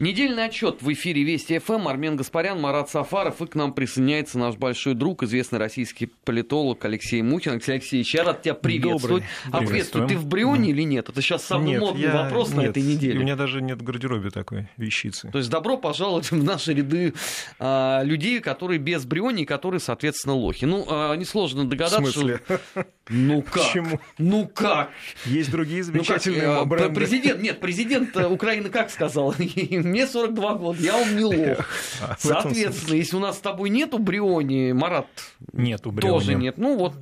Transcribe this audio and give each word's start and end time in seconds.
Недельный 0.00 0.46
отчет 0.46 0.80
в 0.80 0.90
эфире 0.94 1.24
Вести 1.24 1.58
ФМ. 1.58 1.86
Армен 1.86 2.16
Гаспарян, 2.16 2.58
Марат 2.58 2.88
Сафаров. 2.88 3.42
И 3.42 3.46
к 3.46 3.54
нам 3.54 3.74
присоединяется 3.74 4.38
наш 4.38 4.56
большой 4.56 4.94
друг, 4.94 5.22
известный 5.24 5.58
российский 5.58 6.06
политолог 6.06 6.82
Алексей 6.86 7.20
Мухин. 7.20 7.52
Алексей 7.52 7.72
Алексеевич, 7.72 8.14
я 8.14 8.24
рад 8.24 8.40
тебя 8.40 8.54
приветствовать. 8.54 9.24
Добрый. 9.44 9.52
А 9.52 9.58
приветствую. 9.58 10.08
Ты 10.08 10.16
в 10.16 10.24
Брионе 10.24 10.70
или 10.70 10.84
нет? 10.84 11.10
Это 11.10 11.20
сейчас 11.20 11.44
самый 11.44 11.72
нет, 11.72 11.80
модный 11.82 12.04
я... 12.04 12.14
вопрос 12.14 12.48
нет, 12.48 12.56
на 12.56 12.62
этой 12.62 12.82
неделе. 12.82 13.18
У 13.18 13.22
меня 13.22 13.36
даже 13.36 13.60
нет 13.60 13.82
в 13.82 13.82
гардеробе 13.82 14.30
такой 14.30 14.68
вещицы. 14.78 15.28
То 15.30 15.36
есть 15.36 15.50
добро 15.50 15.76
пожаловать 15.76 16.30
в 16.30 16.42
наши 16.42 16.72
ряды 16.72 17.12
а, 17.58 18.02
людей, 18.02 18.40
которые 18.40 18.78
без 18.78 19.04
Бриони, 19.04 19.44
которые, 19.44 19.80
соответственно, 19.80 20.34
лохи. 20.34 20.64
Ну, 20.64 20.86
а, 20.88 21.14
несложно 21.14 21.68
догадаться, 21.68 22.00
в 22.00 22.08
смысле? 22.10 22.40
что... 22.46 22.86
Ну 23.10 23.42
как? 23.42 23.64
Почему? 23.64 24.00
Ну 24.18 24.46
как? 24.46 24.90
Есть 25.26 25.50
другие 25.50 25.84
Ну 25.84 25.92
как, 25.92 26.06
замечательные 26.06 26.62
э, 26.62 26.64
бренды. 26.64 26.94
Президент, 26.94 27.42
нет, 27.42 27.60
президент 27.60 28.16
э, 28.16 28.26
Украины 28.28 28.70
как 28.70 28.88
сказал? 28.90 29.34
Мне 29.90 30.06
42 30.06 30.54
года, 30.54 30.80
я 30.82 30.96
он 30.96 31.16
не 31.16 31.24
лох. 31.24 31.66
А, 32.00 32.16
Соответственно, 32.18 32.94
если 32.96 33.16
у 33.16 33.20
нас 33.20 33.36
с 33.36 33.40
тобой 33.40 33.70
нету 33.70 33.98
Бриони, 33.98 34.72
Марат 34.72 35.06
Нету 35.52 35.92
тоже 35.92 36.26
Бриони. 36.28 36.42
нет. 36.44 36.58
Ну 36.58 36.76
вот 36.78 36.94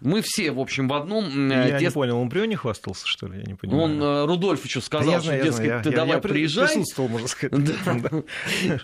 мы 0.00 0.22
все, 0.22 0.50
в 0.52 0.58
общем, 0.60 0.88
в 0.88 0.92
одном. 0.94 1.50
Я 1.50 1.78
те- 1.78 1.86
не 1.86 1.90
понял, 1.90 2.18
он 2.18 2.28
Бриони 2.28 2.54
хвастался, 2.54 3.06
что 3.06 3.26
ли? 3.26 3.38
Я 3.38 3.44
не 3.44 3.54
понимаю. 3.54 3.82
Он 3.82 4.02
э, 4.02 4.24
Рудольфичу 4.26 4.80
Да 4.80 4.86
сказал, 4.86 5.12
я 5.12 5.18
что, 5.18 5.26
знаю, 5.28 5.44
дескать, 5.44 5.82
ты 5.82 5.90
я- 5.90 5.96
давай 5.96 6.14
я 6.16 6.18
приезжай. 6.20 6.66
присутствовал, 6.68 7.08
можно 7.08 7.28
сказать. 7.28 7.64
Да. 7.84 8.22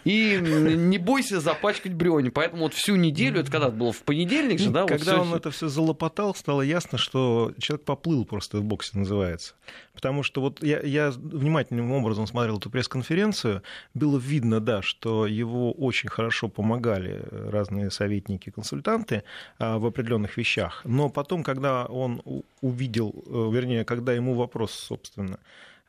И 0.05 0.39
не 0.41 0.99
бойся 0.99 1.41
запачкать 1.41 1.95
Бриони. 1.95 2.31
Поэтому 2.31 2.63
вот 2.65 2.75
всю 2.75 2.97
неделю, 2.97 3.41
это 3.41 3.51
когда 3.51 3.71
было 3.71 3.93
в 3.93 4.03
понедельник 4.03 4.59
же, 4.59 4.71
да? 4.71 4.83
вот 4.83 4.89
Когда 4.91 5.21
он 5.21 5.35
это 5.35 5.51
все 5.51 5.69
залопотал, 5.69 6.35
стало 6.35 6.63
ясно, 6.63 6.99
что 6.99 7.53
человек 7.59 7.85
поплыл 7.85 8.25
просто 8.25 8.59
в 8.59 8.65
боксе 8.65 8.99
называется. 8.99 9.55
Потому 9.95 10.23
что 10.23 10.41
вот 10.41 10.63
я, 10.63 10.81
я 10.81 11.11
внимательным 11.11 11.93
образом 11.93 12.27
смотрел 12.27 12.59
эту 12.59 12.71
пресс-конференцию, 12.71 13.63
было 13.95 14.19
видно, 14.19 14.61
да, 14.61 14.83
что 14.83 15.27
его 15.27 15.73
очень 15.73 16.09
хорошо 16.09 16.49
помогали 16.49 17.23
разные 17.31 17.91
советники, 17.91 18.51
консультанты 18.51 19.25
а, 19.59 19.79
в 19.79 19.87
определенных 19.87 20.37
вещах. 20.37 20.80
Но 20.85 21.09
потом, 21.09 21.43
когда 21.43 21.87
он 21.87 22.23
увидел, 22.61 23.15
э, 23.27 23.51
вернее, 23.53 23.85
когда 23.85 24.13
ему 24.13 24.35
вопрос, 24.35 24.73
собственно, 24.73 25.39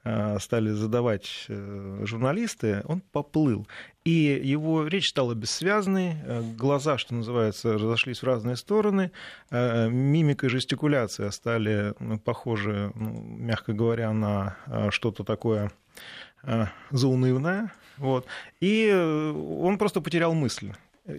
а, 0.04 0.40
стали 0.40 0.72
задавать 0.72 1.46
э, 1.48 2.02
журналисты, 2.06 2.82
он 2.86 3.02
поплыл. 3.12 3.68
И 4.04 4.42
его 4.44 4.88
речь 4.88 5.10
стала 5.10 5.36
бессвязной, 5.36 6.16
э, 6.24 6.42
глаза, 6.58 6.98
что 6.98 7.14
называется, 7.14 7.74
разошлись 7.74 8.24
в 8.24 8.26
разные 8.26 8.56
стороны, 8.56 9.12
э, 9.52 9.90
мимика 9.90 10.48
и 10.48 10.50
жестикуляция 10.50 11.30
стали 11.30 11.94
похожи, 12.26 12.92
ну, 12.96 13.12
мягко 13.22 13.74
говоря, 13.74 14.12
на 14.12 14.58
э, 14.66 14.90
что-то 14.90 15.24
такое 15.24 15.72
э, 16.42 16.66
заунывное. 16.90 17.72
Вот. 17.98 18.26
И 18.60 18.90
э, 18.92 19.32
он 19.32 19.78
просто 19.78 20.02
потерял 20.02 20.34
мысль. 20.34 20.74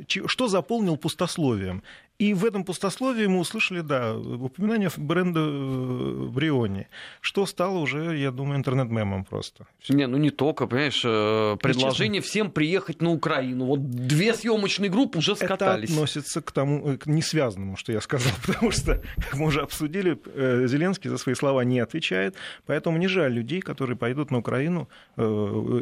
Что 0.09 0.49
заполнил 0.49 0.97
пустословием? 0.97 1.83
И 2.19 2.35
в 2.35 2.45
этом 2.45 2.65
пустословии 2.65 3.27
мы 3.27 3.41
услышали, 3.41 3.81
да, 3.81 4.15
упоминание 4.17 4.91
бренда 4.97 5.41
э, 5.41 6.29
Бриони, 6.29 6.87
что 7.21 7.47
стало 7.47 7.79
уже, 7.79 8.17
я 8.17 8.31
думаю, 8.31 8.59
интернет-мемом 8.59 9.25
просто. 9.25 9.67
Не, 9.89 10.07
ну 10.07 10.19
не 10.19 10.31
только, 10.31 10.67
понимаешь, 10.67 11.03
э, 11.05 11.57
предложение 11.61 12.23
всем 12.23 12.51
приехать 12.51 13.03
на 13.03 13.11
Украину. 13.11 13.67
Вот 13.67 13.91
две 13.91 14.35
съемочные 14.35 14.89
группы 14.89 15.19
уже 15.19 15.35
скатались. 15.35 15.91
Это 15.91 15.95
относится 15.95 16.43
к 16.43 16.53
тому, 16.53 16.93
э, 16.93 16.97
к 16.97 17.07
несвязанному, 17.07 17.77
что 17.77 17.93
я 17.93 18.01
сказал, 18.01 18.33
потому 18.47 18.71
что, 18.71 19.03
как 19.17 19.35
мы 19.35 19.47
уже 19.47 19.61
обсудили, 19.61 20.17
э, 20.27 20.67
Зеленский 20.69 21.11
за 21.11 21.19
свои 21.19 21.35
слова 21.35 21.65
не 21.65 21.81
отвечает, 21.81 22.37
поэтому 22.67 22.99
не 22.99 23.09
жаль 23.09 23.33
людей, 23.33 23.61
которые 23.61 23.97
пойдут 23.97 24.31
на 24.31 24.39
Украину 24.39 24.89
э, 25.17 25.23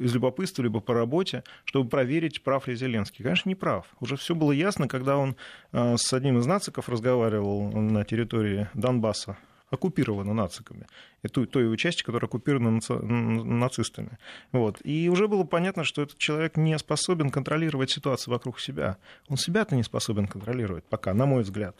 из 0.03 0.15
любопытства, 0.15 0.63
либо 0.63 0.81
по 0.81 0.95
работе, 0.95 1.43
чтобы 1.65 1.91
проверить, 1.91 2.43
прав 2.43 2.67
ли 2.67 2.77
Зеленский. 2.77 3.23
Конечно, 3.23 3.49
не 3.49 3.55
прав. 3.55 3.87
Уже 4.01 4.17
все 4.17 4.35
было 4.35 4.53
ясно, 4.53 4.89
когда 4.89 5.19
он 5.19 5.37
э, 5.70 5.70
с 5.73 6.13
одним 6.13 6.39
из 6.39 6.47
нациков 6.47 6.89
разговаривал 6.89 7.71
на 7.73 8.05
территории 8.05 8.69
Донбасса, 8.75 9.37
оккупирована 9.71 10.35
нациками, 10.35 10.87
и 11.23 11.29
той, 11.29 11.47
той 11.47 11.65
его 11.65 11.77
части, 11.77 12.03
которая 12.03 12.27
оккупирована 12.27 12.79
наци- 12.79 13.03
нацистами. 13.03 14.19
Вот. 14.51 14.81
И 14.85 15.09
уже 15.09 15.29
было 15.29 15.45
понятно, 15.45 15.85
что 15.85 16.03
этот 16.03 16.19
человек 16.19 16.57
не 16.57 16.77
способен 16.79 17.31
контролировать 17.31 17.91
ситуацию 17.91 18.35
вокруг 18.35 18.59
себя. 18.59 18.97
Он 19.29 19.37
себя-то 19.37 19.77
не 19.77 19.85
способен 19.85 20.27
контролировать 20.27 20.85
пока, 20.85 21.15
на 21.15 21.27
мой 21.27 21.45
взгляд. 21.45 21.77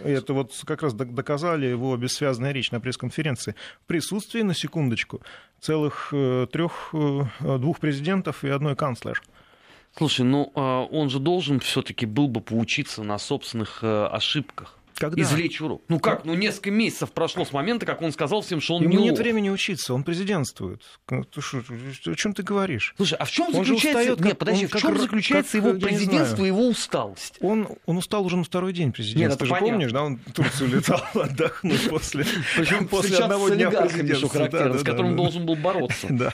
И 0.00 0.08
это 0.10 0.34
вот 0.34 0.52
как 0.66 0.82
раз 0.82 0.92
док- 0.92 1.14
доказали 1.14 1.66
его 1.66 1.96
бессвязная 1.96 2.52
речь 2.52 2.70
на 2.70 2.80
пресс-конференции. 2.80 3.54
В 3.82 3.86
присутствии, 3.86 4.42
на 4.42 4.54
секундочку, 4.54 5.22
целых 5.60 6.08
трех, 6.10 6.94
двух 7.40 7.80
президентов 7.80 8.44
и 8.44 8.48
одной 8.48 8.76
канцлер. 8.76 9.22
Слушай, 9.96 10.24
ну 10.24 10.52
а, 10.54 10.84
он 10.84 11.10
же 11.10 11.18
должен 11.18 11.60
все-таки 11.60 12.06
был 12.06 12.28
бы 12.28 12.40
поучиться 12.40 13.02
на 13.02 13.18
собственных 13.18 13.80
э, 13.82 14.06
ошибках. 14.06 14.78
Когда? 14.96 15.20
Извлечь 15.20 15.60
урок. 15.60 15.82
Ну 15.88 15.98
как, 15.98 16.24
ну 16.24 16.34
несколько 16.34 16.70
месяцев 16.70 17.12
прошло 17.12 17.44
с 17.44 17.52
момента, 17.52 17.86
как 17.86 18.02
он 18.02 18.12
сказал 18.12 18.42
всем, 18.42 18.60
что 18.60 18.76
он 18.76 18.82
Ему 18.82 18.92
не 18.94 19.02
нет 19.04 19.12
лох. 19.12 19.18
времени 19.20 19.50
учиться, 19.50 19.94
он 19.94 20.04
президентствует. 20.04 20.82
Ты 21.06 21.40
шо, 21.40 21.58
о 22.06 22.14
чем 22.14 22.34
ты 22.34 22.42
говоришь? 22.42 22.94
Слушай, 22.96 23.14
а 23.18 23.24
в 23.24 23.30
чем 23.30 23.46
Он 23.46 23.52
заключается, 23.64 23.88
устаёт, 24.00 24.20
нет, 24.20 24.28
как- 24.30 24.38
подожди, 24.38 24.62
он 24.64 24.68
в 24.68 24.72
как 24.72 24.80
чем 24.82 24.90
р- 24.92 24.98
заключается 24.98 25.52
как, 25.52 25.60
его 25.64 25.74
не 25.74 25.80
президентство 25.80 26.42
и 26.44 26.46
его 26.46 26.68
усталость? 26.68 27.36
Он, 27.40 27.68
он 27.86 27.96
устал 27.96 28.24
уже 28.24 28.36
на 28.36 28.44
второй 28.44 28.72
день 28.72 28.92
президентства. 28.92 29.22
Нет, 29.22 29.30
это 29.30 29.38
Ты 29.40 29.44
же 29.46 29.50
понятно. 29.50 29.72
помнишь, 29.72 29.92
да, 29.92 30.02
он 30.04 30.16
в 30.26 30.32
Турцию 30.32 30.70
летал 30.70 31.02
отдохнуть 31.14 31.88
после, 31.88 32.24
Причем 32.56 32.88
после 32.88 33.18
одного 33.18 33.48
дня 33.48 33.70
президентства. 33.70 34.48
Да, 34.50 34.78
с 34.78 34.82
которым 34.82 35.10
да. 35.12 35.16
должен 35.16 35.46
был 35.46 35.56
бороться. 35.56 36.06
Да, 36.10 36.32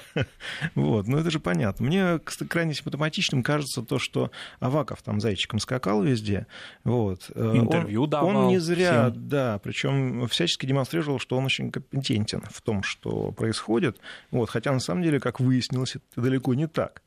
вот, 0.74 1.06
ну 1.06 1.18
это 1.18 1.30
же 1.30 1.40
понятно. 1.40 1.86
Мне 1.86 2.18
крайне 2.48 2.74
симптоматичным 2.74 3.42
кажется 3.42 3.82
то, 3.82 3.98
что 3.98 4.30
Аваков 4.60 5.02
там 5.02 5.20
зайчиком 5.20 5.58
скакал 5.58 6.02
везде. 6.02 6.46
Вот. 6.84 7.30
Э, 7.34 7.52
Интервью 7.56 8.06
давал 8.06 8.47
не 8.50 8.58
зря, 8.58 9.10
всем. 9.10 9.28
да, 9.28 9.58
причем 9.58 10.26
всячески 10.28 10.66
демонстрировал, 10.66 11.18
что 11.18 11.36
он 11.36 11.44
очень 11.44 11.70
компетентен 11.70 12.42
в 12.50 12.60
том, 12.62 12.82
что 12.82 13.32
происходит. 13.32 13.98
Вот, 14.30 14.50
хотя 14.50 14.72
на 14.72 14.80
самом 14.80 15.02
деле, 15.02 15.20
как 15.20 15.40
выяснилось, 15.40 15.96
это 15.96 16.20
далеко 16.20 16.54
не 16.54 16.66
так. 16.66 17.02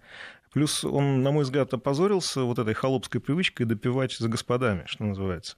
Плюс 0.54 0.84
он, 0.84 1.24
на 1.24 1.32
мой 1.32 1.44
взгляд, 1.44 1.74
опозорился 1.74 2.42
вот 2.42 2.60
этой 2.60 2.74
холопской 2.74 3.22
привычкой 3.22 3.66
допивать 3.66 4.14
за 4.18 4.28
господами, 4.28 4.84
что 4.86 5.06
называется. 5.06 5.56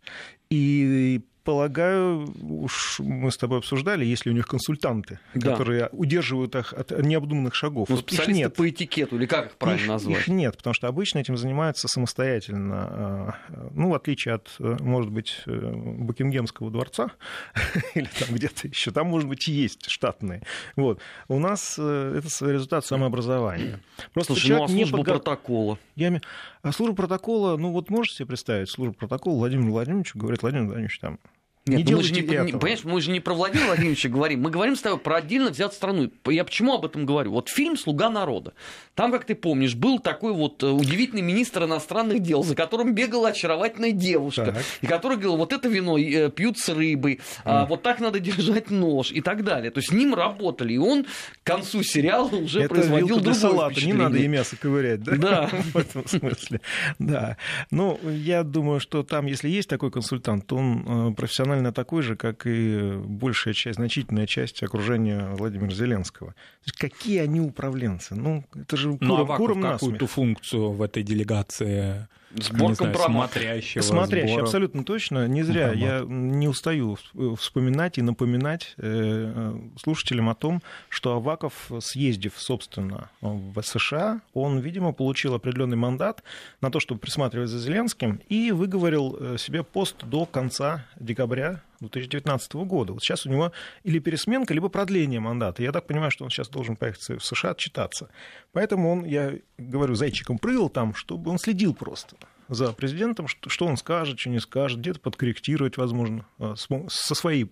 И 0.49 1.25
полагаю, 1.43 2.33
уж 2.41 2.99
мы 2.99 3.31
с 3.31 3.37
тобой 3.37 3.59
обсуждали, 3.59 4.05
есть 4.05 4.25
ли 4.25 4.31
у 4.31 4.35
них 4.35 4.47
консультанты, 4.47 5.19
Да. 5.33 5.51
которые 5.51 5.89
удерживают 5.91 6.55
их 6.55 6.73
от 6.73 6.91
необдуманных 6.91 7.53
шагов. 7.55 7.89
Ну, 7.89 7.95
Вот 7.97 8.11
их 8.11 8.27
нет. 8.27 8.55
по 8.55 8.69
этикету, 8.69 9.17
или 9.17 9.25
как 9.25 9.47
их 9.47 9.51
правильно 9.57 9.81
их, 9.83 9.87
назвать? 9.89 10.17
их 10.19 10.27
нет, 10.27 10.57
потому 10.57 10.73
что 10.73 10.87
обычно 10.87 11.19
этим 11.19 11.37
занимаются 11.37 11.87
самостоятельно, 11.87 13.35
э, 13.49 13.53
ну, 13.73 13.89
в 13.89 13.93
отличие 13.95 14.35
от, 14.35 14.49
э, 14.59 14.77
может 14.79 15.11
быть, 15.11 15.41
э, 15.45 15.71
Букингемского 15.73 16.71
дворца 16.71 17.11
или 17.95 18.07
там 18.19 18.35
где-то 18.35 18.67
еще, 18.67 18.91
там, 18.91 19.07
может 19.07 19.27
быть, 19.27 19.47
и 19.47 19.51
есть 19.51 19.85
штатные. 19.89 20.43
Вот. 20.75 20.99
У 21.27 21.39
нас 21.39 21.73
это 21.77 22.27
результат 22.51 22.85
самообразования. 22.85 23.79
Просто 24.13 24.33
Слушай, 24.33 24.55
ну 24.57 24.63
а 24.65 24.67
не 24.67 24.85
пога- 24.85 25.03
протокола? 25.13 25.77
я 25.95 26.07
име- 26.09 26.21
А 26.63 26.71
служба 26.71 26.95
протокола, 26.95 27.57
ну 27.57 27.71
вот 27.71 27.89
можете 27.89 28.15
себе 28.15 28.27
представить, 28.27 28.69
служба 28.69 28.95
протокола 28.95 29.35
Владимир 29.35 29.69
Владимирович 29.69 30.15
говорит, 30.15 30.41
Владимир 30.41 30.65
Владимирович, 30.67 30.97
там, 30.97 31.19
Нет, 31.65 31.85
не 31.85 31.91
ну 31.93 31.97
мы 31.99 32.03
же 32.03 32.11
не, 32.13 32.21
делайте 32.21 32.43
не- 32.43 32.49
этого. 32.49 32.59
понимаешь, 32.59 32.83
мы 32.83 32.99
же 33.01 33.11
не 33.11 33.19
про 33.21 33.33
Владимира 33.33 33.67
Владимировича 33.67 34.09
говорим, 34.09 34.41
мы 34.41 34.49
говорим 34.49 34.75
с 34.75 34.81
тобой 34.81 34.99
про 34.99 35.15
отдельно 35.17 35.49
взятую 35.49 35.75
страну. 35.77 36.11
Я 36.27 36.43
почему 36.43 36.73
об 36.73 36.85
этом 36.85 37.05
говорю? 37.05 37.31
Вот 37.31 37.47
фильм 37.47 37.77
«Слуга 37.77 38.09
народа». 38.09 38.53
Там, 38.95 39.11
как 39.11 39.23
ты 39.25 39.33
помнишь, 39.33 39.73
был 39.73 39.99
такой 39.99 40.33
вот 40.33 40.61
э, 40.61 40.67
удивительный 40.67 41.21
министр 41.21 41.63
иностранных 41.63 42.19
дел, 42.19 42.43
за 42.43 42.53
которым 42.55 42.93
бегала 42.93 43.29
очаровательная 43.29 43.91
девушка, 43.91 44.47
Так. 44.47 44.63
и 44.81 44.87
который 44.87 45.13
говорил, 45.17 45.37
вот 45.37 45.53
это 45.53 45.67
вино 45.69 45.97
э, 45.97 46.29
пьют 46.29 46.57
с 46.59 46.67
рыбой, 46.69 47.21
а 47.45 47.65
вот 47.65 47.81
так 47.81 47.99
надо 48.01 48.19
держать 48.19 48.69
нож 48.69 49.11
и 49.11 49.21
так 49.21 49.43
далее. 49.45 49.71
То 49.71 49.79
есть 49.79 49.89
с 49.89 49.93
ним 49.93 50.13
работали, 50.13 50.73
и 50.73 50.77
он 50.77 51.05
к 51.05 51.47
концу 51.47 51.81
сериала 51.81 52.27
уже 52.27 52.59
это 52.59 52.69
производил 52.75 53.15
другое 53.15 53.33
салата, 53.35 53.85
не 53.85 53.93
надо 53.93 54.17
и 54.17 54.27
мясо 54.27 54.57
ковырять, 54.57 55.01
да? 55.01 55.15
Да. 55.15 55.45
В 55.73 55.77
этом 55.77 56.05
смысле, 56.07 56.59
да. 56.99 57.37
Ну, 57.71 57.97
я 58.03 58.43
думаю, 58.43 58.79
что 58.81 59.03
там, 59.03 59.25
если 59.27 59.47
есть 59.49 59.69
такой 59.69 59.91
консультант, 59.91 60.45
то 60.45 60.57
он 60.57 61.09
э, 61.11 61.13
профессионально 61.53 61.71
такой 61.71 62.01
же, 62.01 62.15
как 62.15 62.45
и 62.45 62.93
большая 62.97 63.53
часть, 63.53 63.75
значительная 63.75 64.27
часть 64.27 64.63
окружения 64.63 65.29
Владимира 65.35 65.73
Зеленского. 65.73 66.31
То 66.31 66.65
есть 66.65 66.77
какие 66.77 67.19
они 67.19 67.39
управленцы? 67.39 68.15
Ну, 68.15 68.43
это 68.55 68.77
же 68.77 68.89
Ну, 68.89 68.97
куром, 68.97 69.13
Аваков 69.21 69.37
куром 69.37 69.61
какую-то 69.61 70.07
функцию 70.07 70.71
в 70.71 70.81
этой 70.81 71.03
делегации 71.03 72.07
Сборка 72.35 72.75
знаю, 72.75 72.95
смотрящего. 72.95 73.81
Смотрящий, 73.81 74.29
сбора. 74.29 74.43
абсолютно 74.43 74.83
точно. 74.83 75.27
Не 75.27 75.43
зря 75.43 75.67
Ага. 75.67 75.75
я 75.75 76.03
не 76.07 76.47
устаю 76.47 76.97
вспоминать 77.37 77.97
и 77.97 78.01
напоминать 78.01 78.73
э, 78.77 79.55
слушателям 79.79 80.29
о 80.29 80.35
том, 80.35 80.61
что 80.89 81.13
Аваков, 81.13 81.71
съездив, 81.79 82.33
собственно, 82.37 83.09
в 83.21 83.61
США, 83.61 84.21
он, 84.33 84.59
видимо, 84.59 84.93
получил 84.93 85.33
определенный 85.33 85.77
мандат 85.77 86.23
на 86.61 86.71
то, 86.71 86.79
чтобы 86.79 86.99
присматривать 86.99 87.49
за 87.49 87.59
Зеленским, 87.59 88.19
и 88.29 88.51
выговорил 88.51 89.17
э, 89.19 89.37
себе 89.37 89.63
пост 89.63 89.95
до 90.03 90.25
конца 90.25 90.85
декабря 90.99 91.61
2019 91.83 92.53
года. 92.53 92.93
Вот 92.93 93.01
сейчас 93.01 93.25
у 93.25 93.29
него 93.29 93.51
или 93.83 93.99
пересменка, 93.99 94.53
либо 94.53 94.69
продление 94.69 95.19
мандата. 95.19 95.63
Я 95.63 95.71
так 95.71 95.87
понимаю, 95.87 96.11
что 96.11 96.23
он 96.23 96.29
сейчас 96.29 96.49
должен 96.49 96.75
поехать 96.75 97.07
в 97.09 97.25
США 97.25 97.51
отчитаться. 97.51 98.09
Поэтому 98.51 98.91
он, 98.91 99.05
я 99.05 99.33
говорю, 99.57 99.95
зайчиком 99.95 100.37
прыгал 100.37 100.69
там, 100.69 100.93
чтобы 100.93 101.31
он 101.31 101.37
следил 101.37 101.73
просто 101.73 102.15
за 102.49 102.73
президентом, 102.73 103.27
что, 103.27 103.49
что 103.49 103.65
он 103.65 103.77
скажет, 103.77 104.19
что 104.19 104.29
не 104.29 104.39
скажет, 104.39 104.79
где-то 104.79 104.99
подкорректировать, 104.99 105.77
возможно, 105.77 106.25
э, 106.39 106.55
со 106.87 107.15
своей 107.15 107.51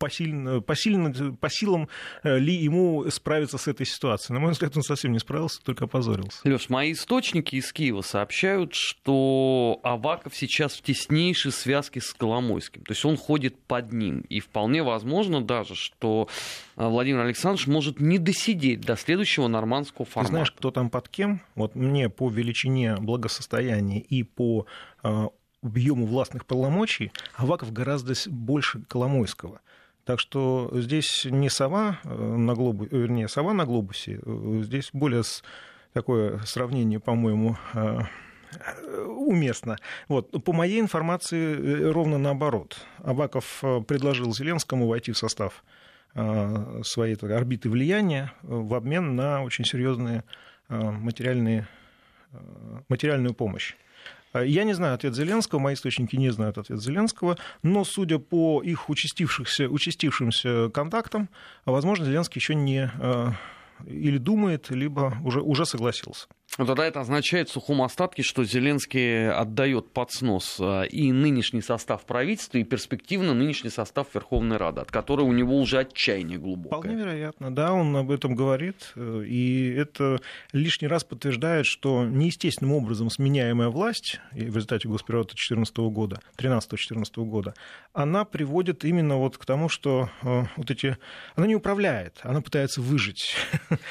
посильно, 0.00 0.60
посильно, 0.60 1.12
по 1.34 1.50
силам 1.50 1.88
э, 2.24 2.38
ли 2.38 2.54
ему 2.54 3.08
справиться 3.10 3.58
с 3.58 3.68
этой 3.68 3.86
ситуацией. 3.86 4.34
На 4.34 4.40
мой 4.40 4.52
взгляд, 4.52 4.74
он 4.76 4.82
совсем 4.82 5.12
не 5.12 5.18
справился, 5.18 5.62
только 5.62 5.84
опозорился. 5.84 6.40
Леш, 6.44 6.70
мои 6.70 6.92
источники 6.92 7.56
из 7.56 7.70
Киева 7.72 8.00
сообщают, 8.00 8.74
что 8.74 9.78
Аваков 9.84 10.34
сейчас 10.34 10.74
в 10.74 10.82
теснейшей 10.82 11.52
связке 11.52 12.00
с 12.00 12.14
Коломойским. 12.14 12.82
То 12.82 12.92
есть 12.92 13.04
он 13.04 13.16
ходит 13.18 13.56
под 13.62 13.92
ним. 13.92 14.20
И 14.22 14.40
вполне 14.40 14.82
возможно 14.82 15.42
даже, 15.42 15.74
что 15.74 16.28
Владимир 16.76 17.20
Александрович 17.20 17.66
может 17.66 18.00
не 18.00 18.18
досидеть 18.18 18.80
до 18.80 18.96
следующего 18.96 19.48
нормандского 19.48 20.06
Ты 20.06 20.12
формата. 20.12 20.30
знаешь, 20.32 20.50
кто 20.52 20.70
там 20.70 20.88
под 20.88 21.10
кем? 21.10 21.42
Вот 21.54 21.74
мне 21.74 22.08
по 22.08 22.30
величине 22.30 22.96
благосостояния 22.96 24.00
и 24.00 24.22
по 24.22 24.66
э, 25.02 25.26
объему 25.62 26.06
властных 26.06 26.46
полномочий 26.46 27.12
Аваков 27.36 27.70
гораздо 27.72 28.14
больше 28.30 28.80
Коломойского. 28.88 29.60
Так 30.04 30.18
что 30.18 30.70
здесь 30.72 31.26
не 31.26 31.50
сова 31.50 31.98
э, 32.04 32.08
на 32.14 32.54
глобусе, 32.54 32.96
вернее, 32.96 33.28
сова 33.28 33.52
на 33.52 33.66
глобусе, 33.66 34.20
э, 34.24 34.60
здесь 34.62 34.90
более 34.92 35.22
такое 35.92 36.38
сравнение, 36.44 37.00
по-моему, 37.00 37.56
э, 37.74 38.00
э, 38.52 39.02
уместно. 39.02 39.76
Вот. 40.08 40.42
По 40.44 40.52
моей 40.52 40.80
информации, 40.80 41.54
э, 41.54 41.90
ровно 41.90 42.18
наоборот. 42.18 42.78
Абаков 42.98 43.60
э, 43.62 43.80
предложил 43.82 44.32
Зеленскому 44.32 44.86
войти 44.86 45.12
в 45.12 45.18
состав 45.18 45.64
э, 46.14 46.82
своей 46.82 47.16
так, 47.16 47.30
орбиты 47.30 47.68
влияния 47.68 48.32
э, 48.42 48.46
в 48.48 48.74
обмен 48.74 49.16
на 49.16 49.42
очень 49.42 49.64
серьезные 49.64 50.24
э, 50.68 50.78
материальные, 50.78 51.68
э, 52.32 52.38
материальную 52.88 53.34
помощь. 53.34 53.74
Э, 54.32 54.46
Я 54.46 54.64
не 54.64 54.72
знаю 54.72 54.94
ответ 54.94 55.14
Зеленского, 55.14 55.58
мои 55.58 55.74
источники 55.74 56.16
не 56.16 56.30
знают 56.30 56.58
ответ 56.58 56.80
Зеленского, 56.80 57.36
но 57.62 57.84
судя 57.84 58.18
по 58.18 58.62
их 58.62 58.88
участившихся, 58.88 59.68
участившимся 59.68 60.70
контактам, 60.70 61.28
возможно, 61.64 62.04
Зеленский 62.04 62.38
еще 62.38 62.54
не 62.54 62.90
э, 62.98 63.28
или 63.86 64.18
думает, 64.18 64.70
либо 64.70 65.16
уже, 65.24 65.40
уже 65.40 65.66
согласился. 65.66 66.26
Ну, 66.58 66.66
Тогда 66.66 66.84
это 66.84 67.00
означает 67.00 67.48
в 67.48 67.52
сухом 67.52 67.80
остатке, 67.82 68.22
что 68.22 68.44
Зеленский 68.44 69.30
отдает 69.30 69.92
под 69.92 70.10
снос 70.10 70.56
а, 70.60 70.82
и 70.82 71.12
нынешний 71.12 71.62
состав 71.62 72.04
правительства, 72.04 72.58
и 72.58 72.64
перспективно 72.64 73.34
нынешний 73.34 73.70
состав 73.70 74.08
Верховной 74.14 74.56
Рады, 74.56 74.80
от 74.80 74.90
которой 74.90 75.22
у 75.22 75.32
него 75.32 75.56
уже 75.58 75.78
отчаяние 75.78 76.38
глубокое. 76.38 76.80
Вполне 76.80 76.96
вероятно, 76.96 77.54
да, 77.54 77.72
он 77.72 77.96
об 77.96 78.10
этом 78.10 78.34
говорит, 78.34 78.92
э, 78.96 79.24
и 79.26 79.70
это 79.70 80.20
лишний 80.52 80.88
раз 80.88 81.04
подтверждает, 81.04 81.66
что 81.66 82.04
неестественным 82.04 82.74
образом 82.74 83.10
сменяемая 83.10 83.68
власть 83.68 84.20
в 84.32 84.56
результате 84.56 84.88
госпереворота 84.88 85.34
2014 85.34 85.76
года, 85.76 86.20
13-14 86.36 87.04
года, 87.24 87.54
она 87.92 88.24
приводит 88.24 88.84
именно 88.84 89.16
вот 89.16 89.38
к 89.38 89.44
тому, 89.44 89.68
что 89.68 90.10
э, 90.22 90.42
вот 90.56 90.70
эти... 90.70 90.96
Она 91.36 91.46
не 91.46 91.54
управляет, 91.54 92.18
она 92.22 92.40
пытается 92.40 92.80
выжить. 92.80 93.36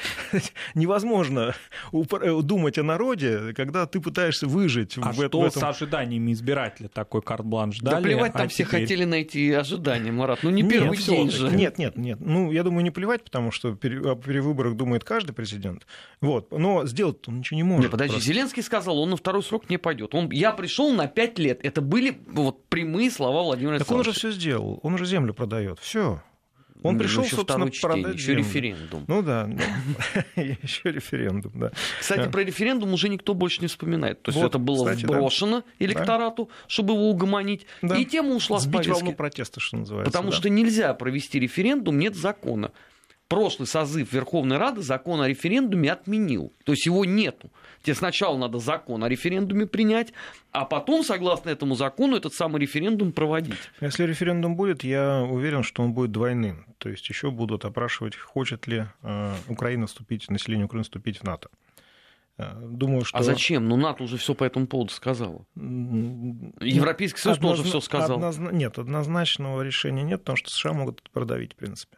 Невозможно 0.74 1.54
э, 1.92 2.30
думать 2.50 2.78
о 2.78 2.82
народе, 2.82 3.52
когда 3.54 3.86
ты 3.86 4.00
пытаешься 4.00 4.48
выжить 4.48 4.98
А 4.98 5.12
в, 5.12 5.14
что 5.14 5.40
в 5.40 5.48
с 5.48 5.56
этом... 5.56 5.68
ожиданиями 5.68 6.32
избирателя 6.32 6.88
такой 6.88 7.22
карт-бланш 7.22 7.78
Да 7.78 7.92
дали? 7.92 8.02
плевать, 8.02 8.34
а 8.34 8.38
там 8.38 8.48
все 8.48 8.64
теперь- 8.64 8.80
хотели 8.80 9.04
найти 9.04 9.52
ожидания, 9.52 10.10
Марат. 10.10 10.40
Ну 10.42 10.50
не 10.50 10.62
Нет, 10.62 10.72
первый 10.72 10.98
день 10.98 11.30
же. 11.30 11.48
Нет, 11.50 11.78
нет, 11.78 11.96
нет. 11.96 12.18
Ну, 12.20 12.50
я 12.50 12.64
думаю, 12.64 12.82
не 12.82 12.90
плевать, 12.90 13.22
потому 13.22 13.52
что 13.52 13.68
о 13.68 13.74
перевыборах 13.76 14.74
думает 14.74 15.04
каждый 15.04 15.32
президент. 15.32 15.86
Вот. 16.20 16.50
Но 16.50 16.86
сделать 16.86 17.26
он 17.28 17.38
ничего 17.38 17.56
не 17.56 17.62
может. 17.62 17.84
Не, 17.84 17.88
подожди, 17.88 18.14
просто. 18.14 18.32
Зеленский 18.32 18.62
сказал, 18.64 18.98
он 18.98 19.10
на 19.10 19.16
второй 19.16 19.44
срок 19.44 19.70
не 19.70 19.76
пойдет. 19.78 20.12
Он, 20.16 20.28
я 20.32 20.50
пришел 20.50 20.92
на 20.92 21.06
пять 21.06 21.38
лет. 21.38 21.60
Это 21.62 21.80
были 21.80 22.18
вот 22.26 22.66
прямые 22.66 23.12
слова 23.12 23.42
Владимира 23.44 23.78
Так 23.78 23.90
он 23.92 24.00
уже 24.00 24.10
все 24.12 24.32
сделал. 24.32 24.80
Он 24.82 24.94
уже 24.94 25.06
землю 25.06 25.34
продает. 25.34 25.78
Все. 25.78 26.20
Он 26.82 26.94
Ну, 26.94 26.98
пришел, 27.00 27.22
еще 27.24 27.36
собственно, 27.36 27.70
чтение, 27.70 28.02
продать 28.02 28.16
еще 28.16 28.26
землю. 28.26 28.38
референдум. 28.44 29.04
Ну 29.06 29.22
да, 29.22 29.48
еще 30.36 30.90
референдум, 30.90 31.52
да. 31.54 31.72
Кстати, 31.98 32.28
про 32.30 32.42
референдум 32.42 32.92
уже 32.92 33.08
никто 33.08 33.34
больше 33.34 33.60
не 33.60 33.66
вспоминает. 33.68 34.22
То 34.22 34.30
есть 34.30 34.42
это 34.42 34.58
было 34.58 34.92
вброшено 34.92 35.64
электорату, 35.78 36.50
чтобы 36.66 36.94
его 36.94 37.10
угомонить, 37.10 37.66
и 37.82 38.04
тема 38.04 38.34
ушла 38.34 38.58
с 38.60 38.66
повестки. 38.66 38.90
волну 38.90 39.12
протеста, 39.14 39.60
что 39.60 39.76
называется. 39.76 40.10
Потому 40.10 40.32
что 40.32 40.48
нельзя 40.48 40.94
провести 40.94 41.38
референдум, 41.38 41.98
нет 41.98 42.14
закона. 42.16 42.72
Прошлый 43.28 43.68
созыв 43.68 44.12
Верховной 44.12 44.56
Рады 44.58 44.82
закон 44.82 45.20
о 45.20 45.28
референдуме 45.28 45.92
отменил. 45.92 46.52
То 46.64 46.72
есть 46.72 46.84
его 46.86 47.04
нету. 47.04 47.50
Тебе 47.82 47.94
сначала 47.94 48.36
надо 48.36 48.58
закон 48.58 49.02
о 49.04 49.08
референдуме 49.08 49.66
принять, 49.66 50.12
а 50.52 50.64
потом, 50.66 51.02
согласно 51.02 51.48
этому 51.50 51.74
закону, 51.76 52.16
этот 52.16 52.34
самый 52.34 52.60
референдум 52.60 53.12
проводить. 53.12 53.56
Если 53.80 54.04
референдум 54.04 54.54
будет, 54.56 54.84
я 54.84 55.22
уверен, 55.22 55.62
что 55.62 55.82
он 55.82 55.94
будет 55.94 56.12
двойным. 56.12 56.66
То 56.78 56.90
есть 56.90 57.08
еще 57.08 57.30
будут 57.30 57.64
опрашивать, 57.64 58.16
хочет 58.16 58.66
ли 58.66 58.84
э, 59.02 59.34
Украина 59.48 59.86
вступить, 59.86 60.28
население 60.30 60.66
Украины 60.66 60.84
вступить 60.84 61.18
в 61.18 61.24
НАТО. 61.24 61.48
Э, 62.36 62.52
Думаю, 62.62 63.04
что... 63.06 63.16
А 63.18 63.22
зачем? 63.22 63.66
Ну, 63.66 63.76
НАТО 63.76 64.04
уже 64.04 64.18
все 64.18 64.34
по 64.34 64.44
этому 64.44 64.66
поводу 64.66 64.92
сказала. 64.92 65.46
Европейский 66.60 67.20
Союз 67.20 67.38
тоже 67.38 67.62
однозна- 67.62 67.68
все 67.68 67.80
сказал. 67.80 68.18
однозна- 68.18 68.52
Нет, 68.52 68.78
однозначного 68.78 69.62
решения 69.62 70.02
нет, 70.02 70.20
потому 70.20 70.36
что 70.36 70.50
США 70.50 70.72
могут 70.72 71.08
продавить, 71.10 71.52
в 71.54 71.56
принципе. 71.56 71.96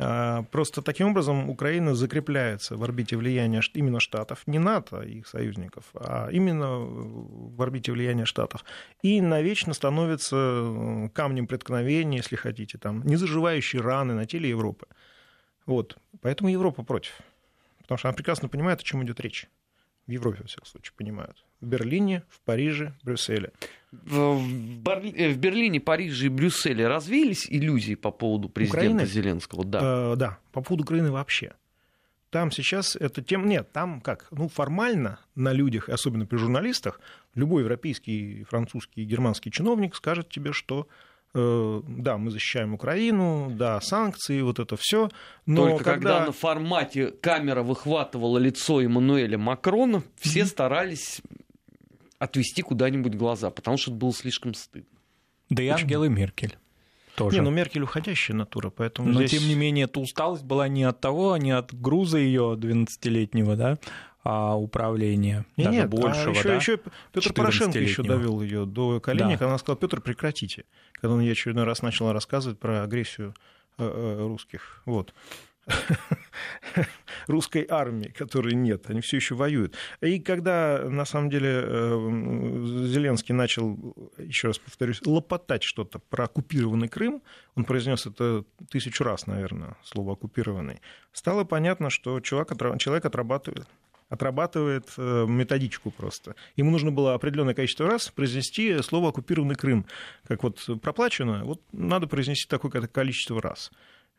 А, 0.00 0.44
Просто 0.44 0.80
таким 0.82 1.08
образом 1.08 1.50
Украина 1.50 1.94
закрепляется 1.94 2.76
в 2.76 2.84
орбите 2.84 3.16
влияния 3.16 3.60
именно 3.74 4.00
Штатов, 4.00 4.42
не 4.46 4.58
НАТО 4.58 5.00
и 5.02 5.18
их 5.18 5.26
союзников, 5.26 5.84
а 5.94 6.28
именно 6.30 6.78
в 6.78 7.60
орбите 7.60 7.92
влияния 7.92 8.24
Штатов. 8.24 8.64
И 9.02 9.20
навечно 9.20 9.74
становится 9.74 10.36
э, 10.36 11.08
камнем 11.12 11.46
преткновения, 11.46 12.18
если 12.18 12.36
хотите, 12.36 12.78
там, 12.78 13.02
незаживающей 13.04 13.80
раны 13.80 14.14
на 14.14 14.26
теле 14.26 14.48
Европы. 14.48 14.86
Вот. 15.66 15.98
Поэтому 16.22 16.48
Европа 16.48 16.82
против. 16.84 17.18
Потому 17.82 17.98
что 17.98 18.08
она 18.08 18.14
прекрасно 18.14 18.48
понимает, 18.48 18.80
о 18.80 18.84
чем 18.84 19.02
идет 19.02 19.20
речь. 19.20 19.48
В 20.06 20.10
Европе, 20.10 20.42
во 20.42 20.46
всяком 20.46 20.66
случае, 20.66 20.92
понимают. 20.96 21.44
В 21.60 21.66
Берлине, 21.66 22.22
в 22.28 22.40
Париже, 22.40 22.94
в 23.02 23.04
Брюсселе. 23.04 23.52
В, 23.90 24.42
э, 24.86 25.32
в 25.32 25.38
Берлине, 25.38 25.80
Париже 25.80 26.26
и 26.26 26.28
Брюсселе 26.28 26.86
развеялись 26.88 27.46
иллюзии 27.48 27.94
по 27.94 28.10
поводу 28.10 28.48
президента 28.48 28.86
Украины? 28.86 29.06
Зеленского? 29.06 29.64
Да. 29.64 30.12
Э, 30.12 30.16
да, 30.16 30.38
по 30.52 30.60
поводу 30.60 30.84
Украины 30.84 31.10
вообще. 31.10 31.54
Там 32.30 32.50
сейчас 32.50 32.94
это 32.96 33.22
тем... 33.22 33.48
Нет, 33.48 33.72
там 33.72 34.02
как? 34.02 34.26
Ну, 34.30 34.48
формально 34.48 35.20
на 35.34 35.52
людях, 35.52 35.88
особенно 35.88 36.26
при 36.26 36.36
журналистах, 36.36 37.00
любой 37.34 37.62
европейский, 37.62 38.44
французский, 38.44 39.04
германский 39.04 39.50
чиновник 39.50 39.96
скажет 39.96 40.28
тебе, 40.28 40.52
что 40.52 40.86
э, 41.32 41.82
да, 41.88 42.18
мы 42.18 42.30
защищаем 42.30 42.74
Украину, 42.74 43.50
да, 43.50 43.80
санкции, 43.80 44.42
вот 44.42 44.58
это 44.58 44.76
все. 44.76 45.08
Но 45.46 45.68
Только 45.68 45.84
когда... 45.84 46.10
когда 46.10 46.26
на 46.26 46.32
формате 46.32 47.12
камера 47.22 47.62
выхватывала 47.62 48.36
лицо 48.36 48.82
Эммануэля 48.82 49.38
Макрона, 49.38 50.02
все 50.20 50.44
старались 50.44 51.22
отвести 52.18 52.62
куда-нибудь 52.62 53.14
глаза, 53.14 53.50
потому 53.50 53.76
что 53.76 53.90
это 53.90 54.00
было 54.00 54.12
слишком 54.12 54.54
стыдно. 54.54 54.98
Да 55.50 55.62
и 55.62 55.68
Ангелы 55.68 56.08
Меркель 56.08 56.56
тоже. 57.16 57.36
Не, 57.36 57.42
ну 57.42 57.50
Меркель 57.50 57.82
уходящая 57.82 58.36
натура, 58.36 58.70
поэтому 58.70 59.08
Но 59.08 59.24
здесь... 59.24 59.38
тем 59.40 59.48
не 59.48 59.54
менее, 59.54 59.86
эта 59.86 60.00
усталость 60.00 60.44
была 60.44 60.68
не 60.68 60.84
от 60.84 61.00
того, 61.00 61.36
не 61.36 61.50
от 61.50 61.74
груза 61.74 62.18
ее 62.18 62.56
12-летнего, 62.58 63.56
да, 63.56 63.78
а 64.22 64.56
управления. 64.56 65.46
Не, 65.56 65.64
даже 65.64 65.76
нет, 65.78 65.90
большего, 65.90 66.30
а 66.32 66.34
еще, 66.34 66.42
да. 66.48 66.54
еще 66.56 66.80
Петр 67.12 67.32
Порошенко 67.32 67.78
еще 67.78 68.02
14-летнего. 68.02 68.16
довел 68.16 68.40
ее 68.42 68.66
до 68.66 69.00
колени, 69.00 69.30
Да. 69.32 69.38
когда 69.38 69.46
она 69.48 69.58
сказала, 69.58 69.78
Петр, 69.78 70.00
прекратите. 70.00 70.64
Когда 70.92 71.14
он 71.14 71.20
ей 71.20 71.32
очередной 71.32 71.64
раз 71.64 71.82
начал 71.82 72.12
рассказывать 72.12 72.58
про 72.58 72.82
агрессию 72.82 73.34
э, 73.78 73.84
э, 73.84 74.26
русских. 74.26 74.82
Вот. 74.84 75.14
русской 77.26 77.66
армии, 77.68 78.08
которой 78.08 78.54
нет, 78.54 78.90
они 78.90 79.00
все 79.00 79.16
еще 79.16 79.34
воюют. 79.34 79.74
И 80.00 80.18
когда, 80.20 80.84
на 80.88 81.04
самом 81.04 81.30
деле, 81.30 81.62
э, 81.64 82.86
Зеленский 82.86 83.34
начал, 83.34 83.76
еще 84.18 84.48
раз 84.48 84.58
повторюсь, 84.58 85.00
лопотать 85.04 85.62
что-то 85.62 85.98
про 85.98 86.24
оккупированный 86.24 86.88
Крым, 86.88 87.22
он 87.54 87.64
произнес 87.64 88.06
это 88.06 88.44
тысячу 88.70 89.04
раз, 89.04 89.26
наверное, 89.26 89.76
слово 89.82 90.12
оккупированный, 90.12 90.80
стало 91.12 91.44
понятно, 91.44 91.90
что 91.90 92.20
чувак, 92.20 92.52
человек 92.78 93.04
отрабатывает 93.04 93.68
отрабатывает 94.08 94.88
э, 94.96 95.26
методичку 95.28 95.90
просто. 95.90 96.34
Ему 96.56 96.70
нужно 96.70 96.90
было 96.90 97.12
определенное 97.12 97.52
количество 97.52 97.86
раз 97.86 98.08
произнести 98.08 98.80
слово 98.82 99.10
«оккупированный 99.10 99.54
Крым». 99.54 99.84
Как 100.26 100.42
вот 100.44 100.66
проплачено, 100.80 101.44
вот 101.44 101.60
надо 101.72 102.06
произнести 102.06 102.48
такое 102.48 102.70
количество 102.70 103.42
раз. 103.42 103.70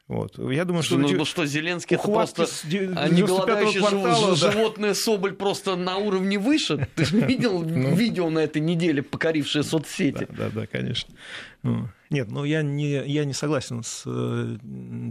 Вот. 0.09 0.39
Я 0.39 0.65
думаю, 0.65 0.81
что... 0.81 0.97
Ну, 0.97 1.07
ну 1.07 1.23
что, 1.23 1.45
Зеленский 1.45 1.95
это 1.95 2.03
просто 2.03 2.47
не 2.65 3.21
голодающее 3.21 3.79
квартала, 3.79 4.35
ж, 4.35 4.41
да. 4.41 4.51
животное 4.51 4.93
Соболь 4.95 5.33
просто 5.33 5.75
на 5.75 5.97
уровне 5.97 6.39
выше. 6.39 6.87
Ты 6.95 7.05
же 7.05 7.19
видел 7.19 7.61
ну. 7.61 7.93
видео 7.93 8.31
на 8.31 8.39
этой 8.39 8.59
неделе, 8.59 9.03
покорившее 9.03 9.61
соцсети? 9.61 10.27
Да, 10.31 10.49
да, 10.49 10.65
конечно. 10.65 11.13
Ну, 11.61 11.89
нет, 12.09 12.31
ну 12.31 12.43
я 12.43 12.63
не, 12.63 13.05
я 13.05 13.23
не 13.23 13.33
согласен 13.33 13.83
с 13.83 14.03
э, 14.07 14.57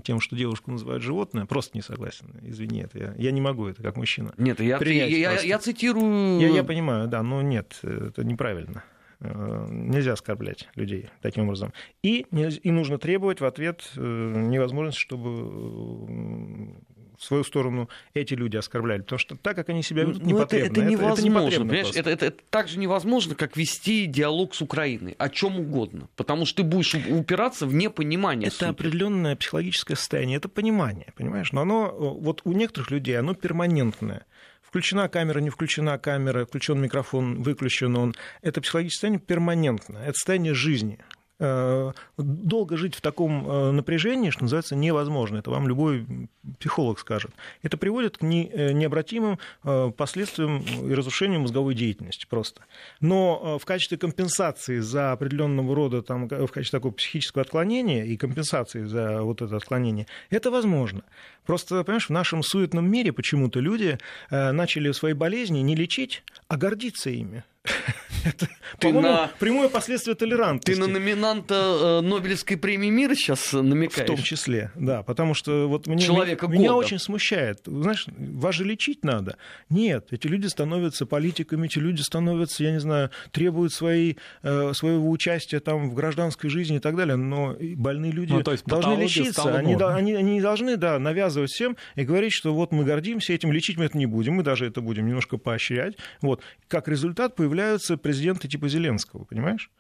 тем, 0.02 0.18
что 0.18 0.34
девушку 0.34 0.72
называют 0.72 1.04
животное, 1.04 1.46
просто 1.46 1.78
не 1.78 1.82
согласен. 1.82 2.26
Извини, 2.42 2.80
это 2.80 2.98
я, 2.98 3.14
я 3.16 3.30
не 3.30 3.40
могу 3.40 3.68
это 3.68 3.80
как 3.80 3.96
мужчина. 3.96 4.34
Нет, 4.36 4.58
я, 4.58 4.78
я, 4.78 5.06
я, 5.06 5.40
я 5.40 5.58
цитирую... 5.60 6.40
Я, 6.40 6.48
я 6.48 6.64
понимаю, 6.64 7.06
да, 7.06 7.22
но 7.22 7.40
нет, 7.40 7.78
это 7.84 8.24
неправильно. 8.24 8.82
Э, 9.20 9.66
нельзя 9.68 10.12
оскорблять 10.12 10.68
людей 10.76 11.08
таким 11.22 11.44
образом. 11.44 11.72
И, 12.02 12.26
и 12.30 12.70
нужно 12.70 12.98
требовать 12.98 13.40
в 13.40 13.44
ответ 13.44 13.90
э, 13.96 14.00
невозможность, 14.00 14.98
чтобы 14.98 15.30
э, 15.30 17.14
в 17.18 17.24
свою 17.24 17.42
сторону 17.42 17.88
эти 18.14 18.34
люди 18.34 18.56
оскорбляли. 18.56 19.00
Потому 19.00 19.18
что 19.18 19.36
так, 19.36 19.56
как 19.56 19.70
они 19.70 19.82
себя 19.82 20.02
ведут, 20.02 20.24
ну, 20.24 20.38
это, 20.38 20.56
это 20.56 20.84
невозможно. 20.84 21.64
Это, 21.72 21.88
это, 21.88 21.98
это, 21.98 22.10
это, 22.10 22.26
это 22.26 22.42
так 22.48 22.68
же 22.68 22.78
невозможно, 22.78 23.34
как 23.34 23.56
вести 23.56 24.06
диалог 24.06 24.54
с 24.54 24.62
Украиной. 24.62 25.16
О 25.18 25.28
чем 25.28 25.58
угодно. 25.58 26.08
Потому 26.14 26.46
что 26.46 26.62
ты 26.62 26.68
будешь 26.68 26.94
упираться 26.94 27.66
в 27.66 27.74
непонимание. 27.74 28.46
Это 28.46 28.56
сути. 28.56 28.68
определенное 28.68 29.34
психологическое 29.34 29.96
состояние, 29.96 30.36
это 30.36 30.48
понимание, 30.48 31.08
понимаешь? 31.16 31.50
Но 31.50 31.62
оно 31.62 31.90
вот 31.90 32.42
у 32.44 32.52
некоторых 32.52 32.92
людей 32.92 33.18
оно 33.18 33.34
перманентное. 33.34 34.26
Включена 34.68 35.08
камера, 35.08 35.38
не 35.38 35.48
включена 35.48 35.98
камера, 35.98 36.44
включен 36.44 36.78
микрофон, 36.78 37.42
выключен 37.42 37.96
он. 37.96 38.14
Это 38.42 38.60
психологическое 38.60 38.96
состояние 38.96 39.20
перманентное, 39.20 40.02
это 40.02 40.12
состояние 40.12 40.52
жизни. 40.52 40.98
Э, 41.40 41.92
долго 42.16 42.76
жить 42.76 42.96
в 42.96 43.00
таком 43.00 43.48
э, 43.48 43.70
напряжении, 43.70 44.30
что 44.30 44.42
называется, 44.42 44.74
невозможно. 44.74 45.38
Это 45.38 45.50
вам 45.50 45.68
любой 45.68 46.04
психолог 46.58 46.98
скажет. 46.98 47.30
Это 47.62 47.76
приводит 47.76 48.18
к 48.18 48.24
э, 48.24 48.72
необратимым 48.72 49.38
последствиям 49.96 50.64
и 50.88 50.94
разрушению 50.94 51.40
мозговой 51.40 51.74
деятельности 51.74 52.26
просто. 52.28 52.62
Но 53.00 53.58
в 53.58 53.64
качестве 53.64 53.98
компенсации 53.98 54.80
за 54.80 55.12
определенного 55.12 55.74
рода, 55.74 56.02
там, 56.02 56.26
в 56.28 56.48
качестве 56.48 56.78
такого 56.78 56.92
психического 56.92 57.42
отклонения 57.42 58.04
и 58.04 58.16
компенсации 58.16 58.84
за 58.84 59.22
вот 59.22 59.42
это 59.42 59.56
отклонение, 59.56 60.06
это 60.30 60.50
возможно. 60.50 61.02
Просто, 61.46 61.84
понимаешь, 61.84 62.08
в 62.08 62.12
нашем 62.12 62.42
суетном 62.42 62.90
мире 62.90 63.12
почему-то 63.12 63.60
люди 63.60 63.98
начали 64.30 64.92
свои 64.92 65.12
болезни 65.12 65.60
не 65.60 65.74
лечить, 65.74 66.22
а 66.48 66.56
гордиться 66.56 67.10
ими. 67.10 67.44
Это, 68.24 68.48
ты 68.78 68.92
на... 68.92 69.30
прямое 69.38 69.68
последствие 69.68 70.14
толерантности. 70.14 70.72
Ты 70.72 70.80
на 70.80 70.86
номинанта 70.86 71.54
э, 71.54 72.00
Нобелевской 72.00 72.56
премии 72.56 72.90
мира 72.90 73.14
сейчас 73.14 73.52
намекаешь? 73.52 74.08
В 74.08 74.14
том 74.14 74.22
числе, 74.22 74.70
да, 74.74 75.02
потому 75.02 75.34
что 75.34 75.68
вот 75.68 75.86
мне, 75.86 76.02
Человека 76.02 76.46
меня, 76.46 76.60
меня 76.60 76.74
очень 76.74 76.98
смущает. 76.98 77.60
Знаешь, 77.64 78.06
вас 78.16 78.54
же 78.54 78.64
лечить 78.64 79.04
надо. 79.04 79.36
Нет, 79.70 80.08
эти 80.10 80.26
люди 80.26 80.46
становятся 80.46 81.06
политиками, 81.06 81.66
эти 81.66 81.78
люди 81.78 82.02
становятся, 82.02 82.64
я 82.64 82.72
не 82.72 82.80
знаю, 82.80 83.10
требуют 83.30 83.72
своей, 83.72 84.18
э, 84.42 84.72
своего 84.74 85.10
участия 85.10 85.60
там 85.60 85.90
в 85.90 85.94
гражданской 85.94 86.50
жизни 86.50 86.76
и 86.76 86.80
так 86.80 86.96
далее, 86.96 87.16
но 87.16 87.56
больные 87.76 88.12
люди 88.12 88.32
ну, 88.32 88.42
должны 88.42 89.02
лечиться. 89.02 89.54
Они, 89.54 89.74
они, 89.74 90.14
они 90.14 90.32
не 90.34 90.40
должны 90.40 90.76
да, 90.76 90.98
навязывать 90.98 91.50
всем 91.50 91.76
и 91.94 92.04
говорить, 92.04 92.32
что 92.32 92.54
вот 92.54 92.72
мы 92.72 92.84
гордимся 92.84 93.32
этим, 93.32 93.52
лечить 93.52 93.76
мы 93.76 93.86
это 93.86 93.96
не 93.96 94.06
будем, 94.06 94.34
мы 94.34 94.42
даже 94.42 94.66
это 94.66 94.80
будем 94.80 95.06
немножко 95.06 95.36
поощрять. 95.38 95.96
Вот. 96.20 96.42
Как 96.68 96.88
результат 96.88 97.36
появляются 97.58 97.96
президенты 97.96 98.48
типа 98.48 98.68
Зеленского, 98.68 99.24
понимаешь? 99.24 99.70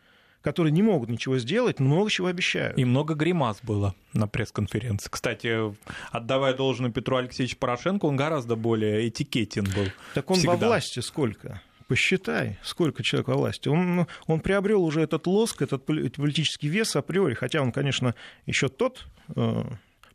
которые 0.40 0.70
не 0.70 0.82
могут 0.82 1.10
ничего 1.10 1.36
сделать, 1.38 1.80
но 1.80 1.86
много 1.86 2.10
чего 2.10 2.28
обещают. 2.28 2.78
И 2.78 2.84
много 2.84 3.14
гримас 3.14 3.58
было 3.60 3.96
на 4.12 4.28
пресс-конференции. 4.28 5.08
Кстати, 5.10 5.74
отдавая 6.12 6.54
должное 6.54 6.92
Петру 6.92 7.16
Алексеевичу 7.16 7.56
Порошенко, 7.58 8.06
он 8.06 8.14
гораздо 8.14 8.54
более 8.54 9.08
этикетен 9.08 9.64
был. 9.64 9.86
Так 10.14 10.30
он 10.30 10.36
всегда. 10.36 10.52
во 10.52 10.56
власти 10.68 11.00
сколько? 11.00 11.60
Посчитай, 11.88 12.56
сколько 12.62 13.02
человек 13.02 13.26
во 13.26 13.34
власти. 13.34 13.68
Он, 13.68 14.06
он 14.28 14.38
приобрел 14.38 14.84
уже 14.84 15.00
этот 15.00 15.26
лоск, 15.26 15.60
этот 15.60 15.84
политический 15.84 16.68
вес 16.68 16.94
априори, 16.94 17.34
хотя 17.34 17.60
он, 17.60 17.72
конечно, 17.72 18.14
еще 18.46 18.68
тот 18.68 19.06
э, 19.34 19.64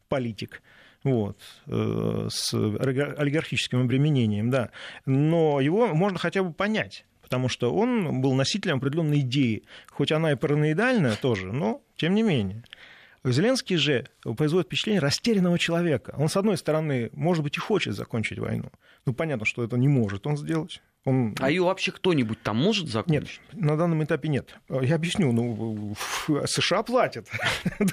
политик, 0.07 0.63
вот, 1.03 1.37
э, 1.67 2.27
с 2.31 2.53
олигархическим 2.53 3.81
обременением, 3.81 4.49
да, 4.49 4.69
но 5.05 5.59
его 5.59 5.87
можно 5.93 6.17
хотя 6.17 6.43
бы 6.43 6.53
понять 6.53 7.03
потому 7.33 7.49
что 7.49 7.73
он 7.73 8.21
был 8.21 8.35
носителем 8.35 8.77
определенной 8.77 9.21
идеи, 9.21 9.63
хоть 9.89 10.11
она 10.11 10.33
и 10.33 10.35
параноидальная 10.35 11.15
тоже, 11.15 11.51
но 11.51 11.81
тем 11.95 12.13
не 12.13 12.21
менее. 12.21 12.63
Зеленский 13.23 13.75
же 13.77 14.05
производит 14.37 14.67
впечатление 14.67 14.99
растерянного 15.01 15.57
человека. 15.57 16.13
Он, 16.15 16.29
с 16.29 16.37
одной 16.37 16.59
стороны, 16.59 17.09
может 17.11 17.43
быть, 17.43 17.57
и 17.57 17.59
хочет 17.59 17.95
закончить 17.95 18.37
войну. 18.37 18.69
Ну, 19.07 19.13
понятно, 19.15 19.47
что 19.47 19.63
это 19.63 19.77
не 19.77 19.87
может 19.87 20.27
он 20.27 20.37
сделать. 20.37 20.79
Он... 21.05 21.35
А 21.39 21.49
ее 21.49 21.63
вообще 21.63 21.91
кто-нибудь 21.91 22.41
там 22.41 22.55
может 22.55 22.87
закончить? 22.87 23.41
Нет, 23.51 23.61
на 23.61 23.75
данном 23.75 24.03
этапе 24.03 24.29
нет. 24.29 24.55
Я 24.69 24.95
объясню, 24.95 25.31
ну, 25.33 25.95
США 26.45 26.83
платят. 26.83 27.27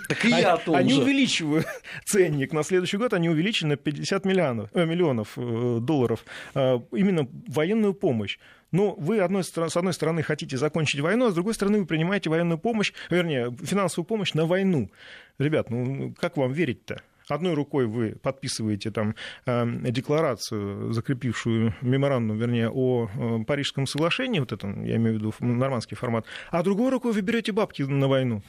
Так 0.08 0.24
и 0.24 0.28
я 0.28 0.56
тоже. 0.58 0.78
Они 0.78 0.94
увеличивают 0.94 1.66
ценник. 2.04 2.52
На 2.52 2.62
следующий 2.62 2.98
год 2.98 3.12
они 3.12 3.28
увеличены 3.28 3.70
на 3.70 3.76
50 3.76 4.24
миллионов, 4.24 4.70
э, 4.74 4.84
миллионов 4.84 5.32
э, 5.36 5.78
долларов. 5.80 6.24
Э, 6.54 6.78
именно 6.92 7.26
военную 7.48 7.94
помощь. 7.94 8.38
Ну, 8.72 8.94
вы 8.98 9.20
одной, 9.20 9.44
с 9.44 9.76
одной 9.76 9.92
стороны 9.92 10.22
хотите 10.22 10.56
закончить 10.56 11.00
войну, 11.00 11.26
а 11.26 11.30
с 11.30 11.34
другой 11.34 11.54
стороны 11.54 11.80
вы 11.80 11.86
принимаете 11.86 12.30
военную 12.30 12.58
помощь, 12.58 12.92
вернее, 13.10 13.54
финансовую 13.62 14.06
помощь 14.06 14.34
на 14.34 14.46
войну. 14.46 14.90
Ребят, 15.38 15.70
ну 15.70 16.14
как 16.18 16.36
вам 16.36 16.52
верить-то? 16.52 17.02
Одной 17.28 17.54
рукой 17.54 17.86
вы 17.86 18.16
подписываете 18.20 18.90
там 18.90 19.14
эм, 19.46 19.84
декларацию, 19.84 20.92
закрепившую 20.92 21.74
меморандум, 21.80 22.36
вернее, 22.36 22.70
о 22.70 23.08
э, 23.08 23.44
Парижском 23.44 23.86
соглашении, 23.86 24.40
вот 24.40 24.52
этом, 24.52 24.84
я 24.84 24.96
имею 24.96 25.16
в 25.16 25.18
виду 25.18 25.34
нормандский 25.38 25.96
формат, 25.96 26.26
а 26.50 26.62
другой 26.64 26.90
рукой 26.90 27.12
вы 27.12 27.20
берете 27.20 27.52
бабки 27.52 27.82
на 27.82 28.08
войну. 28.08 28.42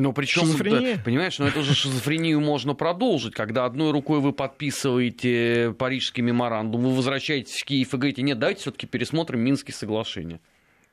Ну, 0.00 0.12
причем, 0.12 0.56
да, 0.56 1.02
понимаешь, 1.04 1.40
но 1.40 1.46
ну, 1.46 1.50
эту 1.50 1.64
же 1.64 1.74
шизофрению 1.74 2.40
можно 2.40 2.72
продолжить, 2.72 3.34
когда 3.34 3.64
одной 3.64 3.90
рукой 3.90 4.20
вы 4.20 4.32
подписываете 4.32 5.74
Парижский 5.76 6.22
меморандум, 6.22 6.82
вы 6.82 6.94
возвращаетесь 6.94 7.60
в 7.60 7.64
Киев 7.64 7.92
и 7.92 7.96
говорите, 7.96 8.22
нет, 8.22 8.38
давайте 8.38 8.60
все-таки 8.60 8.86
пересмотрим 8.86 9.40
Минские 9.40 9.74
соглашения. 9.74 10.38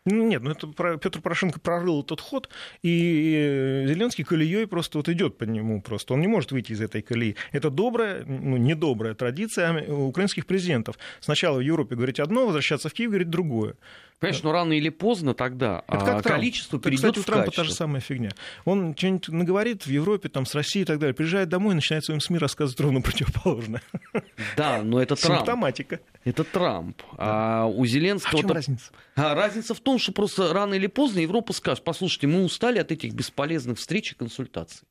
Ну, 0.06 0.28
нет, 0.28 0.42
ну 0.42 0.52
это 0.52 0.68
Петр 0.98 1.22
Порошенко 1.22 1.60
прорыл 1.60 2.02
этот 2.02 2.20
ход, 2.20 2.50
и 2.82 3.86
Зеленский 3.88 4.24
колеей 4.24 4.66
просто 4.66 4.98
вот 4.98 5.08
идет 5.08 5.38
по 5.38 5.44
нему 5.44 5.84
просто. 5.84 6.16
Он 6.16 6.22
не 6.22 6.28
может 6.28 6.52
выйти 6.52 6.72
из 6.72 6.82
этой 6.82 7.04
колеи. 7.04 7.36
Это 7.52 7.70
добрая, 7.70 8.24
ну, 8.26 8.58
недобрая 8.58 9.14
традиция 9.14 9.84
украинских 9.88 10.48
президентов. 10.48 10.98
Сначала 11.20 11.58
в 11.58 11.62
Европе 11.62 11.96
говорить 11.96 12.20
одно, 12.20 12.46
возвращаться 12.46 12.90
в 12.90 12.94
Киев 12.94 13.12
говорить 13.12 13.30
другое. 13.30 13.76
Понимаешь, 14.20 14.44
но 14.44 14.52
рано 14.54 14.74
или 14.74 14.90
поздно 14.90 15.34
тогда 15.34 15.84
это 15.88 16.06
как 16.06 16.26
а 16.26 16.30
количество 16.30 16.80
перейдет 16.80 17.16
Кстати, 17.16 17.20
у 17.20 17.24
Трампа 17.24 17.52
та 17.52 17.64
же 17.66 17.74
самая 17.74 18.00
фигня. 18.00 18.32
Он 18.64 18.96
что-нибудь 18.96 19.28
наговорит 19.28 19.86
в 19.86 19.90
Европе, 19.90 20.30
там, 20.30 20.46
с 20.46 20.56
Россией 20.56 20.84
и 20.84 20.86
так 20.86 21.00
далее, 21.00 21.14
приезжает 21.14 21.50
домой 21.50 21.74
и 21.74 21.76
начинает 21.76 22.06
своим 22.06 22.22
СМИ 22.22 22.38
рассказывать 22.38 22.80
ровно 22.80 23.02
противоположное. 23.04 23.82
Да, 24.56 24.82
но 24.82 25.02
это 25.02 25.16
Трамп. 25.16 25.40
Симптоматика. 25.40 26.00
Это 26.24 26.46
Трамп. 26.46 27.02
А 27.18 27.66
у 27.66 27.86
Зеленского... 27.86 28.34
А 28.34 28.38
в 28.38 28.42
чем 28.42 28.52
разница? 28.52 28.92
А 29.16 29.36
разница 29.36 29.74
в 29.74 29.82
том, 29.82 30.00
что 30.00 30.14
просто 30.14 30.54
рано 30.54 30.76
или 30.76 30.88
поздно 30.88 31.20
Европа 31.20 31.52
скажет, 31.52 31.84
послушайте, 31.84 32.28
мы 32.28 32.44
устали 32.44 32.80
от 32.80 32.92
этих 32.92 33.14
бесполезных 33.14 33.78
встреч 33.80 34.14
и 34.14 34.16
консультаций. 34.16 34.88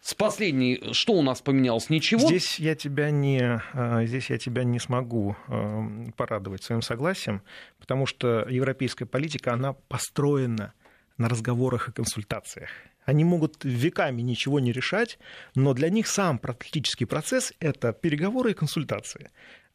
С 0.00 0.14
последней, 0.14 0.92
что 0.92 1.12
у 1.12 1.22
нас 1.22 1.42
поменялось? 1.42 1.90
Ничего? 1.90 2.26
Здесь 2.26 2.58
я 2.58 2.74
тебя 2.74 3.10
не, 3.10 3.60
а, 3.74 4.04
здесь 4.06 4.30
я 4.30 4.38
тебя 4.38 4.64
не 4.64 4.78
смогу 4.78 5.36
а, 5.46 5.86
порадовать 6.16 6.62
своим 6.62 6.80
согласием, 6.80 7.42
потому 7.78 8.06
что 8.06 8.46
европейская 8.48 9.06
политика, 9.06 9.52
она 9.52 9.74
построена 9.74 10.72
на 11.18 11.28
разговорах 11.28 11.88
и 11.88 11.92
консультациях. 11.92 12.70
Они 13.04 13.24
могут 13.24 13.64
веками 13.64 14.22
ничего 14.22 14.58
не 14.58 14.72
решать, 14.72 15.18
но 15.54 15.74
для 15.74 15.90
них 15.90 16.06
сам 16.06 16.38
политический 16.38 17.04
процесс– 17.04 17.52
это 17.60 17.92
переговоры 17.92 18.52
и 18.52 18.54
консультации 18.54 19.30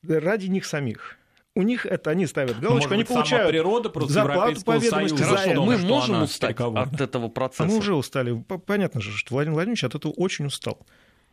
ради 0.08 0.48
них 0.48 0.66
самих 0.66 1.18
у 1.56 1.62
них 1.62 1.86
это 1.86 2.10
они 2.10 2.28
ставят 2.28 2.60
галочку, 2.60 2.94
они 2.94 3.04
быть, 3.04 3.08
получают 3.08 3.50
природа 3.50 3.90
просто 3.90 4.14
зарплату 4.14 4.62
по 4.64 4.78
ведомости. 4.78 5.22
Хорошо, 5.22 5.64
мы 5.64 5.78
можем 5.78 6.24
устать 6.24 6.60
от 6.60 7.02
этого 7.02 7.30
процесса. 7.30 7.64
А 7.64 7.66
мы 7.68 7.78
уже 7.78 7.96
устали. 7.96 8.44
Понятно 8.66 9.02
же, 9.02 9.12
что 9.12 9.34
Владимир 9.34 9.56
Владимирович 9.56 9.86
от 9.86 9.96
этого 9.96 10.12
очень 10.12 10.46
устал. 10.46 10.86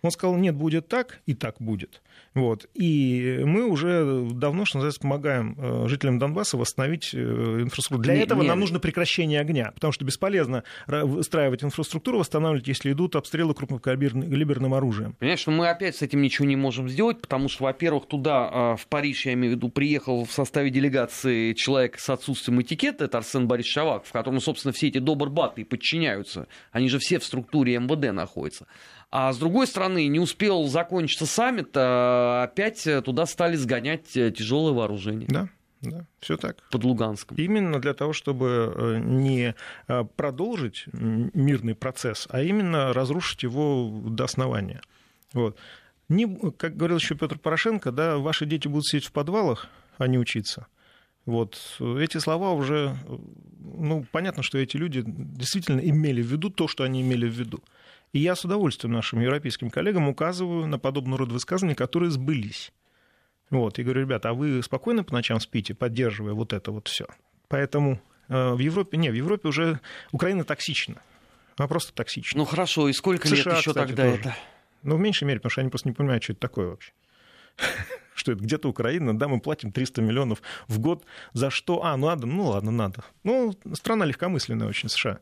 Он 0.02 0.10
сказал, 0.10 0.36
нет, 0.36 0.56
будет 0.56 0.88
так, 0.88 1.20
и 1.26 1.34
так 1.34 1.54
будет. 1.60 2.02
Вот. 2.34 2.68
И 2.74 3.40
мы 3.44 3.66
уже 3.66 4.26
давно, 4.32 4.64
что 4.64 4.78
называется, 4.78 5.00
помогаем 5.00 5.54
э, 5.56 5.86
жителям 5.88 6.18
Донбасса 6.18 6.56
восстановить 6.56 7.10
э, 7.14 7.18
инфраструктуру. 7.18 8.02
Для 8.02 8.14
Не- 8.14 8.22
этого 8.22 8.42
не- 8.42 8.48
нам 8.48 8.58
нужно 8.58 8.80
прекращение 8.80 9.38
огня, 9.40 9.70
потому 9.72 9.92
что 9.92 10.04
бесполезно 10.04 10.64
ра- 10.88 11.04
выстраивать 11.04 11.62
инфраструктуру, 11.62 12.18
восстанавливать, 12.18 12.66
если 12.66 12.90
идут 12.90 13.14
обстрелы 13.14 13.54
крупнокалиберным 13.54 14.74
оружием. 14.74 15.14
Понимаешь, 15.20 15.46
мы 15.46 15.68
опять 15.68 15.94
с 15.94 16.02
этим 16.02 16.20
ничего 16.20 16.48
не 16.48 16.56
можем 16.56 16.88
сделать, 16.88 17.20
потому 17.20 17.48
что, 17.48 17.62
во-первых, 17.64 18.06
туда, 18.06 18.48
а, 18.52 18.76
в 18.76 18.88
Париж, 18.88 19.26
я 19.26 19.34
имею 19.34 19.54
в 19.54 19.56
виду, 19.56 19.68
приехал 19.68 20.24
в 20.24 20.32
составе 20.32 20.70
делегации 20.70 21.52
человек 21.52 22.00
с 22.00 22.10
отсутствием 22.10 22.60
этикета, 22.60 23.04
это 23.04 23.18
Арсен 23.18 23.46
Борисович 23.46 23.74
Шавак, 23.74 24.04
в 24.04 24.10
котором, 24.12 24.40
собственно, 24.40 24.72
все 24.72 24.88
эти 24.88 24.98
добрбаты 24.98 25.64
подчиняются. 25.64 26.48
Они 26.72 26.88
же 26.88 26.98
все 26.98 27.20
в 27.20 27.24
структуре 27.24 27.78
МВД 27.78 28.12
находятся. 28.12 28.66
А 29.14 29.30
с 29.30 29.36
другой 29.36 29.66
стороны, 29.66 30.06
не 30.08 30.18
успел 30.18 30.64
закончиться 30.68 31.26
саммит, 31.26 31.72
а 31.74 32.44
опять 32.44 32.88
туда 33.04 33.26
стали 33.26 33.56
сгонять 33.56 34.16
э, 34.16 34.30
тяжелое 34.30 34.72
вооружение 34.72 35.28
Да, 35.28 35.50
да, 35.82 36.06
все 36.18 36.38
так. 36.38 36.56
под 36.70 36.82
Луганском. 36.82 37.36
Именно 37.36 37.78
для 37.78 37.92
того, 37.92 38.14
чтобы 38.14 38.72
э, 38.74 38.98
не 39.00 39.54
э, 39.86 40.04
продолжить 40.16 40.86
мирный 40.94 41.74
процесс, 41.74 42.26
а 42.30 42.40
именно 42.40 42.94
разрушить 42.94 43.42
его 43.42 44.02
до 44.02 44.24
основания. 44.24 44.80
Вот. 45.34 45.58
Не, 46.08 46.26
как 46.52 46.78
говорил 46.78 46.96
еще 46.96 47.14
Петр 47.14 47.38
Порошенко, 47.38 47.92
да, 47.92 48.16
ваши 48.16 48.46
дети 48.46 48.66
будут 48.66 48.86
сидеть 48.86 49.04
в 49.04 49.12
подвалах, 49.12 49.68
а 49.98 50.06
не 50.06 50.18
учиться. 50.18 50.68
Вот. 51.26 51.60
Эти 51.80 52.16
слова 52.16 52.52
уже, 52.52 52.96
ну, 53.60 54.06
понятно, 54.10 54.42
что 54.42 54.56
эти 54.56 54.78
люди 54.78 55.02
действительно 55.04 55.80
имели 55.80 56.22
в 56.22 56.26
виду 56.26 56.48
то, 56.48 56.66
что 56.66 56.82
они 56.84 57.02
имели 57.02 57.28
в 57.28 57.32
виду. 57.32 57.62
И 58.12 58.18
я 58.18 58.36
с 58.36 58.44
удовольствием 58.44 58.92
нашим 58.92 59.20
европейским 59.20 59.70
коллегам 59.70 60.08
указываю 60.08 60.66
на 60.66 60.78
подобного 60.78 61.20
рода 61.20 61.32
высказывания, 61.32 61.74
которые 61.74 62.10
сбылись. 62.10 62.72
Вот, 63.48 63.78
и 63.78 63.82
говорю, 63.82 64.02
ребята, 64.02 64.30
а 64.30 64.34
вы 64.34 64.62
спокойно 64.62 65.04
по 65.04 65.12
ночам 65.12 65.40
спите, 65.40 65.74
поддерживая 65.74 66.34
вот 66.34 66.52
это 66.52 66.72
вот 66.72 66.88
все. 66.88 67.06
Поэтому 67.48 68.00
э, 68.28 68.52
в 68.52 68.58
Европе, 68.58 68.96
не, 68.96 69.10
в 69.10 69.14
Европе 69.14 69.48
уже 69.48 69.80
Украина 70.10 70.44
токсична. 70.44 71.02
Она 71.56 71.68
просто 71.68 71.92
токсична. 71.92 72.38
Ну 72.38 72.44
хорошо, 72.44 72.88
и 72.88 72.92
сколько 72.92 73.28
США, 73.28 73.36
лет 73.36 73.46
еще 73.46 73.70
кстати, 73.70 73.88
тогда 73.88 74.04
тоже. 74.04 74.20
это? 74.20 74.36
Ну, 74.82 74.96
в 74.96 75.00
меньшей 75.00 75.24
мере, 75.24 75.38
потому 75.38 75.50
что 75.50 75.60
они 75.60 75.70
просто 75.70 75.88
не 75.88 75.94
понимают, 75.94 76.22
что 76.22 76.32
это 76.32 76.40
такое 76.40 76.68
вообще. 76.70 76.92
Что 78.14 78.32
это 78.32 78.42
где-то 78.42 78.68
Украина, 78.68 79.18
да, 79.18 79.26
мы 79.26 79.40
платим 79.40 79.72
300 79.72 80.02
миллионов 80.02 80.42
в 80.68 80.78
год. 80.78 81.02
За 81.32 81.48
что? 81.48 81.82
А, 81.82 81.96
ну 81.96 82.08
надо, 82.08 82.26
ну 82.26 82.44
ладно, 82.44 82.70
надо. 82.70 83.04
Ну, 83.24 83.54
страна 83.72 84.04
легкомысленная 84.04 84.68
очень, 84.68 84.90
США. 84.90 85.20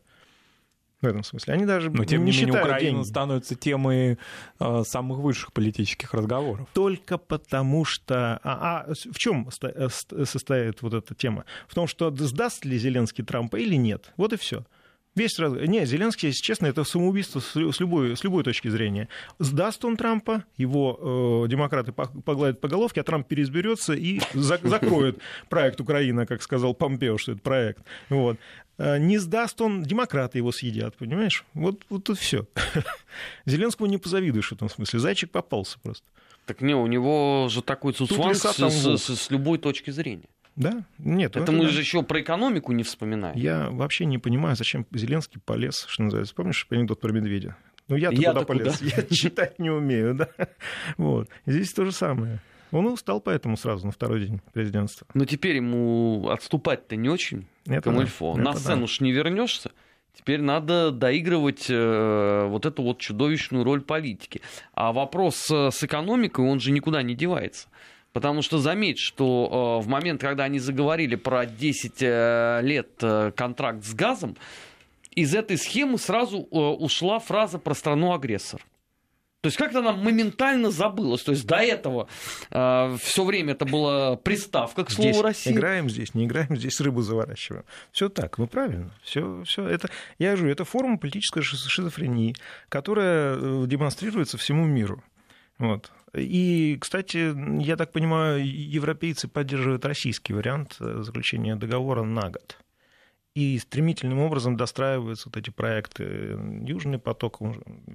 В 1.01 1.05
этом 1.05 1.23
смысле. 1.23 1.55
Они 1.55 1.65
даже 1.65 1.89
Но, 1.89 2.05
тем 2.05 2.23
не 2.23 2.31
не, 2.31 2.37
менее, 2.37 2.45
считают 2.47 2.67
Украина 2.67 2.91
деньги. 2.97 3.07
становится 3.07 3.55
темой 3.55 4.17
э, 4.59 4.83
самых 4.85 5.17
высших 5.19 5.51
политических 5.51 6.13
разговоров. 6.13 6.67
только 6.73 7.17
потому 7.17 7.85
что... 7.85 8.39
А, 8.43 8.85
а 8.87 8.93
в 8.93 9.17
чем 9.17 9.49
состоит 9.51 10.81
вот 10.83 10.93
эта 10.93 11.15
тема? 11.15 11.45
В 11.67 11.73
том, 11.73 11.87
что 11.87 12.15
сдаст 12.15 12.65
ли 12.65 12.77
Зеленский 12.77 13.23
Трампа 13.23 13.55
или 13.57 13.75
нет. 13.75 14.13
Вот 14.15 14.33
и 14.33 14.37
все. 14.37 14.63
Весь 15.13 15.37
раз... 15.39 15.53
Не, 15.53 15.85
Зеленский, 15.85 16.29
если 16.29 16.41
честно, 16.41 16.67
это 16.67 16.83
самоубийство 16.85 17.41
с 17.41 17.53
лю- 17.55 17.73
с 17.73 17.79
любой, 17.81 18.15
с 18.15 18.23
любой 18.23 18.43
точки 18.43 18.69
зрения. 18.69 19.09
Сдаст 19.39 19.83
он 19.83 19.97
Трампа, 19.97 20.45
его 20.55 21.43
э, 21.45 21.49
демократы 21.49 21.91
по- 21.91 22.07
погладят 22.07 22.61
по 22.61 22.69
головке, 22.69 23.01
а 23.01 23.03
Трамп 23.03 23.27
переизберется 23.27 23.93
и 23.93 24.21
за- 24.33 24.59
закроет 24.63 25.19
проект 25.49 25.81
Украина, 25.81 26.25
как 26.25 26.41
сказал 26.41 26.73
Помпео, 26.73 27.17
что 27.17 27.33
это 27.33 27.41
проект. 27.41 27.83
Вот. 28.09 28.37
Э, 28.77 28.97
Не 28.99 29.17
сдаст 29.17 29.59
он, 29.59 29.83
демократы 29.83 30.37
его 30.37 30.53
съедят, 30.53 30.95
понимаешь? 30.95 31.43
Вот, 31.53 31.83
вот 31.89 32.09
и 32.09 32.13
все. 32.15 32.47
Зеленскому 33.45 33.89
не 33.89 33.97
позавидуешь 33.97 34.49
в 34.49 34.53
этом 34.53 34.69
смысле. 34.69 34.99
Зайчик 34.99 35.29
попался 35.31 35.77
просто. 35.79 36.05
Так 36.45 36.61
не, 36.61 36.73
у 36.73 36.87
него 36.87 37.47
же 37.49 37.61
такой 37.61 37.93
цуцванг 37.93 38.35
с, 38.35 38.41
с- 38.41 38.97
с- 38.97 39.15
с 39.23 39.29
любой 39.29 39.57
точки 39.57 39.91
зрения. 39.91 40.29
Да? 40.55 40.83
Нет. 40.99 41.31
Это 41.31 41.43
это 41.43 41.51
мы 41.51 41.65
да. 41.65 41.69
же 41.69 41.79
еще 41.79 42.03
про 42.03 42.21
экономику 42.21 42.71
не 42.73 42.83
вспоминаем. 42.83 43.37
Я 43.37 43.69
вообще 43.69 44.05
не 44.05 44.17
понимаю, 44.17 44.55
зачем 44.55 44.85
Зеленский 44.91 45.39
полез, 45.39 45.85
что 45.87 46.03
называется. 46.03 46.35
Помнишь 46.35 46.67
анекдот 46.69 46.99
про 46.99 47.11
медведя? 47.11 47.55
Ну, 47.87 47.95
я-то 47.95 48.15
Я-то 48.15 48.45
куда 48.45 48.45
полез? 48.45 48.77
куда? 48.79 48.91
Я 48.95 49.03
читать 49.15 49.59
не 49.59 49.69
умею, 49.69 50.15
да. 50.15 50.29
Вот. 50.97 51.29
Здесь 51.45 51.73
то 51.73 51.85
же 51.85 51.91
самое. 51.91 52.39
Он 52.71 52.85
устал 52.87 53.19
поэтому 53.19 53.57
сразу 53.57 53.85
на 53.85 53.91
второй 53.91 54.25
день 54.25 54.39
президентства. 54.53 55.05
Но 55.13 55.25
теперь 55.25 55.57
ему 55.57 56.29
отступать-то 56.29 56.95
не 56.95 57.09
очень, 57.09 57.45
Это 57.65 57.81
Камильфо. 57.81 58.35
да, 58.35 58.41
На 58.41 58.49
это 58.51 58.59
сцену 58.59 58.81
да. 58.81 58.87
ж 58.87 59.01
не 59.01 59.11
вернешься. 59.11 59.71
Теперь 60.13 60.41
надо 60.41 60.91
доигрывать 60.91 61.67
э, 61.69 62.45
вот 62.47 62.65
эту 62.65 62.83
вот 62.83 62.99
чудовищную 62.99 63.63
роль 63.63 63.81
политики. 63.81 64.41
А 64.73 64.91
вопрос 64.93 65.49
э, 65.51 65.69
с 65.71 65.83
экономикой, 65.83 66.45
он 66.45 66.59
же 66.59 66.71
никуда 66.71 67.01
не 67.01 67.15
девается. 67.15 67.67
Потому 68.13 68.41
что 68.41 68.57
заметь, 68.57 68.99
что 68.99 69.79
э, 69.79 69.85
в 69.85 69.87
момент, 69.87 70.19
когда 70.19 70.43
они 70.43 70.59
заговорили 70.59 71.15
про 71.15 71.45
10 71.45 71.93
э, 72.01 72.59
лет 72.61 72.89
э, 73.01 73.31
контракт 73.35 73.85
с 73.85 73.93
газом, 73.93 74.35
из 75.15 75.33
этой 75.33 75.57
схемы 75.57 75.97
сразу 75.97 76.39
э, 76.51 76.55
ушла 76.55 77.19
фраза 77.19 77.57
про 77.57 77.73
страну-агрессор. 77.73 78.61
То 79.41 79.47
есть 79.47 79.57
как-то 79.57 79.79
она 79.79 79.93
моментально 79.93 80.69
забылась. 80.69 81.23
То 81.23 81.31
есть 81.31 81.47
до 81.47 81.55
этого 81.55 82.07
все 82.51 83.23
время 83.25 83.53
это 83.53 83.65
была 83.65 84.15
приставка 84.15 84.85
к 84.85 84.91
слову 84.91 85.13
Здесь 85.13 85.21
Россия. 85.23 85.53
играем 85.53 85.89
здесь, 85.89 86.13
не 86.13 86.25
играем, 86.25 86.55
здесь 86.55 86.79
рыбу 86.79 87.01
заворачиваем. 87.01 87.63
Все 87.91 88.07
так, 88.09 88.37
вы 88.37 88.45
правильно. 88.45 88.91
Все, 89.01 89.43
все 89.45 89.65
это, 89.67 89.89
я 90.19 90.35
говорю, 90.35 90.51
это 90.51 90.63
форма 90.63 90.99
политической 90.99 91.41
шиз- 91.41 91.67
шизофрении, 91.67 92.35
которая 92.69 93.35
э, 93.35 93.63
демонстрируется 93.65 94.37
всему 94.37 94.65
миру. 94.67 95.03
Вот. 95.61 95.91
И, 96.13 96.77
кстати, 96.81 97.33
я 97.63 97.77
так 97.77 97.91
понимаю, 97.91 98.45
европейцы 98.45 99.27
поддерживают 99.27 99.85
российский 99.85 100.33
вариант 100.33 100.75
э, 100.79 101.03
заключения 101.03 101.55
договора 101.55 102.03
на 102.03 102.29
год. 102.29 102.57
И 103.33 103.57
стремительным 103.59 104.19
образом 104.19 104.57
достраиваются 104.57 105.29
вот 105.29 105.37
эти 105.37 105.51
проекты 105.51 106.37
Южный 106.65 106.99
поток, 106.99 107.39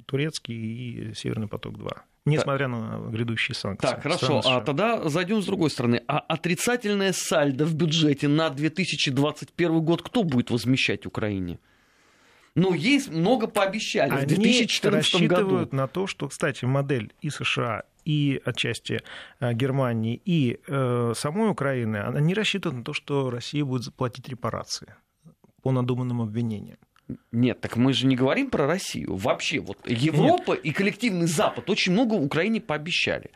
турецкий 0.06 0.54
и 0.54 1.14
Северный 1.14 1.48
поток-2. 1.48 1.94
Несмотря 2.24 2.68
на 2.68 2.98
грядущие 3.10 3.54
санкции. 3.54 3.86
Так, 3.86 4.02
хорошо. 4.02 4.40
Страны 4.40 4.60
А 4.60 4.64
тогда 4.64 5.08
зайдем 5.08 5.42
с 5.42 5.46
другой 5.46 5.70
стороны. 5.70 6.02
А 6.08 6.18
отрицательное 6.20 7.12
сальдо 7.12 7.66
в 7.66 7.74
бюджете 7.74 8.28
на 8.28 8.48
2021 8.48 9.80
год 9.80 10.02
кто 10.02 10.22
будет 10.22 10.50
возмещать 10.50 11.04
Украине? 11.04 11.58
Ну, 12.56 12.72
есть 12.72 13.10
много 13.10 13.48
пообещали 13.48 14.10
в 14.10 14.14
Они 14.14 14.26
2014 14.26 15.12
году. 15.12 15.34
рассчитывают 15.34 15.72
на 15.74 15.86
то, 15.86 16.06
что, 16.06 16.28
кстати, 16.28 16.64
модель 16.64 17.12
и 17.20 17.28
США, 17.28 17.82
и 18.06 18.40
отчасти 18.44 19.02
э, 19.40 19.52
Германии, 19.52 20.20
и 20.24 20.58
э, 20.66 21.12
самой 21.14 21.50
Украины, 21.50 21.98
она 21.98 22.18
не 22.18 22.32
рассчитывает 22.32 22.78
на 22.78 22.84
то, 22.84 22.94
что 22.94 23.28
Россия 23.28 23.62
будет 23.62 23.82
заплатить 23.82 24.28
репарации 24.30 24.94
по 25.62 25.70
надуманным 25.70 26.22
обвинениям. 26.22 26.78
Нет, 27.30 27.60
так 27.60 27.76
мы 27.76 27.92
же 27.92 28.06
не 28.06 28.16
говорим 28.16 28.50
про 28.50 28.66
Россию. 28.66 29.16
Вообще, 29.16 29.60
вот 29.60 29.78
Европа 29.86 30.54
и 30.54 30.72
коллективный 30.72 31.26
Запад 31.26 31.68
очень 31.68 31.92
много 31.92 32.14
Украине 32.14 32.62
пообещали. 32.62 33.30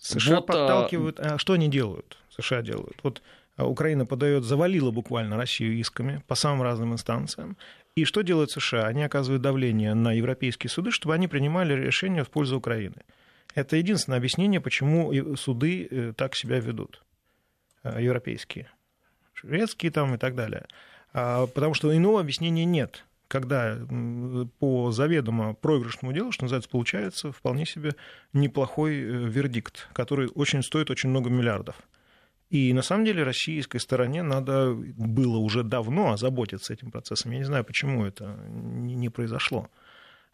США 0.00 0.36
Вот, 0.36 0.50
а, 0.50 0.52
подталкивают... 0.52 1.20
А 1.20 1.38
что 1.38 1.52
они 1.52 1.68
делают? 1.68 2.18
США 2.36 2.62
делают. 2.62 2.98
Вот 3.04 3.22
а, 3.56 3.66
Украина 3.66 4.04
подает, 4.04 4.42
завалила 4.44 4.90
буквально 4.90 5.36
Россию 5.36 5.78
исками 5.78 6.22
по 6.26 6.34
самым 6.34 6.62
разным 6.62 6.92
инстанциям. 6.92 7.56
И 7.96 8.04
что 8.04 8.22
делают 8.22 8.50
США? 8.50 8.86
Они 8.86 9.02
оказывают 9.02 9.42
давление 9.42 9.94
на 9.94 10.12
европейские 10.12 10.68
суды, 10.68 10.90
чтобы 10.90 11.14
они 11.14 11.28
принимали 11.28 11.74
решения 11.74 12.24
в 12.24 12.30
пользу 12.30 12.56
Украины. 12.56 13.02
Это 13.54 13.76
единственное 13.76 14.18
объяснение, 14.18 14.60
почему 14.60 15.36
суды 15.36 15.86
э, 15.88 16.12
так 16.16 16.34
себя 16.34 16.58
ведут, 16.58 17.04
э, 17.84 18.02
европейские, 18.02 18.68
шведские 19.32 19.92
там 19.92 20.14
и 20.14 20.18
так 20.18 20.34
далее. 20.34 20.66
А, 21.12 21.46
Потому 21.46 21.74
что 21.74 21.96
иного 21.96 22.20
объяснения 22.20 22.64
нет 22.64 23.04
когда 23.26 23.76
по 24.60 24.92
заведомо 24.92 25.54
проигрышному 25.54 26.12
делу, 26.12 26.30
что 26.30 26.44
называется, 26.44 26.70
получается 26.70 27.32
вполне 27.32 27.66
себе 27.66 27.96
неплохой 28.32 28.94
э, 28.94 29.02
вердикт, 29.02 29.88
который 29.92 30.28
очень 30.28 30.62
стоит 30.62 30.88
очень 30.88 31.08
много 31.10 31.30
миллиардов. 31.30 31.74
И 32.50 32.72
на 32.72 32.82
самом 32.82 33.04
деле 33.04 33.24
российской 33.24 33.78
стороне 33.78 34.22
надо 34.22 34.74
было 34.74 35.38
уже 35.38 35.62
давно 35.62 36.12
озаботиться 36.12 36.72
этим 36.72 36.90
процессом. 36.90 37.32
Я 37.32 37.38
не 37.38 37.44
знаю, 37.44 37.64
почему 37.64 38.04
это 38.04 38.36
не 38.48 39.08
произошло. 39.08 39.70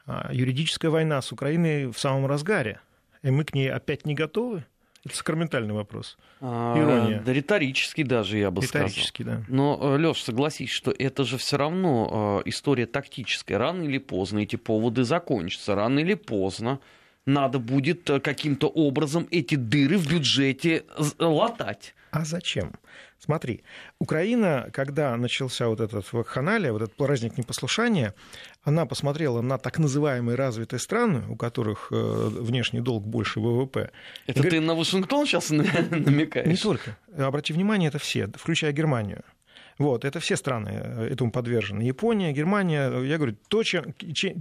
А 0.07 0.31
Юридическая 0.33 0.91
война 0.91 1.23
с 1.23 1.33
Украиной 1.33 1.87
в 1.87 1.99
самом 1.99 2.27
разгаре, 2.27 2.81
и 3.23 3.31
мы 3.31 3.45
к 3.45 3.55
ней 3.55 3.71
опять 3.71 4.07
не 4.07 4.15
готовы. 4.15 4.65
Это 5.05 5.17
сакраментальный 5.17 5.73
вопрос. 5.73 6.19
А, 6.43 6.77
Ирония. 6.79 7.23
Да 7.25 7.33
риторический 7.33 8.05
даже, 8.05 8.37
я 8.37 8.51
бы 8.51 8.61
сказал. 8.61 8.89
Риторический, 8.89 9.25
да. 9.25 9.43
Но, 9.49 9.79
Леш, 9.97 10.23
согласись, 10.23 10.71
что 10.71 10.91
это 10.91 11.25
же 11.25 11.39
все 11.39 11.57
равно 11.57 12.43
э, 12.45 12.49
история 12.51 12.85
тактическая. 12.85 13.57
Рано 13.57 13.85
или 13.85 13.97
поздно 13.97 14.41
эти 14.41 14.57
поводы 14.57 15.05
закончатся. 15.05 15.75
Рано 15.75 16.01
или 16.01 16.13
поздно 16.13 16.81
надо 17.25 17.59
будет 17.59 18.11
э, 18.11 18.21
каким-то 18.21 18.69
образом 18.69 19.27
эти 19.31 19.55
дыры 19.55 19.97
в 19.97 20.07
бюджете 20.07 20.85
латать. 21.19 21.95
А 22.11 22.25
зачем? 22.25 22.73
Смотри, 23.19 23.63
Украина, 23.99 24.69
когда 24.73 25.17
начался 25.17 25.69
вот 25.69 25.81
этот 25.81 26.13
вакханалия, 26.13 26.73
вот 26.73 26.83
этот 26.83 26.97
праздник 26.97 27.39
непослушания, 27.39 28.15
она 28.65 28.87
посмотрела 28.87 29.43
на 29.43 29.59
так 29.59 29.79
называемые 29.79 30.37
развитые 30.37 30.81
страны, 30.81 31.23
у 31.29 31.37
которых 31.37 31.89
э, 31.93 31.95
внешний 31.95 32.81
долг 32.81 33.07
больше 33.07 33.41
ВВП. 33.41 33.91
Это 34.27 34.43
ты 34.43 34.61
на 34.61 34.75
Вашингтон 34.75 35.27
сейчас 35.27 35.51
намекаешь? 35.51 36.49
Не 36.49 36.57
только. 36.57 36.97
Обрати 37.17 37.53
внимание, 37.53 37.89
это 37.89 37.99
все, 37.99 38.27
включая 38.27 38.73
Германию. 38.73 39.23
Вот, 39.81 40.05
это 40.05 40.21
все 40.21 40.37
страны 40.37 40.73
э, 40.75 41.09
этому 41.11 41.31
подвержены. 41.31 41.81
Япония, 41.81 42.33
Германия, 42.33 42.93
я 43.01 43.17
говорю, 43.17 43.35
то, 43.49 43.63
чем, 43.63 43.95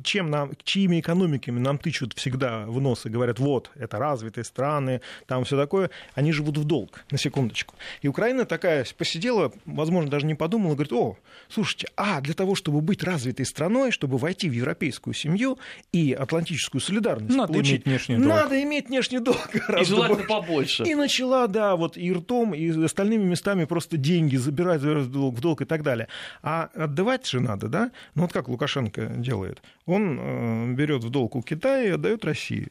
чем 0.03 0.29
нам, 0.29 0.51
чьими 0.63 0.99
экономиками 0.99 1.59
нам 1.59 1.77
тычут 1.77 2.13
всегда 2.13 2.65
в 2.65 2.81
нос 2.81 3.05
и 3.05 3.09
говорят, 3.09 3.39
вот, 3.39 3.71
это 3.75 3.97
развитые 3.97 4.43
страны, 4.43 4.99
там 5.27 5.45
все 5.45 5.55
такое, 5.55 5.91
они 6.13 6.33
живут 6.33 6.57
в 6.57 6.65
долг, 6.65 7.05
на 7.09 7.17
секундочку. 7.17 7.75
И 8.01 8.09
Украина 8.09 8.43
такая 8.43 8.85
посидела, 8.97 9.53
возможно, 9.65 10.11
даже 10.11 10.25
не 10.25 10.35
подумала, 10.35 10.73
говорит, 10.73 10.91
о, 10.91 11.17
слушайте, 11.47 11.87
а 11.95 12.19
для 12.19 12.33
того, 12.33 12.55
чтобы 12.55 12.81
быть 12.81 13.01
развитой 13.01 13.45
страной, 13.45 13.91
чтобы 13.91 14.17
войти 14.17 14.49
в 14.49 14.53
европейскую 14.53 15.13
семью 15.13 15.57
и 15.93 16.11
атлантическую 16.11 16.81
солидарность 16.81 17.33
надо 17.33 17.53
получить, 17.53 17.75
иметь 17.75 17.85
внешний 17.85 18.17
долг. 18.17 18.27
Надо 18.27 18.61
иметь 18.61 18.89
внешний 18.89 19.19
долг 19.19 19.49
И 19.55 19.85
желательно 19.85 20.27
побольше. 20.27 20.83
И 20.83 20.95
начала, 20.95 21.47
да, 21.47 21.77
вот 21.77 21.95
и 21.95 22.11
ртом, 22.11 22.53
и 22.53 22.83
остальными 22.83 23.23
местами 23.23 23.63
просто 23.63 23.95
деньги 23.95 24.35
забирать 24.35 24.81
в 24.81 25.28
долг, 25.29 25.37
в 25.37 25.41
долг 25.41 25.61
и 25.61 25.65
так 25.65 25.83
далее. 25.83 26.07
А 26.41 26.69
отдавать 26.73 27.27
же 27.27 27.39
надо, 27.39 27.67
да? 27.67 27.91
Ну 28.15 28.23
вот 28.23 28.33
как 28.33 28.47
Лукашенко 28.47 29.07
делает. 29.17 29.61
Он 29.85 30.19
э, 30.19 30.73
берет 30.73 31.03
в 31.03 31.09
долг 31.09 31.35
у 31.35 31.41
Китая 31.41 31.83
и 31.83 31.89
отдает 31.91 32.25
России. 32.25 32.69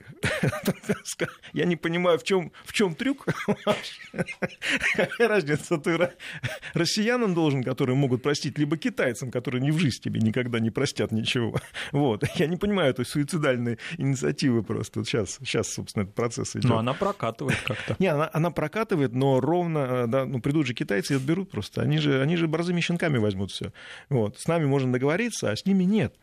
Я 1.52 1.64
не 1.64 1.76
понимаю, 1.76 2.18
в 2.18 2.24
чем, 2.24 2.52
в 2.64 2.72
чем 2.72 2.94
трюк. 2.94 3.26
Какая 4.94 5.28
разница? 5.28 5.78
Ты 5.78 6.10
россиянам 6.74 7.34
должен, 7.34 7.62
которые 7.64 7.96
могут 7.96 8.22
простить, 8.22 8.58
либо 8.58 8.76
китайцам, 8.76 9.30
которые 9.30 9.62
ни 9.62 9.70
в 9.70 9.78
жизнь 9.78 10.00
тебе 10.02 10.20
никогда 10.20 10.60
не 10.60 10.70
простят 10.70 11.12
ничего. 11.12 11.56
Вот. 11.92 12.24
Я 12.36 12.46
не 12.46 12.56
понимаю 12.56 12.90
этой 12.90 13.04
суицидальной 13.04 13.78
инициативы 13.98 14.62
просто. 14.62 15.04
Сейчас, 15.04 15.38
сейчас, 15.40 15.68
собственно, 15.72 16.04
этот 16.04 16.14
процесс 16.14 16.56
идет. 16.56 16.64
Но 16.64 16.78
она 16.78 16.94
прокатывает 16.94 17.58
как-то. 17.64 17.96
Не, 17.98 18.08
она, 18.08 18.30
она 18.32 18.50
прокатывает, 18.50 19.12
но 19.14 19.40
ровно, 19.40 19.78
э, 19.78 20.06
да, 20.06 20.24
ну, 20.24 20.40
придут 20.40 20.66
же 20.66 20.74
китайцы 20.74 21.14
и 21.14 21.16
отберут 21.16 21.50
просто. 21.50 21.82
Они 21.82 21.98
же, 21.98 22.20
они 22.22 22.36
же 22.38 22.48
борзыми 22.48 22.80
щенками 22.80 23.18
возьмут 23.18 23.50
все. 23.50 23.72
Вот. 24.08 24.38
С 24.38 24.48
нами 24.48 24.64
можно 24.66 24.92
договориться, 24.92 25.50
а 25.50 25.56
с 25.56 25.66
ними 25.66 25.84
нет. 25.84 26.14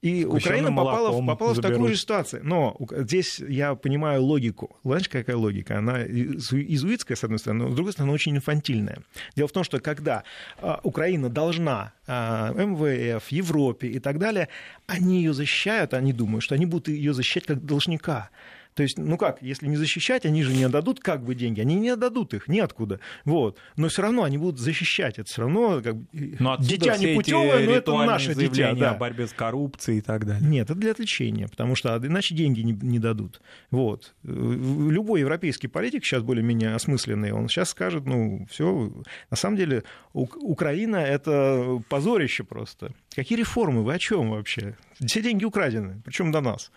И 0.00 0.24
Украина 0.24 0.72
попала, 0.72 1.26
попала 1.26 1.54
в 1.54 1.60
такую 1.60 1.88
же 1.88 1.96
ситуацию. 1.96 2.42
Но 2.44 2.76
здесь 2.90 3.40
я 3.40 3.74
понимаю 3.74 4.22
логику. 4.22 4.76
Знаешь, 4.84 5.08
какая 5.08 5.36
логика? 5.36 5.78
Она 5.78 6.04
изуитская, 6.06 7.16
с 7.16 7.24
одной 7.24 7.40
стороны, 7.40 7.64
но 7.64 7.70
с 7.72 7.74
другой 7.74 7.92
стороны, 7.92 8.12
очень 8.12 8.36
инфантильная. 8.36 8.98
Дело 9.34 9.48
в 9.48 9.52
том, 9.52 9.64
что 9.64 9.80
когда 9.80 10.22
а, 10.58 10.78
Украина 10.84 11.28
должна 11.28 11.94
а, 12.06 12.52
МВФ, 12.52 13.28
Европе 13.28 13.88
и 13.88 13.98
так 13.98 14.18
далее, 14.18 14.48
они 14.86 15.18
ее 15.18 15.32
защищают, 15.32 15.94
они 15.94 16.12
думают, 16.12 16.44
что 16.44 16.54
они 16.54 16.66
будут 16.66 16.88
ее 16.88 17.12
защищать 17.12 17.46
как 17.46 17.64
должника. 17.64 18.30
То 18.78 18.84
есть, 18.84 18.96
ну 18.96 19.18
как, 19.18 19.42
если 19.42 19.66
не 19.66 19.74
защищать, 19.74 20.24
они 20.24 20.44
же 20.44 20.54
не 20.54 20.62
отдадут 20.62 21.00
как 21.00 21.24
бы 21.24 21.34
деньги, 21.34 21.60
они 21.60 21.74
не 21.74 21.88
отдадут 21.88 22.32
их 22.32 22.46
ниоткуда. 22.46 23.00
Вот. 23.24 23.58
Но 23.74 23.88
все 23.88 24.02
равно 24.02 24.22
они 24.22 24.38
будут 24.38 24.60
защищать. 24.60 25.18
Это 25.18 25.28
все 25.28 25.42
равно 25.42 25.82
как 25.82 25.96
бы, 25.96 26.06
но 26.38 26.56
дитя 26.60 26.96
не 26.96 27.16
путевое, 27.16 27.66
но 27.66 27.72
это 27.72 27.92
наше 28.04 28.36
дитя. 28.36 28.74
Да. 28.74 28.92
о 28.92 28.94
борьбе 28.94 29.26
с 29.26 29.32
коррупцией 29.32 29.98
и 29.98 30.00
так 30.00 30.26
далее. 30.26 30.48
Нет, 30.48 30.70
это 30.70 30.78
для 30.78 30.92
отвлечения, 30.92 31.48
потому 31.48 31.74
что 31.74 31.96
иначе 31.96 32.36
деньги 32.36 32.60
не, 32.60 32.70
не 32.70 33.00
дадут. 33.00 33.40
Вот. 33.72 34.14
Любой 34.22 35.22
европейский 35.22 35.66
политик 35.66 36.04
сейчас 36.04 36.22
более-менее 36.22 36.76
осмысленный, 36.76 37.32
он 37.32 37.48
сейчас 37.48 37.70
скажет, 37.70 38.06
ну, 38.06 38.46
все, 38.48 38.92
на 39.28 39.36
самом 39.36 39.56
деле 39.56 39.82
Украина 40.12 40.98
это 40.98 41.82
позорище 41.88 42.44
просто. 42.44 42.92
Какие 43.12 43.40
реформы? 43.40 43.82
Вы 43.82 43.94
о 43.94 43.98
чем 43.98 44.30
вообще? 44.30 44.76
Все 45.04 45.20
деньги 45.20 45.44
украдены, 45.44 46.00
причем 46.04 46.30
до 46.30 46.40
нас. 46.40 46.70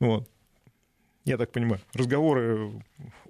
Вот 0.00 0.26
я 1.24 1.36
так 1.36 1.52
понимаю, 1.52 1.80
разговоры 1.94 2.82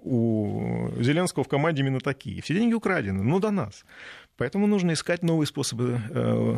у 0.02 0.88
Зеленского 0.98 1.44
в 1.44 1.48
команде 1.48 1.82
именно 1.82 2.00
такие. 2.00 2.42
Все 2.42 2.54
деньги 2.54 2.74
украдены, 2.74 3.22
ну 3.22 3.38
до 3.38 3.50
нас. 3.50 3.84
Поэтому 4.36 4.66
нужно 4.66 4.94
искать 4.94 5.22
новые 5.22 5.46
способы 5.46 6.00
э, 6.10 6.56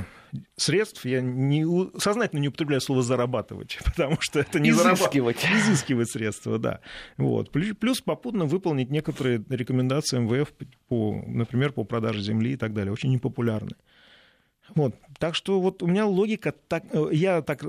средств. 0.57 1.05
Я 1.05 1.21
не, 1.21 1.67
сознательно 1.99 2.41
не 2.41 2.49
употребляю 2.49 2.81
слово 2.81 3.03
зарабатывать, 3.03 3.79
потому 3.85 4.17
что 4.21 4.41
это 4.41 4.61
не 4.61 4.71
изыскивать. 4.71 5.45
Изыскивать 5.45 6.11
средства, 6.11 6.59
да. 6.59 6.81
Вот. 7.17 7.51
Плюс 7.51 8.01
попутно 8.01 8.45
выполнить 8.45 8.91
некоторые 8.91 9.45
рекомендации 9.49 10.19
МВФ, 10.19 10.53
по, 10.89 11.23
например, 11.27 11.73
по 11.73 11.85
продаже 11.85 12.23
земли 12.23 12.53
и 12.53 12.57
так 12.57 12.73
далее. 12.73 12.93
Очень 12.93 13.13
непопулярны. 13.13 13.73
Вот. 14.75 14.95
Так 15.19 15.35
что 15.35 15.61
вот 15.61 15.83
у 15.83 15.87
меня 15.87 16.07
логика, 16.07 16.53
так, 16.69 16.85
э, 16.91 17.09
я 17.13 17.43
так 17.43 17.63
э, 17.63 17.67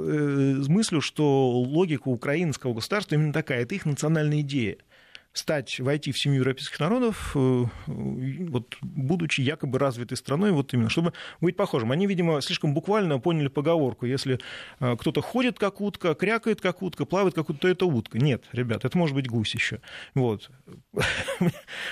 мыслю, 0.68 1.02
что 1.02 1.52
логика 1.52 2.08
украинского 2.08 2.74
государства 2.74 3.16
именно 3.16 3.34
такая, 3.34 3.62
это 3.62 3.76
их 3.76 3.86
национальная 3.86 4.42
идея 4.42 4.78
стать, 5.38 5.80
войти 5.80 6.12
в 6.12 6.20
семью 6.20 6.40
европейских 6.40 6.80
народов, 6.80 7.32
э, 7.36 7.66
вот, 7.88 8.78
будучи 8.82 9.42
якобы 9.42 9.80
развитой 9.80 10.18
страной, 10.18 10.52
вот 10.52 10.74
именно, 10.74 10.90
чтобы 10.90 11.14
быть 11.42 11.56
похожим. 11.56 11.92
Они, 11.92 12.08
видимо, 12.08 12.42
слишком 12.42 12.74
буквально 12.74 13.20
поняли 13.20 13.48
поговорку, 13.48 14.06
если 14.06 14.40
э, 14.80 14.96
кто-то 14.98 15.22
ходит 15.22 15.60
как 15.60 15.82
утка, 15.82 16.16
крякает 16.16 16.62
как 16.62 16.82
утка, 16.82 17.06
плавает 17.06 17.36
как 17.36 17.50
утка, 17.50 17.62
то 17.62 17.68
это 17.68 17.86
утка. 17.86 18.18
Нет, 18.18 18.46
ребят, 18.54 18.86
это 18.86 18.98
может 18.98 19.16
быть 19.16 19.28
гусь 19.28 19.54
еще. 19.54 19.82
Вот. 20.14 20.50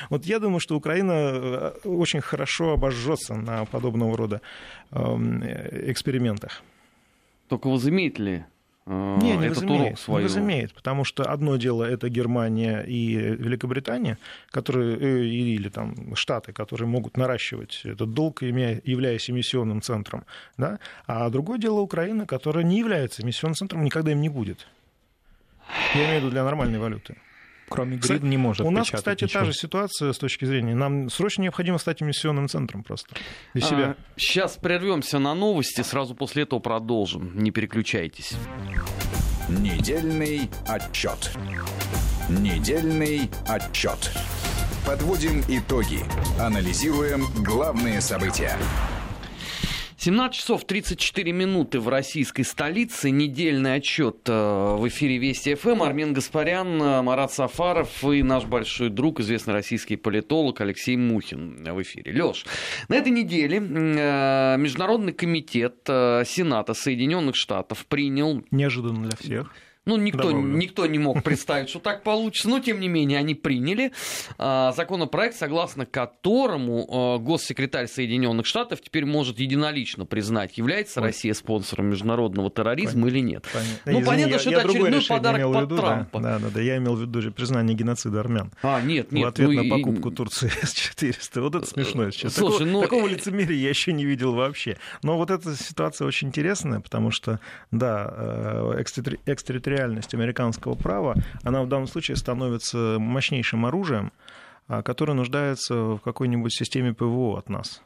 вот 0.10 0.26
я 0.26 0.40
думаю, 0.40 0.60
что 0.60 0.76
Украина 0.76 1.12
э, 1.12 1.72
очень 1.84 2.22
хорошо 2.22 2.74
обожжется 2.74 3.36
на 3.36 3.66
подобного 3.66 4.18
рода 4.18 4.42
эм, 4.92 5.44
экспериментах. 5.44 6.64
Только 7.50 7.68
возымеет 7.68 8.20
ли 8.20 8.46
не, 8.86 9.38
не 9.38 9.48
этот 9.48 9.63
урок 9.63 9.98
свою. 9.98 10.19
Не 10.19 10.26
разумеет, 10.26 10.74
потому 10.74 11.06
что 11.06 11.24
одно 11.24 11.56
дело 11.58 11.84
это 11.84 12.10
Германия 12.10 12.82
и 12.82 13.15
Великобритания, 13.15 14.17
которые, 14.52 14.98
э, 14.98 15.24
или 15.26 15.69
там 15.69 16.15
Штаты, 16.15 16.52
которые 16.52 16.88
могут 16.88 17.17
наращивать 17.17 17.82
этот 17.86 18.13
долг, 18.13 18.41
являясь 18.41 19.30
эмиссионным 19.30 19.82
центром, 19.82 20.26
да? 20.58 20.80
а 21.08 21.30
другое 21.30 21.60
дело 21.60 21.80
Украина, 21.80 22.26
которая 22.26 22.63
не 22.63 22.80
является 22.80 23.22
эмиссионным 23.22 23.56
центром, 23.56 23.84
никогда 23.84 24.12
им 24.12 24.22
не 24.22 24.30
будет. 24.30 24.67
Я 25.96 26.06
имею 26.06 26.15
в 26.15 26.24
виду 26.24 26.32
для 26.32 26.43
нормальной 26.43 26.80
валюты. 26.80 27.15
Кроме 27.74 27.98
грид 27.98 28.22
не 28.22 28.38
может 28.38 28.66
У 28.68 28.70
нас, 28.70 28.90
кстати, 28.90 29.24
ничего. 29.24 29.40
та 29.40 29.46
же 29.46 29.54
ситуация 29.54 30.14
с 30.14 30.18
точки 30.20 30.46
зрения. 30.46 30.76
Нам 30.76 31.10
срочно 31.10 31.42
необходимо 31.42 31.80
стать 31.80 32.04
эмиссионным 32.04 32.48
центром 32.48 32.84
просто. 32.84 33.16
Для 33.56 33.64
себя. 33.66 33.86
А, 33.86 33.96
сейчас 34.16 34.58
прервемся 34.58 35.18
на 35.18 35.34
новости, 35.34 35.82
сразу 35.82 36.14
после 36.14 36.44
этого 36.44 36.60
продолжим. 36.60 37.32
Не 37.36 37.50
переключайтесь. 37.50 38.34
Недельный 39.50 40.50
отчет. 40.68 41.32
Недельный 42.30 43.30
отчет. 43.48 44.12
Подводим 44.86 45.44
итоги. 45.48 46.00
Анализируем 46.40 47.26
главные 47.44 48.02
события. 48.02 48.56
17 49.98 50.40
часов 50.40 50.66
34 50.66 51.32
минуты 51.32 51.80
в 51.80 51.88
российской 51.88 52.44
столице. 52.44 53.10
Недельный 53.10 53.76
отчет 53.76 54.18
э, 54.28 54.76
в 54.78 54.88
эфире 54.88 55.18
Вести 55.18 55.56
ФМ. 55.56 55.84
Армен 55.84 56.14
Гаспарян, 56.14 56.82
э, 56.82 57.02
Марат 57.02 57.32
Сафаров 57.32 58.04
и 58.04 58.24
наш 58.24 58.46
большой 58.46 58.90
друг, 58.90 59.20
известный 59.20 59.54
российский 59.54 59.96
политолог 59.96 60.62
Алексей 60.62 60.98
Мухин 60.98 61.64
в 61.64 61.82
эфире. 61.82 62.12
Леш, 62.14 62.46
на 62.88 62.96
этой 62.96 63.12
неделе 63.12 63.58
э, 63.58 64.58
Международный 64.58 65.14
комитет 65.14 65.76
Сената 65.86 66.74
Соединенных 66.74 67.36
Штатов 67.36 67.86
принял... 67.86 68.44
Неожиданно 68.52 69.08
для 69.08 69.18
всех 69.18 69.52
ну, 69.86 69.98
никто, 69.98 70.32
никто 70.32 70.86
не 70.86 70.98
мог 70.98 71.24
представить, 71.24 71.69
что 71.69 71.80
так 71.80 72.04
получится, 72.04 72.48
но 72.48 72.60
тем 72.60 72.80
не 72.80 72.88
менее 72.88 73.19
они 73.19 73.36
приняли 73.36 73.91
а, 74.38 74.72
законопроект, 74.72 75.36
согласно 75.36 75.86
которому 75.86 76.88
а, 76.89 77.17
госсекретарь 77.17 77.88
Соединенных 77.88 78.46
Штатов 78.46 78.80
теперь 78.82 79.06
может 79.06 79.39
единолично 79.39 80.06
признать, 80.06 80.58
является. 80.58 81.02
Россия 81.02 81.34
спонсором 81.34 81.88
международного 81.88 82.50
терроризма 82.50 83.04
понятно. 83.04 83.17
или 83.17 83.19
нет. 83.19 83.48
Понятно. 83.52 83.78
Ну, 83.86 83.91
Извини, 83.91 84.06
понятно, 84.06 84.32
я, 84.32 84.39
что 84.39 84.50
я 84.52 84.60
это 84.60 84.69
очередной 84.69 85.06
подарок 85.06 85.54
под 85.54 85.62
виду, 85.63 85.78
Трампа. 85.78 86.19
Да, 86.22 86.39
да, 86.39 86.50
да, 86.50 86.62
я 86.62 86.78
имел 86.78 86.96
в 86.96 87.02
виду 87.02 87.32
признание 87.34 87.76
геноцида 87.76 88.22
армян. 88.22 88.52
А, 88.62 88.80
нет, 88.80 89.12
нет. 89.12 89.26
В 89.26 89.28
ответ 89.28 89.50
ну, 89.50 89.63
на 89.63 89.69
покупку 89.69 90.10
и... 90.12 90.15
Турции 90.15 90.48
С-400. 90.62 91.41
Вот 91.41 91.56
это 91.56 91.65
смешно 91.65 92.10
сейчас. 92.12 92.36
Слушай, 92.36 92.60
такого, 92.60 92.72
ну... 92.72 92.82
такого 92.82 93.08
лицемерия 93.08 93.58
я 93.58 93.69
еще 93.69 93.91
не 93.91 94.06
видел 94.06 94.34
вообще. 94.34 94.78
Но 95.02 95.17
вот 95.17 95.30
эта 95.30 95.56
ситуация 95.56 96.08
очень 96.08 96.30
интересная, 96.30 96.80
потому 96.80 97.12
что, 97.12 97.41
да, 97.72 98.13
э, 98.15 98.82
экстерриториальная 99.26 99.73
территориальность 99.74 100.14
американского 100.14 100.76
права, 100.76 101.16
она 101.44 101.64
в 101.64 101.68
данном 101.68 101.88
случае 101.88 102.18
становится 102.18 102.98
мощнейшим 103.00 103.66
оружием, 103.66 104.12
а, 104.68 104.84
которое 104.84 105.14
нуждается 105.14 105.76
в 105.76 106.00
какой-нибудь 106.00 106.54
системе 106.54 106.94
ПВО 106.94 107.38
от 107.38 107.50
нас. 107.50 107.82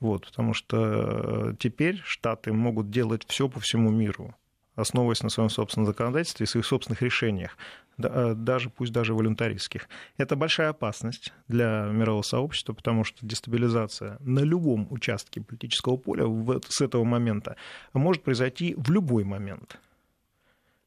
Вот, 0.00 0.26
потому 0.26 0.54
что 0.54 0.76
э, 0.76 1.54
теперь 1.58 2.00
Штаты 2.04 2.52
могут 2.52 2.90
делать 2.90 3.24
все 3.26 3.48
по 3.48 3.60
всему 3.60 3.90
миру 3.90 4.34
основываясь 4.76 5.22
на 5.22 5.28
своем 5.28 5.50
собственном 5.50 5.86
законодательстве 5.86 6.44
и 6.44 6.46
своих 6.48 6.66
собственных 6.66 7.00
решениях, 7.00 7.56
э, 7.98 8.34
даже, 8.34 8.70
пусть 8.70 8.92
даже 8.92 9.14
волюнтаристских. 9.14 9.88
Это 10.16 10.34
большая 10.34 10.70
опасность 10.70 11.32
для 11.46 11.84
мирового 11.92 12.22
сообщества, 12.22 12.72
потому 12.72 13.04
что 13.04 13.24
дестабилизация 13.24 14.16
на 14.18 14.40
любом 14.40 14.88
участке 14.90 15.40
политического 15.40 15.96
поля 15.96 16.24
с 16.68 16.80
этого 16.80 17.04
момента 17.04 17.54
может 17.92 18.24
произойти 18.24 18.74
в 18.76 18.90
любой 18.90 19.22
момент. 19.22 19.78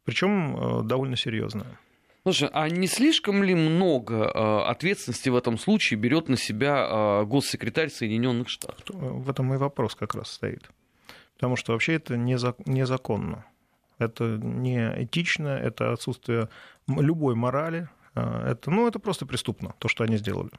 Причем 0.07 0.55
э, 0.55 0.83
довольно 0.83 1.17
серьезно. 1.17 1.65
Слушай, 2.23 2.49
а 2.53 2.69
не 2.69 2.87
слишком 2.87 3.43
ли 3.43 3.53
много 3.53 4.15
э, 4.15 4.69
ответственности 4.69 5.27
в 5.27 5.35
этом 5.35 5.57
случае 5.57 5.99
берет 5.99 6.29
на 6.29 6.37
себя 6.37 7.25
госсекретарь 7.25 7.89
Соединенных 7.89 8.47
Штатов? 8.47 8.85
В 8.87 9.29
этом 9.29 9.53
и 9.53 9.57
вопрос 9.57 9.95
как 9.95 10.15
раз 10.15 10.31
стоит. 10.31 10.69
Потому 11.33 11.57
что 11.57 11.73
вообще 11.73 11.95
это 11.95 12.15
незаконно. 12.15 13.45
Это 13.99 14.23
не 14.41 15.03
этично, 15.03 15.49
это 15.49 15.91
отсутствие 15.91 16.47
любой 16.87 17.35
морали. 17.35 17.89
Это, 18.15 18.71
ну, 18.71 18.87
это 18.87 18.99
просто 18.99 19.25
преступно, 19.25 19.75
то, 19.77 19.89
что 19.89 20.05
они 20.05 20.15
сделали. 20.15 20.51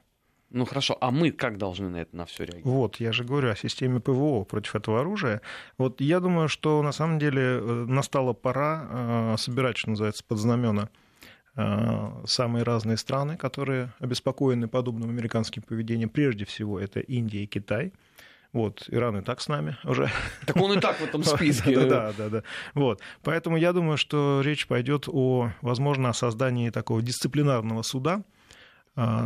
Ну 0.50 0.64
хорошо, 0.64 0.96
а 1.00 1.11
мы 1.11 1.30
как 1.30 1.58
должны 1.58 1.90
на 1.90 1.98
это 1.98 2.16
на 2.16 2.24
все 2.24 2.44
реагировать? 2.44 2.64
Вот, 2.64 2.96
я 3.00 3.12
же 3.12 3.24
говорю 3.24 3.50
о 3.50 3.56
системе 3.56 4.00
ПВО 4.00 4.44
против 4.44 4.76
этого 4.76 5.00
оружия. 5.00 5.42
Вот 5.76 6.00
я 6.00 6.20
думаю, 6.20 6.48
что 6.48 6.82
на 6.82 6.92
самом 6.92 7.18
деле 7.18 7.42
э, 7.42 7.84
настала 7.87 8.32
пора 8.32 8.87
а, 8.88 9.37
собирать, 9.37 9.76
что 9.76 9.90
называется, 9.90 10.24
под 10.26 10.38
знамена 10.38 10.88
а, 11.54 12.22
самые 12.24 12.62
разные 12.62 12.96
страны, 12.96 13.37
которые 13.37 13.92
обеспокоены 13.98 14.68
подобным 14.68 15.11
американским 15.11 15.62
поведением. 15.62 16.08
Прежде 16.08 16.46
всего, 16.46 16.80
это 16.80 17.00
Индия 17.00 17.44
и 17.44 17.46
Китай. 17.46 17.92
Вот, 18.54 18.87
Иран 18.88 19.18
и 19.18 19.22
так 19.22 19.42
с 19.42 19.48
нами 19.48 19.76
уже. 19.84 20.11
Так 20.46 20.56
он 20.56 20.78
и 20.78 20.80
так 20.80 20.96
в 20.96 21.04
этом 21.04 21.22
списке. 21.24 21.78
Да, 21.78 22.14
да, 22.16 22.30
да. 22.30 22.42
Вот. 22.72 23.02
Поэтому 23.22 23.58
я 23.58 23.74
думаю, 23.74 23.98
что 23.98 24.40
речь 24.42 24.66
пойдет 24.66 25.04
о, 25.08 25.50
возможно, 25.61 26.08
о 26.08 26.14
создании 26.14 26.70
такого 26.70 27.02
дисциплинарного 27.02 27.82
суда 27.82 28.22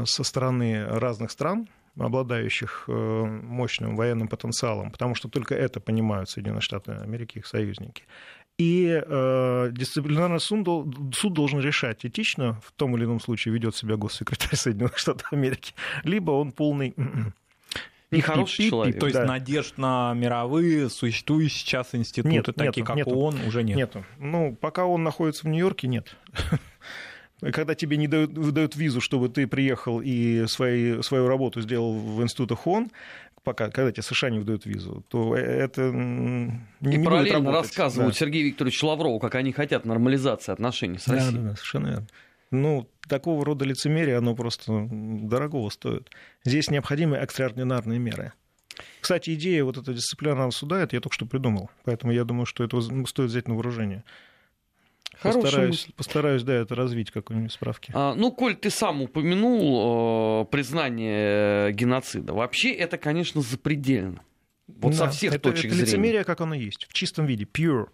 со 0.05 0.25
стороны 0.25 0.85
разных 0.85 1.31
стран, 1.31 1.69
обладающих 1.99 2.85
э, 2.89 2.93
мощным 2.93 3.97
военным 3.97 4.29
потенциалом, 4.29 4.91
потому 4.91 5.15
что 5.15 5.29
только 5.29 5.55
это 5.55 5.81
понимают 5.81 6.31
Соединенные 6.31 6.63
Штаты 6.63 6.93
Америки, 6.93 7.39
их 7.39 7.47
союзники. 7.47 8.05
И 8.59 9.03
э, 9.05 9.69
дисциплинарный 9.73 10.41
суд, 10.41 10.67
суд 11.15 11.33
должен 11.33 11.61
решать, 11.61 12.05
этично 12.05 12.61
в 12.65 12.73
том 12.73 12.97
или 12.97 13.05
ином 13.05 13.21
случае 13.21 13.55
ведет 13.55 13.75
себя 13.75 13.97
госсекретарь 13.97 14.57
Соединенных 14.57 14.99
Штатов 14.99 15.33
Америки, 15.33 15.75
либо 16.05 16.33
он 16.33 16.53
полный 16.53 16.95
Нехороший 18.11 18.69
человек. 18.69 19.01
То 19.01 19.07
есть 19.07 19.19
да. 19.19 19.25
надежд 19.25 19.79
на 19.79 20.13
мировые 20.15 20.91
существующие 20.91 21.61
сейчас 21.61 21.95
институты, 21.95 22.35
нет, 22.35 22.45
такие 22.45 22.67
нету, 22.67 22.85
как 22.85 22.97
нету. 22.97 23.11
ООН, 23.11 23.41
уже 23.47 23.63
нет? 23.63 23.77
Нету. 23.77 24.05
Ну, 24.19 24.55
пока 24.55 24.85
он 24.85 25.03
находится 25.03 25.45
в 25.45 25.49
Нью-Йорке, 25.49 25.89
нет. 25.89 26.15
Когда 27.53 27.75
тебе 27.75 27.97
не 27.97 28.07
дают, 28.07 28.33
выдают 28.33 28.77
визу, 28.77 29.01
чтобы 29.01 29.29
ты 29.29 29.47
приехал 29.47 30.01
и 30.01 30.47
свои, 30.47 31.03
свою 31.03 31.27
работу 31.27 31.61
сделал 31.61 31.93
в 31.93 32.23
институтах 32.23 32.67
ООН, 32.67 32.91
пока, 33.43 33.69
когда 33.71 33.91
тебе 33.91 34.03
США 34.03 34.31
не 34.31 34.39
выдают 34.39 34.65
визу, 34.65 35.05
то 35.09 35.35
это 35.35 35.91
не, 35.91 36.61
и 36.81 36.97
не 36.97 37.05
параллельно 37.05 37.51
рассказывают 37.51 38.15
да. 38.15 38.19
Сергею 38.19 38.47
Викторовичу 38.47 38.87
Лаврову, 38.87 39.19
как 39.19 39.35
они 39.35 39.53
хотят 39.53 39.85
нормализации 39.85 40.53
отношений 40.53 40.99
с 40.99 41.09
Россией. 41.09 41.33
Да, 41.33 41.39
да, 41.39 41.49
да, 41.51 41.57
совершенно 41.57 41.87
верно. 41.89 42.07
Ну, 42.53 42.89
такого 43.09 43.45
рода 43.45 43.65
лицемерие, 43.65 44.19
оно 44.19 44.37
просто 44.37 44.87
дорогого 44.91 45.71
стоит. 45.71 46.11
Здесь 46.45 46.71
необходимы 46.71 47.17
экстраординарные 47.17 47.99
меры. 47.99 48.33
Кстати, 49.01 49.35
идея 49.35 49.65
вот 49.65 49.79
этого 49.79 49.97
дисциплинарного 49.97 50.51
суда, 50.51 50.81
это 50.81 50.97
я 50.97 51.01
только 51.01 51.15
что 51.15 51.27
придумал. 51.27 51.71
Поэтому 51.85 52.13
я 52.13 52.25
думаю, 52.25 52.47
что 52.47 52.63
это 52.63 52.81
стоит 53.07 53.31
взять 53.31 53.49
на 53.49 53.55
вооружение. 53.55 54.05
Хорошая 55.19 55.43
постараюсь, 55.43 55.89
постараюсь, 55.97 56.43
да, 56.43 56.55
это 56.55 56.75
развить 56.75 57.11
какой-нибудь 57.11 57.53
справки. 57.53 57.93
А, 57.95 58.15
ну, 58.15 58.33
Коль, 58.33 58.57
ты 58.57 58.71
сам 58.71 59.03
упомянул 59.03 60.43
э, 60.43 60.45
признание 60.47 61.73
геноцида. 61.73 62.33
Вообще 62.33 62.73
это, 62.73 62.99
конечно, 62.99 63.41
запредельно. 63.41 64.23
Вот 64.67 64.93
да, 64.93 64.99
со 64.99 65.11
всех 65.11 65.35
это, 65.35 65.51
точек 65.51 65.67
это 65.67 65.75
зрения. 65.75 65.91
лицемерие, 65.91 66.25
как 66.25 66.41
оно 66.41 66.55
есть, 66.55 66.87
в 66.89 66.93
чистом 66.93 67.27
виде, 67.27 67.45
pure 67.45 67.89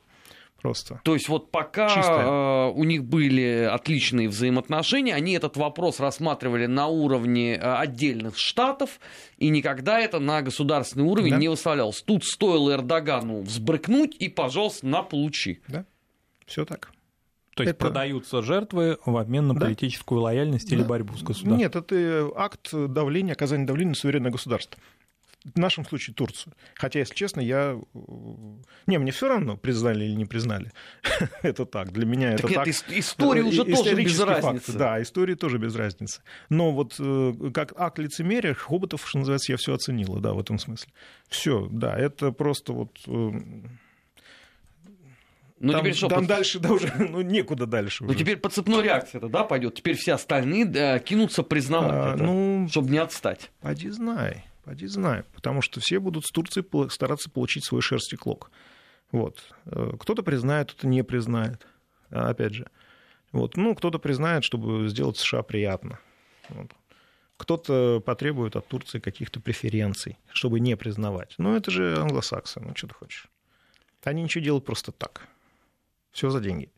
просто. 0.60 1.00
То 1.04 1.14
есть 1.14 1.28
вот 1.28 1.50
пока 1.50 1.88
Чистая. 1.88 2.26
Э, 2.26 2.70
у 2.70 2.84
них 2.84 3.04
были 3.04 3.68
отличные 3.70 4.28
взаимоотношения, 4.28 5.14
они 5.14 5.32
этот 5.32 5.56
вопрос 5.56 6.00
рассматривали 6.00 6.66
на 6.66 6.86
уровне 6.86 7.54
э, 7.54 7.58
отдельных 7.58 8.38
штатов, 8.38 9.00
и 9.38 9.48
никогда 9.48 10.00
это 10.00 10.18
на 10.18 10.42
государственный 10.42 11.04
уровень 11.04 11.32
да. 11.32 11.36
не 11.38 11.48
выставлялось. 11.48 12.02
Тут 12.02 12.24
стоило 12.24 12.72
Эрдогану 12.72 13.42
взбрыкнуть, 13.42 14.16
и, 14.18 14.28
пожалуйста, 14.28 14.86
на 14.86 15.02
получи. 15.02 15.60
Да, 15.68 15.84
все 16.46 16.64
так. 16.64 16.92
То 17.58 17.62
есть 17.64 17.76
это... 17.76 17.86
продаются 17.86 18.42
жертвы 18.42 18.98
в 19.04 19.16
обмен 19.16 19.48
на 19.48 19.54
да. 19.54 19.66
политическую 19.66 20.20
лояльность 20.20 20.70
да. 20.70 20.76
или 20.76 20.82
борьбу 20.82 21.14
с 21.14 21.22
государством? 21.22 21.58
Нет, 21.58 21.76
это 21.76 22.30
акт 22.36 22.70
давления, 22.72 23.34
оказания 23.34 23.66
давления 23.66 23.90
на 23.90 23.96
суверенное 23.96 24.30
государство 24.30 24.80
в 25.44 25.58
нашем 25.58 25.84
случае 25.84 26.14
Турцию. 26.14 26.52
Хотя, 26.74 26.98
если 26.98 27.14
честно, 27.14 27.40
я... 27.40 27.78
Не, 28.86 28.98
мне 28.98 29.12
все 29.12 29.28
равно, 29.28 29.56
признали 29.56 30.04
или 30.04 30.14
не 30.14 30.24
признали. 30.24 30.72
это 31.42 31.64
так, 31.64 31.92
для 31.92 32.06
меня 32.06 32.32
так 32.36 32.50
это 32.50 32.64
нет, 32.66 32.84
так. 32.86 32.96
История 32.96 33.42
уже 33.42 33.64
тоже 33.64 33.94
без 33.94 34.20
разницы. 34.20 34.72
Да, 34.72 35.00
история 35.00 35.36
тоже 35.36 35.58
без 35.58 35.74
разницы. 35.74 36.22
Но 36.48 36.72
вот 36.72 36.96
э, 36.98 37.32
как 37.54 37.72
акт 37.76 37.98
лицемерия, 37.98 38.54
Хоботов, 38.54 39.08
что 39.08 39.18
называется, 39.18 39.52
я 39.52 39.58
все 39.58 39.74
оценила, 39.74 40.20
да, 40.20 40.32
в 40.32 40.40
этом 40.40 40.58
смысле. 40.58 40.92
Все, 41.28 41.68
да, 41.70 41.96
это 41.96 42.32
просто 42.32 42.72
вот... 42.72 42.98
Ну, 45.60 45.72
там, 45.72 45.80
теперь 45.80 45.94
что, 45.94 46.08
там 46.08 46.20
под... 46.20 46.28
дальше, 46.28 46.58
да, 46.58 46.72
уже, 46.72 46.92
ну, 46.98 47.20
некуда 47.22 47.66
дальше. 47.66 48.04
Ну, 48.04 48.14
теперь 48.14 48.36
по 48.36 48.48
цепной 48.48 48.82
реакции 48.82 49.18
это, 49.18 49.28
да, 49.28 49.44
пойдет. 49.44 49.74
Теперь 49.74 49.96
все 49.96 50.14
остальные 50.14 50.66
да, 50.66 50.98
кинутся 50.98 51.42
признавать 51.42 51.92
а, 51.92 52.14
это, 52.14 52.22
ну, 52.24 52.68
чтобы 52.70 52.90
не 52.90 52.98
отстать. 52.98 53.50
Поди 53.60 53.90
знай. 53.90 54.44
Поди 54.64 54.86
знай, 54.86 55.24
потому 55.34 55.62
что 55.62 55.80
все 55.80 55.98
будут 55.98 56.26
с 56.26 56.30
Турции 56.30 56.62
стараться 56.90 57.30
получить 57.30 57.64
свой 57.64 57.80
шерсти 57.80 58.16
клок. 58.16 58.50
Вот. 59.12 59.38
Э, 59.64 59.92
кто-то 59.98 60.22
признает, 60.22 60.72
кто-то 60.72 60.86
не 60.86 61.02
признает. 61.02 61.66
А, 62.10 62.28
опять 62.28 62.52
же. 62.52 62.66
Вот. 63.32 63.56
Ну, 63.56 63.74
кто-то 63.74 63.98
признает, 63.98 64.44
чтобы 64.44 64.88
сделать 64.88 65.16
США 65.16 65.42
приятно. 65.42 65.98
Вот. 66.50 66.72
Кто-то 67.38 68.02
потребует 68.04 68.56
от 68.56 68.66
Турции 68.68 68.98
каких-то 68.98 69.40
преференций, 69.40 70.18
чтобы 70.32 70.60
не 70.60 70.76
признавать. 70.76 71.34
Ну, 71.38 71.56
это 71.56 71.70
же 71.70 71.96
англосаксы, 71.96 72.60
ну, 72.60 72.74
что 72.74 72.88
ты 72.88 72.94
хочешь. 72.94 73.28
Они 74.02 74.22
ничего 74.22 74.44
делают 74.44 74.64
просто 74.64 74.92
так. 74.92 75.28
Все 76.18 76.30
за 76.30 76.40
деньги 76.40 76.68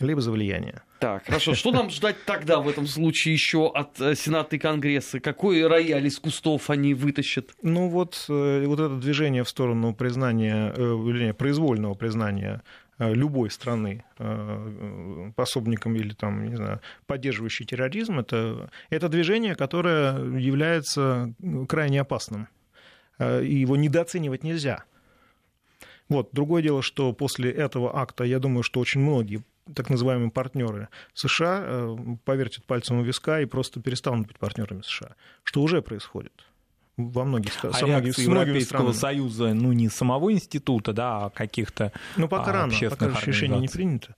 либо 0.00 0.20
за 0.20 0.32
влияние. 0.32 0.82
Так, 0.98 1.24
хорошо. 1.24 1.54
Что 1.54 1.70
нам 1.70 1.88
ждать 1.88 2.16
тогда 2.26 2.60
в 2.60 2.68
этом 2.68 2.86
случае 2.86 3.34
еще 3.34 3.70
от 3.70 4.00
э, 4.00 4.14
Сената 4.14 4.56
и 4.56 4.58
Конгресса? 4.58 5.20
Какой 5.20 5.66
рояль 5.66 6.06
из 6.06 6.18
кустов 6.18 6.68
они 6.68 6.94
вытащат? 6.94 7.54
Ну 7.62 7.88
вот, 7.88 8.26
э, 8.28 8.66
вот 8.66 8.80
это 8.80 8.96
движение 8.96 9.44
в 9.44 9.48
сторону 9.48 9.94
признания, 9.94 10.72
э, 10.76 10.80
вернее, 10.80 11.32
произвольного 11.32 11.94
признания 11.94 12.62
любой 12.98 13.50
страны 13.50 14.04
пособником 15.34 15.96
или 15.96 16.12
там, 16.14 16.48
не 16.48 16.54
знаю, 16.54 16.80
поддерживающей 17.06 17.66
терроризм, 17.66 18.20
это, 18.20 18.70
это 18.88 19.08
движение, 19.08 19.56
которое 19.56 20.14
является 20.38 21.34
крайне 21.68 22.00
опасным. 22.00 22.46
И 23.20 23.56
его 23.56 23.76
недооценивать 23.76 24.44
нельзя. 24.44 24.84
Вот. 26.08 26.28
Другое 26.32 26.62
дело, 26.62 26.82
что 26.82 27.12
после 27.12 27.50
этого 27.50 27.96
акта, 27.98 28.24
я 28.24 28.38
думаю, 28.38 28.62
что 28.62 28.80
очень 28.80 29.00
многие 29.00 29.42
так 29.74 29.88
называемые 29.88 30.30
партнеры 30.30 30.88
США 31.14 31.62
э, 31.64 31.96
повертят 32.24 32.64
пальцем 32.66 32.98
у 32.98 33.02
виска 33.02 33.40
и 33.40 33.46
просто 33.46 33.80
перестанут 33.80 34.26
быть 34.26 34.38
партнерами 34.38 34.82
США, 34.82 35.14
что 35.42 35.62
уже 35.62 35.80
происходит 35.80 36.32
во 36.96 37.24
многих 37.24 37.52
странах. 37.52 37.82
А 37.82 37.86
реакции 37.86 38.22
Европейского 38.22 38.92
Союза, 38.92 39.54
ну, 39.54 39.72
не 39.72 39.88
самого 39.88 40.32
института, 40.32 40.92
да, 40.92 41.26
а 41.26 41.30
каких-то 41.30 41.92
Ну, 42.16 42.28
пока 42.28 42.50
а, 42.50 42.52
рано, 42.52 42.74
пока 42.90 43.08
решение 43.24 43.58
не 43.58 43.68
принято. 43.68 44.14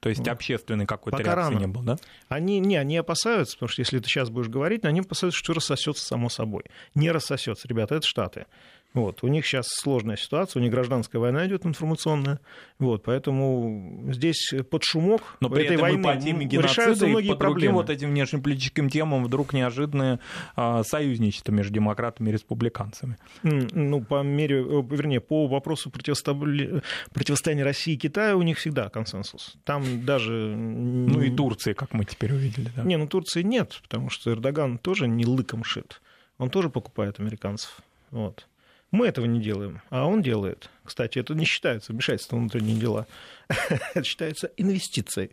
То 0.00 0.08
есть 0.10 0.26
общественной 0.28 0.86
какой-то 0.86 1.18
Пока 1.18 1.34
реакции 1.34 1.54
рано. 1.54 1.60
не 1.60 1.66
было, 1.66 1.84
да? 1.84 1.96
Они, 2.28 2.60
не, 2.60 2.76
они 2.76 2.96
опасаются, 2.96 3.56
потому 3.56 3.70
что 3.70 3.82
если 3.82 3.98
ты 3.98 4.08
сейчас 4.08 4.30
будешь 4.30 4.48
говорить, 4.48 4.84
они 4.84 5.00
опасаются, 5.00 5.36
что 5.36 5.54
рассосется 5.54 6.04
само 6.04 6.28
собой. 6.28 6.64
Не 6.94 7.10
рассосется, 7.10 7.66
ребята, 7.66 7.96
это 7.96 8.06
Штаты. 8.06 8.46
Вот. 8.94 9.22
У 9.22 9.28
них 9.28 9.46
сейчас 9.46 9.68
сложная 9.68 10.16
ситуация, 10.16 10.60
у 10.60 10.62
них 10.62 10.72
гражданская 10.72 11.20
война 11.20 11.46
идет 11.46 11.66
информационная, 11.66 12.40
вот, 12.78 13.02
поэтому 13.04 14.04
здесь 14.08 14.52
под 14.70 14.82
шумок 14.82 15.36
Но 15.40 15.50
при 15.50 15.64
этой 15.64 15.74
этом 15.74 15.82
войны 15.82 16.02
по 16.02 16.16
теме 16.16 16.46
геноцида 16.46 17.06
и 17.06 17.28
по 17.28 17.36
другим 17.36 17.74
вот 17.74 17.90
этим 17.90 18.10
внешнеполитическим 18.10 18.88
темам 18.88 19.24
вдруг 19.24 19.52
неожиданное 19.52 20.20
а, 20.56 20.82
союзничество 20.84 21.52
между 21.52 21.74
демократами 21.74 22.30
и 22.30 22.32
республиканцами. 22.32 23.18
Ну, 23.42 24.02
по 24.02 24.22
мере, 24.22 24.60
э, 24.60 24.82
вернее, 24.90 25.20
по 25.20 25.46
вопросу 25.46 25.90
противостояния 25.90 27.64
России 27.64 27.94
и 27.94 27.96
Китая 27.98 28.36
у 28.36 28.42
них 28.42 28.58
всегда 28.58 28.88
консенсус. 28.88 29.56
Там 29.64 30.04
даже... 30.04 30.32
Ну 30.32 31.20
и 31.20 31.30
Турции, 31.30 31.74
как 31.74 31.92
мы 31.92 32.04
теперь 32.04 32.32
увидели, 32.32 32.70
да? 32.74 32.82
Не, 32.82 32.96
ну 32.96 33.06
Турции 33.06 33.42
нет, 33.42 33.78
потому 33.82 34.08
что 34.08 34.32
Эрдоган 34.32 34.78
тоже 34.78 35.08
не 35.08 35.26
лыком 35.26 35.62
шит. 35.62 36.00
Он 36.38 36.50
тоже 36.50 36.70
покупает 36.70 37.20
американцев. 37.20 37.80
Вот. 38.10 38.46
Мы 38.90 39.06
этого 39.06 39.26
не 39.26 39.40
делаем, 39.40 39.82
а 39.90 40.06
он 40.06 40.22
делает. 40.22 40.70
Кстати, 40.84 41.18
это 41.18 41.34
не 41.34 41.44
считается 41.44 41.92
вмешательством 41.92 42.38
в 42.38 42.40
внутренние 42.42 42.76
дела. 42.76 43.06
Это 43.94 44.02
считается 44.04 44.50
инвестицией. 44.56 45.30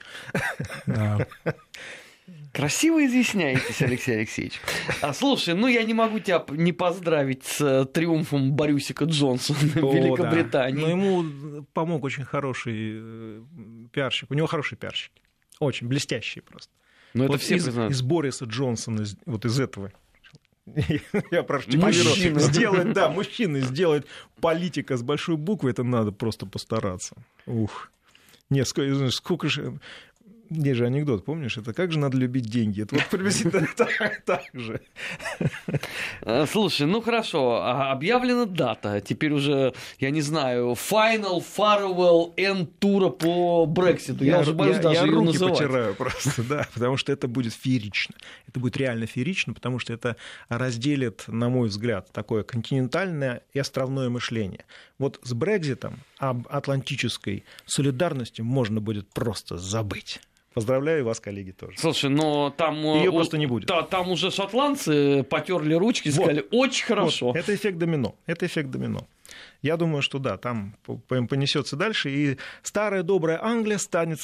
Красиво 2.54 3.06
изъясняетесь, 3.06 3.82
Алексей 3.82 4.16
Алексеевич. 4.18 4.60
А 5.02 5.14
слушай, 5.14 5.54
ну 5.54 5.68
я 5.68 5.84
не 5.84 5.94
могу 5.94 6.20
тебя 6.20 6.44
не 6.50 6.72
поздравить 6.72 7.44
с 7.44 7.62
э, 7.62 7.86
триумфом 7.86 8.54
Борюсика 8.54 9.06
Джонсона 9.06 9.60
в 9.60 9.76
Великобритании. 9.94 10.82
да. 10.82 10.88
Но 10.88 10.90
ему 10.90 11.64
помог 11.74 12.04
очень 12.06 12.24
хороший 12.24 12.94
э, 12.98 13.42
пиарщик. 13.92 14.32
У 14.32 14.34
него 14.34 14.48
хороший 14.48 14.76
пиарщик. 14.78 15.12
Очень 15.60 15.88
блестящий 15.88 16.40
просто. 16.42 16.72
Ну 17.14 17.26
это 17.26 17.34
Вот 17.34 17.42
все 17.42 17.58
из, 17.58 17.66
признают. 17.66 17.92
из 17.94 18.02
Бориса 18.02 18.46
Джонсона, 18.46 19.02
из- 19.02 19.18
вот 19.26 19.46
из 19.46 19.60
этого. 19.60 19.92
Я 21.32 21.44
прошу 21.44 21.78
Мужчина. 21.78 22.40
сделать, 22.40 22.94
да, 22.94 23.10
мужчины 23.10 23.62
сделать 23.62 24.06
политика 24.42 24.98
с 24.98 25.04
большой 25.04 25.38
буквы, 25.38 25.70
это 25.70 25.84
надо 25.84 26.12
просто 26.12 26.46
постараться. 26.46 27.16
Ух. 27.46 27.92
Не, 28.50 28.66
сколько, 28.66 29.10
сколько 29.12 29.50
же... 29.50 29.80
Есть 30.50 30.78
же 30.78 30.86
анекдот, 30.86 31.26
помнишь? 31.26 31.58
Это 31.58 31.74
как 31.74 31.92
же 31.92 32.00
надо 32.00 32.18
любить 32.18 32.46
деньги? 32.46 32.84
Это 32.84 32.96
вот 32.96 33.06
приблизительно 33.08 33.68
так, 34.26 34.44
же. 34.54 34.82
Э, 36.22 36.46
Слушай, 36.48 36.88
ну 36.88 37.02
хорошо, 37.02 37.62
а 37.64 37.92
объявлена 37.92 38.46
дата. 38.46 39.02
Теперь 39.02 39.32
уже, 39.34 39.74
я 40.00 40.10
не 40.12 40.22
знаю, 40.22 40.72
Final 40.74 41.44
Farewell 41.58 42.36
End 42.36 42.68
тура 42.80 43.10
по 43.10 43.66
Брекситу. 43.66 44.24
Я, 44.24 44.40
уже 44.40 44.54
боюсь 44.54 44.78
я- 44.78 44.82
даже 44.84 45.00
я 45.02 45.06
ее 45.06 45.22
называть. 45.22 45.54
потираю 45.58 45.96
просто, 45.96 46.44
да, 46.44 46.68
потому 46.74 46.98
что 46.98 47.12
это 47.12 47.28
будет 47.28 47.54
феерично. 47.54 48.16
Это 48.48 48.60
будет 48.60 48.78
реально 48.78 49.08
феерично, 49.08 49.54
потому 49.54 49.80
что 49.80 49.94
это 49.94 50.16
разделит, 50.50 51.24
на 51.28 51.50
мой 51.50 51.70
взгляд, 51.70 52.12
такое 52.12 52.44
континентальное 52.44 53.42
и 53.54 53.60
островное 53.60 54.10
мышление. 54.10 54.66
Вот 55.00 55.20
с 55.24 55.34
Брекзитом 55.34 56.00
об 56.18 56.48
атлантической 56.50 57.44
солидарности 57.66 58.42
можно 58.42 58.80
будет 58.80 59.10
просто 59.10 59.58
забыть. 59.58 60.20
Поздравляю 60.56 61.04
вас, 61.06 61.20
коллеги, 61.20 61.52
тоже. 61.52 61.78
Слушай, 61.78 62.10
но 62.10 62.50
там... 62.50 62.78
э, 62.86 63.08
у- 63.10 63.12
просто 63.14 63.38
не 63.38 63.46
будет. 63.46 63.68
та- 63.68 63.84
там 63.84 64.10
уже 64.10 64.32
шотландцы 64.32 65.22
потерли 65.24 65.76
ручки 65.76 66.08
Вот. 66.10 66.16
сказали, 66.16 66.46
очень 66.52 66.86
хорошо. 66.86 67.28
Вот, 67.28 67.36
это 67.36 67.54
эффект 67.54 67.78
домино. 67.78 68.16
Это 68.26 68.46
эффект 68.46 68.72
домино. 68.72 69.06
Я 69.62 69.76
думаю, 69.78 70.02
что 70.02 70.18
да, 70.18 70.38
там 70.38 70.76
по- 70.86 70.96
по- 70.98 71.28
понесется 71.28 71.76
дальше, 71.76 72.10
и 72.10 72.38
старая 72.64 73.04
добрая 73.04 73.44
Англия 73.44 73.78
станет, 73.78 74.20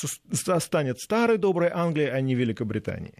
станет 0.59 0.99
старой 0.99 1.37
доброй 1.37 1.69
Англией, 1.69 2.09
а 2.09 2.21
не 2.21 2.33
Великобританией. 2.35 3.15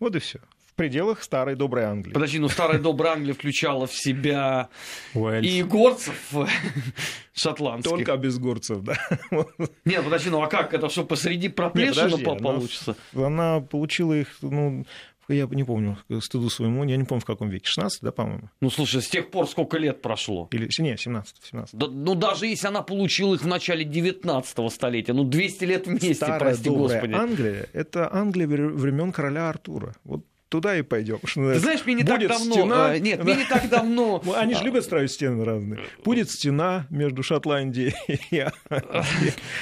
Вот 0.00 0.16
и 0.16 0.18
все. 0.18 0.38
В 0.74 0.76
пределах 0.76 1.22
старой 1.22 1.54
доброй 1.54 1.84
Англии. 1.84 2.12
Подожди, 2.12 2.40
ну 2.40 2.48
старая 2.48 2.80
добрая 2.80 3.12
Англия 3.12 3.32
включала 3.32 3.86
в 3.86 3.94
себя 3.94 4.68
Уэльс. 5.14 5.46
и 5.46 5.62
горцев 5.62 6.32
шотландских. 7.32 7.90
Только 7.92 8.16
без 8.16 8.38
горцев, 8.40 8.80
да. 8.82 8.96
Нет, 9.84 10.02
подожди, 10.02 10.30
ну 10.30 10.42
а 10.42 10.48
как 10.48 10.74
это, 10.74 10.88
что 10.88 11.04
посреди 11.04 11.46
Не, 11.46 11.52
проплешины 11.52 11.94
подожди, 12.10 12.24
по- 12.24 12.32
она- 12.32 12.40
получится? 12.40 12.96
Она 13.14 13.60
получила 13.60 14.14
их, 14.14 14.36
ну, 14.42 14.84
я 15.28 15.46
не 15.46 15.62
помню, 15.62 15.96
к 16.08 16.20
стыду 16.20 16.50
своему, 16.50 16.82
я 16.82 16.96
не 16.96 17.04
помню, 17.04 17.20
в 17.22 17.24
каком 17.24 17.50
веке, 17.50 17.66
16, 17.68 18.00
да, 18.02 18.10
по-моему? 18.10 18.50
Ну 18.60 18.68
слушай, 18.68 19.00
с 19.00 19.08
тех 19.08 19.30
пор 19.30 19.48
сколько 19.48 19.78
лет 19.78 20.02
прошло? 20.02 20.48
Или, 20.50 20.68
не, 20.80 20.96
17, 20.96 21.36
17. 21.52 21.74
Да, 21.78 21.86
ну, 21.86 22.16
даже 22.16 22.48
если 22.48 22.66
она 22.66 22.82
получила 22.82 23.36
их 23.36 23.42
в 23.42 23.46
начале 23.46 23.84
19 23.84 24.72
столетия, 24.72 25.12
ну, 25.12 25.22
200 25.22 25.64
лет 25.66 25.86
вместе, 25.86 26.14
Старая 26.14 26.40
прости 26.40 26.64
добрая 26.64 27.00
господи. 27.00 27.12
Англия, 27.12 27.66
это 27.72 28.12
Англия 28.12 28.48
времен 28.48 29.12
короля 29.12 29.48
Артура. 29.50 29.94
Вот 30.02 30.24
туда 30.54 30.76
и 30.76 30.82
пойдем. 30.82 31.18
Ты 31.18 31.58
знаешь, 31.58 31.80
мне 31.84 31.96
не 31.96 32.04
так 32.04 32.20
давно... 32.28 32.54
стена, 32.54 32.94
э, 32.94 33.00
нет, 33.00 33.18
да. 33.18 33.24
мне 33.24 33.34
не 33.34 33.44
так 33.44 33.68
давно... 33.68 34.22
Ну, 34.24 34.34
Они 34.36 34.54
же 34.54 34.60
а, 34.60 34.64
любят 34.64 34.84
строить 34.84 35.10
стены 35.10 35.44
разные. 35.44 35.80
Будет 36.04 36.30
стена 36.30 36.86
между 36.90 37.24
Шотландией 37.24 37.92
и, 38.06 38.46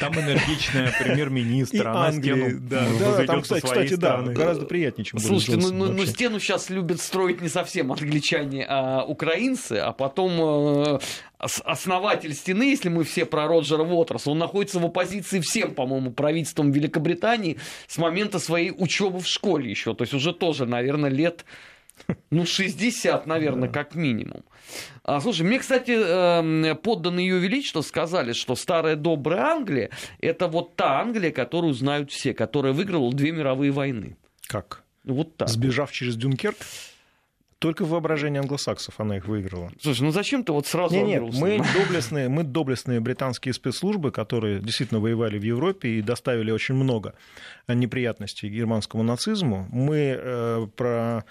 Там 0.00 0.12
энергичная 0.12 0.92
премьер-министр, 1.02 1.88
она 1.88 2.12
стену 2.12 2.60
Да, 2.60 2.84
да, 3.00 3.24
там, 3.24 3.40
кстати, 3.40 3.64
кстати, 3.64 3.94
да, 3.94 4.20
гораздо 4.20 4.66
приятнее, 4.66 5.06
чем 5.06 5.18
Слушайте, 5.18 5.52
ну, 5.52 5.60
Джонсон 5.60 5.78
ну- 5.78 5.86
ну 5.86 5.92
вообще. 5.92 6.12
стену 6.12 6.40
сейчас 6.40 6.68
любят 6.68 7.00
строить 7.00 7.40
не 7.40 7.48
совсем 7.48 7.90
англичане, 7.90 8.66
а 8.68 9.02
украинцы, 9.04 9.72
а 9.74 9.92
потом 9.92 10.32
э, 10.40 10.98
основатель 11.42 12.34
стены, 12.34 12.64
если 12.64 12.88
мы 12.88 13.04
все 13.04 13.26
про 13.26 13.46
Роджера 13.46 13.82
Уотерса, 13.82 14.30
он 14.30 14.38
находится 14.38 14.78
в 14.78 14.86
оппозиции 14.86 15.40
всем, 15.40 15.74
по-моему, 15.74 16.12
правительством 16.12 16.70
Великобритании 16.70 17.58
с 17.88 17.98
момента 17.98 18.38
своей 18.38 18.70
учебы 18.70 19.20
в 19.20 19.26
школе 19.26 19.68
еще. 19.68 19.94
То 19.94 20.02
есть 20.02 20.14
уже 20.14 20.32
тоже, 20.32 20.66
наверное, 20.66 21.10
лет 21.10 21.44
ну, 22.30 22.46
60, 22.46 23.26
наверное, 23.26 23.68
как 23.68 23.94
минимум. 23.94 24.44
А, 25.04 25.20
слушай, 25.20 25.42
мне, 25.42 25.58
кстати, 25.58 25.90
эм, 25.92 26.76
подданные 26.78 27.26
Ее 27.26 27.38
Величества 27.38 27.82
сказали, 27.82 28.32
что 28.32 28.54
старая 28.54 28.96
добрая 28.96 29.52
Англия– 29.52 29.90
это 30.20 30.48
вот 30.48 30.76
та 30.76 31.00
Англия, 31.00 31.30
которую 31.30 31.74
знают 31.74 32.10
все, 32.10 32.34
которая 32.34 32.72
выиграла 32.72 33.12
две 33.12 33.32
мировые 33.32 33.72
войны. 33.72 34.16
Как? 34.46 34.82
Вот 35.04 35.36
так. 35.36 35.48
Сбежав 35.48 35.92
через 35.92 36.16
Дюнкерк? 36.16 36.56
Только 37.62 37.84
в 37.84 37.90
воображении 37.90 38.40
англосаксов 38.40 38.98
она 38.98 39.18
их 39.18 39.28
выиграла. 39.28 39.70
Слушай, 39.80 40.02
ну 40.02 40.10
зачем 40.10 40.42
ты 40.42 40.50
вот 40.50 40.66
сразу 40.66 40.96
Нет, 40.96 41.22
нет, 41.22 41.34
мы 41.34 41.62
доблестные, 41.78 42.28
мы 42.28 42.42
доблестные 42.42 42.98
британские 42.98 43.54
спецслужбы, 43.54 44.10
которые 44.10 44.58
действительно 44.58 44.98
воевали 44.98 45.38
в 45.38 45.44
Европе 45.44 45.90
и 45.90 46.02
доставили 46.02 46.50
очень 46.50 46.74
много 46.74 47.14
неприятностей 47.68 48.48
германскому 48.48 49.04
нацизму. 49.04 49.68
Мы 49.70 50.18
э, 50.20 50.66
про 50.74 51.24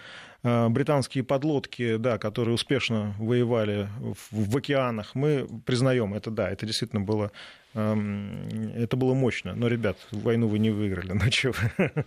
э, 0.43 0.69
британские 0.69 1.25
подлодки, 1.25 1.97
да, 1.97 2.17
которые 2.17 2.55
успешно 2.55 3.13
воевали 3.19 3.89
в, 3.99 4.51
в 4.51 4.57
океанах, 4.57 5.13
мы 5.15 5.45
признаем, 5.65 6.13
это 6.13 6.31
да, 6.31 6.49
это 6.49 6.65
действительно 6.65 7.01
было 7.01 7.33
это 7.73 8.97
было 8.97 9.13
мощно. 9.13 9.53
Но, 9.55 9.67
ребят, 9.67 9.97
войну 10.11 10.47
вы 10.47 10.59
не 10.59 10.69
выиграли. 10.71 11.11
Ну, 11.21 11.51
вы? 11.51 12.05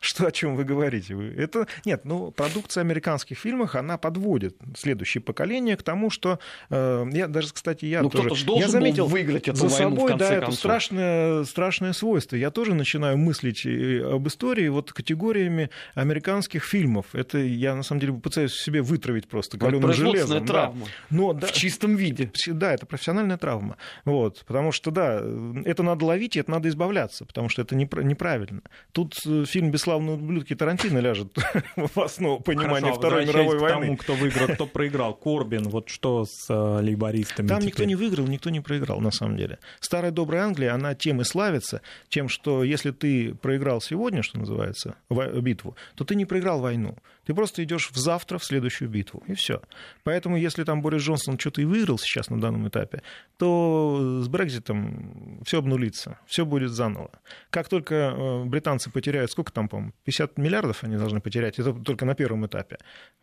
Что, 0.00 0.26
о 0.26 0.32
чем 0.32 0.56
вы 0.56 0.64
говорите? 0.64 1.14
Это... 1.36 1.66
Нет, 1.84 2.04
ну, 2.04 2.30
продукция 2.30 2.80
американских 2.82 3.38
фильмов, 3.38 3.74
она 3.74 3.98
подводит 3.98 4.56
следующее 4.76 5.20
поколение 5.22 5.76
к 5.76 5.82
тому, 5.82 6.10
что... 6.10 6.38
э, 6.70 7.04
я 7.12 7.28
даже, 7.28 7.52
кстати, 7.52 7.84
я 7.86 8.02
Ну, 8.02 8.10
тоже... 8.10 8.30
я 8.56 8.68
заметил 8.68 9.06
выиграть 9.06 9.48
эту 9.48 9.56
за 9.56 9.68
войну, 9.68 9.90
в 9.90 9.94
собой, 9.94 10.08
конце 10.10 10.24
да, 10.28 10.32
это 10.34 10.40
концов. 10.46 10.58
страшное, 10.58 11.44
страшное 11.44 11.92
свойство. 11.92 12.36
Я 12.36 12.50
тоже 12.50 12.74
начинаю 12.74 13.18
мыслить 13.18 13.66
э, 13.66 14.02
об 14.02 14.26
истории 14.28 14.68
вот 14.68 14.92
категориями 14.92 15.70
американских 15.94 16.64
фильмов. 16.64 17.06
Это 17.14 17.38
я, 17.38 17.74
на 17.74 17.82
самом 17.82 18.00
деле, 18.00 18.12
пытаюсь 18.14 18.54
себе 18.54 18.82
вытравить 18.82 19.28
просто 19.28 19.56
Это 19.56 19.66
каленым 19.66 19.92
железом. 19.92 20.40
да. 20.44 20.52
травма. 20.52 20.86
Но, 21.10 21.32
да, 21.32 21.46
В 21.46 21.52
чистом 21.52 21.96
виде. 21.96 22.30
да, 22.46 22.72
это 22.74 22.86
профессиональная 22.86 23.36
травма. 23.38 23.76
Вот, 24.04 24.44
потому 24.54 24.70
что, 24.70 24.92
да, 24.92 25.20
это 25.64 25.82
надо 25.82 26.04
ловить, 26.06 26.36
и 26.36 26.38
это 26.38 26.48
надо 26.52 26.68
избавляться, 26.68 27.24
потому 27.24 27.48
что 27.48 27.60
это 27.62 27.74
непра- 27.74 28.04
неправильно. 28.04 28.62
Тут 28.92 29.14
э, 29.26 29.44
фильм 29.46 29.72
«Бесславные 29.72 30.14
ублюдки» 30.14 30.54
Тарантино 30.54 30.98
ляжет 30.98 31.36
в 31.76 32.00
основу 32.00 32.38
понимания 32.38 32.92
Хорошо, 32.92 32.98
Второй 33.00 33.26
мировой 33.26 33.58
к 33.58 33.60
тому, 33.66 33.80
войны. 33.80 33.96
кто 33.96 34.14
выиграл, 34.14 34.48
кто 34.54 34.66
проиграл. 34.66 35.14
Корбин, 35.24 35.64
вот 35.64 35.88
что 35.88 36.24
с 36.24 36.48
э, 36.48 36.54
лейбористами 36.80 37.48
Там 37.48 37.58
теперь? 37.58 37.70
никто 37.72 37.84
не 37.84 37.96
выиграл, 37.96 38.26
никто 38.28 38.50
не 38.50 38.60
проиграл, 38.60 39.00
на 39.00 39.10
самом 39.10 39.36
деле. 39.36 39.58
Старая 39.80 40.12
добрая 40.12 40.44
Англия, 40.44 40.72
она 40.72 40.94
тем 40.94 41.20
и 41.20 41.24
славится, 41.24 41.80
тем, 42.08 42.28
что 42.28 42.62
если 42.62 42.92
ты 42.92 43.34
проиграл 43.34 43.80
сегодня, 43.80 44.22
что 44.22 44.38
называется, 44.38 44.94
битву, 45.10 45.74
то 45.96 46.04
ты 46.04 46.14
не 46.14 46.26
проиграл 46.26 46.60
войну. 46.60 46.96
Ты 47.24 47.34
просто 47.34 47.62
идешь 47.64 47.90
в 47.90 47.96
завтра 47.96 48.38
в 48.38 48.44
следующую 48.44 48.88
битву, 48.88 49.22
и 49.26 49.34
все. 49.34 49.62
Поэтому, 50.02 50.36
если 50.36 50.64
там 50.64 50.82
Борис 50.82 51.02
Джонсон 51.02 51.38
что-то 51.38 51.62
и 51.62 51.64
выиграл 51.64 51.98
сейчас 51.98 52.30
на 52.30 52.40
данном 52.40 52.68
этапе, 52.68 53.02
то 53.38 54.20
с 54.22 54.28
Брекзитом 54.28 55.42
все 55.44 55.58
обнулится, 55.58 56.18
все 56.26 56.44
будет 56.44 56.70
заново. 56.70 57.10
Как 57.50 57.68
только 57.68 57.94
э, 57.94 58.44
британцы 58.44 58.90
потеряют, 58.90 59.30
сколько 59.30 59.52
там, 59.52 59.68
по 59.68 59.92
50 60.04 60.38
миллиардов 60.38 60.84
они 60.84 60.96
должны 60.96 61.20
потерять, 61.20 61.58
это 61.58 61.72
только 61.72 62.04
на 62.04 62.14
первом 62.14 62.46
этапе 62.46 62.78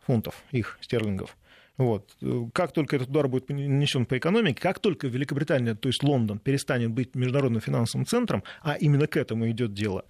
фунтов, 0.06 0.34
их, 0.50 0.78
стерлингов. 0.80 1.36
Вот. 1.78 2.16
Как 2.52 2.72
только 2.72 2.96
этот 2.96 3.08
удар 3.08 3.28
будет 3.28 3.48
нанесен 3.48 4.04
по 4.04 4.18
экономике, 4.18 4.60
как 4.60 4.78
только 4.78 5.06
Великобритания, 5.06 5.74
то 5.74 5.88
есть 5.88 6.02
Лондон, 6.02 6.38
перестанет 6.38 6.90
быть 6.90 7.14
международным 7.14 7.60
финансовым 7.60 8.06
центром, 8.06 8.44
а 8.60 8.74
именно 8.74 9.06
к 9.06 9.16
этому 9.16 9.50
идет 9.50 9.72
дело, 9.72 10.04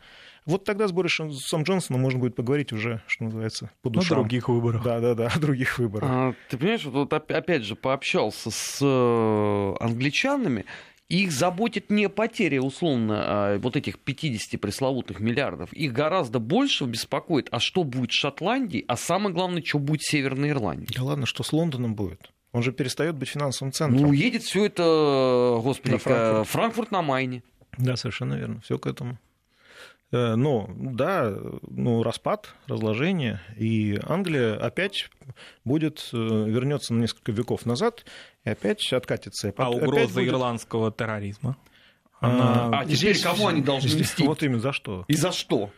вот 0.47 0.65
тогда 0.65 0.89
с 0.89 0.93
Борисом 0.93 1.31
Джонсоном 1.31 2.01
можно 2.03 2.19
будет 2.19 2.35
поговорить 2.35 2.73
уже, 2.73 3.03
что 3.07 3.25
называется, 3.25 3.71
по 3.83 3.91
душам. 3.91 4.19
других 4.19 4.49
выборах. 4.49 4.83
Да, 4.83 5.01
да, 5.01 5.15
да, 5.15 5.29
о 5.29 5.39
других 5.39 5.79
выборах. 5.79 6.09
А, 6.11 6.35
ты 6.51 6.57
понимаешь, 6.59 6.85
вот, 6.85 6.95
вот 6.95 7.13
оп- 7.13 7.31
опять 7.31 7.63
же 7.65 7.77
пообщался 7.77 8.51
с 8.51 8.79
э, 8.81 9.75
англичанами, 9.81 10.65
их 11.09 11.31
заботит 11.31 11.91
не 11.91 12.09
потеря, 12.09 12.63
условно, 12.63 13.23
а, 13.25 13.59
вот 13.59 13.77
этих 13.77 13.99
50 13.99 14.57
пресловутых 14.59 15.21
миллиардов. 15.21 15.73
Их 15.73 15.93
гораздо 15.93 16.39
больше 16.39 16.85
беспокоит, 16.85 17.49
а 17.51 17.61
что 17.61 17.85
будет 17.85 18.13
с 18.13 18.15
Шотландией, 18.15 18.85
а 18.89 18.97
самое 18.97 19.35
главное, 19.35 19.63
что 19.63 19.79
будет 19.79 20.03
с 20.03 20.11
Северной 20.11 20.51
Ирландией. 20.51 20.89
Да 20.97 21.03
ладно, 21.05 21.27
что 21.27 21.43
с 21.43 21.53
Лондоном 21.53 21.95
будет? 21.95 22.31
Он 22.53 22.63
же 22.63 22.73
перестает 22.73 23.15
быть 23.15 23.29
финансовым 23.29 23.73
центром. 23.73 24.03
Ну, 24.03 24.09
уедет 24.09 24.43
все 24.43 24.67
это, 24.67 25.59
господи, 25.63 25.93
На 25.93 25.99
Франкфурт. 25.99 26.49
Франкфурт 26.49 26.91
на 26.91 27.03
Майне. 27.03 27.43
Да, 27.79 27.97
совершенно 27.97 28.35
верно. 28.35 28.61
Все 28.61 28.79
к 28.79 28.87
этому. 28.87 29.19
Э, 30.13 30.35
но, 30.35 30.69
да, 30.77 31.35
ну, 31.63 32.03
распад, 32.03 32.55
разложение, 32.67 33.41
и 33.57 33.99
Англия 34.05 34.57
опять 34.57 35.09
будет, 35.65 36.11
э, 36.13 36.17
вернется 36.17 36.93
на 36.93 37.01
несколько 37.01 37.33
веков 37.33 37.65
назад 37.65 38.05
и 38.45 38.51
опять 38.51 38.93
откатится. 38.93 39.49
А 39.49 39.51
опять 39.51 39.83
угроза 39.83 40.15
будет... 40.15 40.29
ирландского 40.29 40.93
терроризма? 40.93 41.57
Она... 42.21 42.81
А, 42.81 42.85
теперь 42.85 43.21
кому 43.21 43.49
они 43.49 43.63
должны 43.63 43.89
здесь, 43.89 44.11
мстить? 44.11 44.27
Вот 44.27 44.43
именно 44.43 44.61
за 44.61 44.73
что? 44.73 45.07
И 45.09 45.15
за 45.15 45.33
что? 45.33 45.71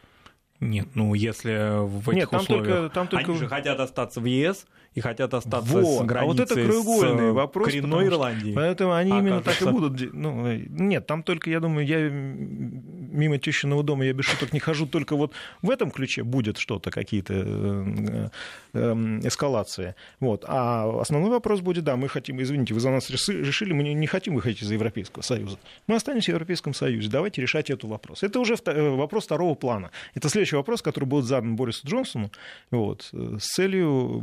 Нет, 0.59 0.89
ну 0.95 1.15
если 1.15 1.85
в 1.87 2.09
этих 2.09 2.23
Нет, 2.23 2.31
там 2.31 2.41
условиях... 2.41 2.67
только, 2.67 2.95
там 2.95 3.09
только... 3.09 3.31
Они 3.31 3.39
же 3.39 3.49
хотят 3.49 3.79
остаться 3.79 4.21
в 4.21 4.25
ЕС 4.25 4.67
и 4.95 5.01
хотят 5.01 5.35
остаться 5.35 5.73
вот. 5.73 6.05
с 6.05 6.07
границей 6.07 6.23
а 6.23 6.25
вот 6.25 6.41
это 6.41 6.55
краеугольный 6.55 7.31
с 7.31 7.35
вопрос, 7.35 7.67
коренной 7.67 7.91
потому 7.91 8.07
Ирландией. 8.07 8.55
Поэтому 8.55 8.93
они 8.95 9.13
А 9.13 9.19
именно 9.19 9.43
так 9.43 9.61
и 9.61 9.65
будут. 9.65 10.15
Ну, 10.15 10.47
э, 10.47 10.67
нет, 10.69 11.07
там 11.07 11.23
только, 11.23 11.51
я 11.51 11.61
думаю, 11.61 11.87
я 11.87 12.09
мимо 12.09 13.39
тещиного 13.39 13.83
дома, 13.83 14.05
я 14.05 14.13
без 14.13 14.25
шуток 14.25 14.53
не 14.53 14.61
хожу, 14.61 14.87
только 14.87 15.17
вот 15.17 15.33
в 15.63 15.71
этом 15.71 15.91
ключе 15.91 16.23
будет 16.23 16.59
что-то, 16.59 16.91
какие-то 16.91 17.35
э, 17.35 18.29
э, 18.73 18.93
эскалации. 19.25 19.97
Вот. 20.21 20.45
А 20.47 21.01
основной 21.01 21.31
вопрос 21.31 21.61
будет, 21.61 21.85
да, 21.85 21.97
мы 21.97 22.09
хотим, 22.09 22.41
извините, 22.41 22.75
вы 22.75 22.81
за 22.81 22.91
нас 22.91 23.11
реши- 23.11 23.43
решили, 23.43 23.73
мы 23.73 23.83
не- 23.83 24.07
хотим 24.07 24.35
выходить 24.35 24.63
из 24.63 24.71
Европейского 24.71 25.23
Союза. 25.23 25.59
Мы 25.89 25.97
останемся 25.97 26.31
в 26.31 26.35
Европейском 26.35 26.73
Союзе, 26.73 27.09
давайте 27.11 27.43
решать 27.43 27.71
этот 27.71 27.91
вопрос. 27.91 28.23
Это 28.23 28.39
уже 28.39 28.57
вопрос 28.65 29.25
второго 29.25 29.55
плана. 29.55 29.91
Это 30.15 30.29
следующий 30.29 30.57
вопрос, 30.57 30.83
который 30.83 31.07
будет 31.07 31.25
задан 31.25 31.57
Борису 31.57 31.87
Джонсону 31.87 32.31
вот, 32.71 33.11
с 33.13 33.47
целью, 33.55 34.23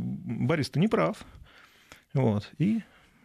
Борис, 0.62 0.76
не 0.76 0.86
прав. 0.86 1.16
Вот, 2.14 2.48
и 2.58 2.82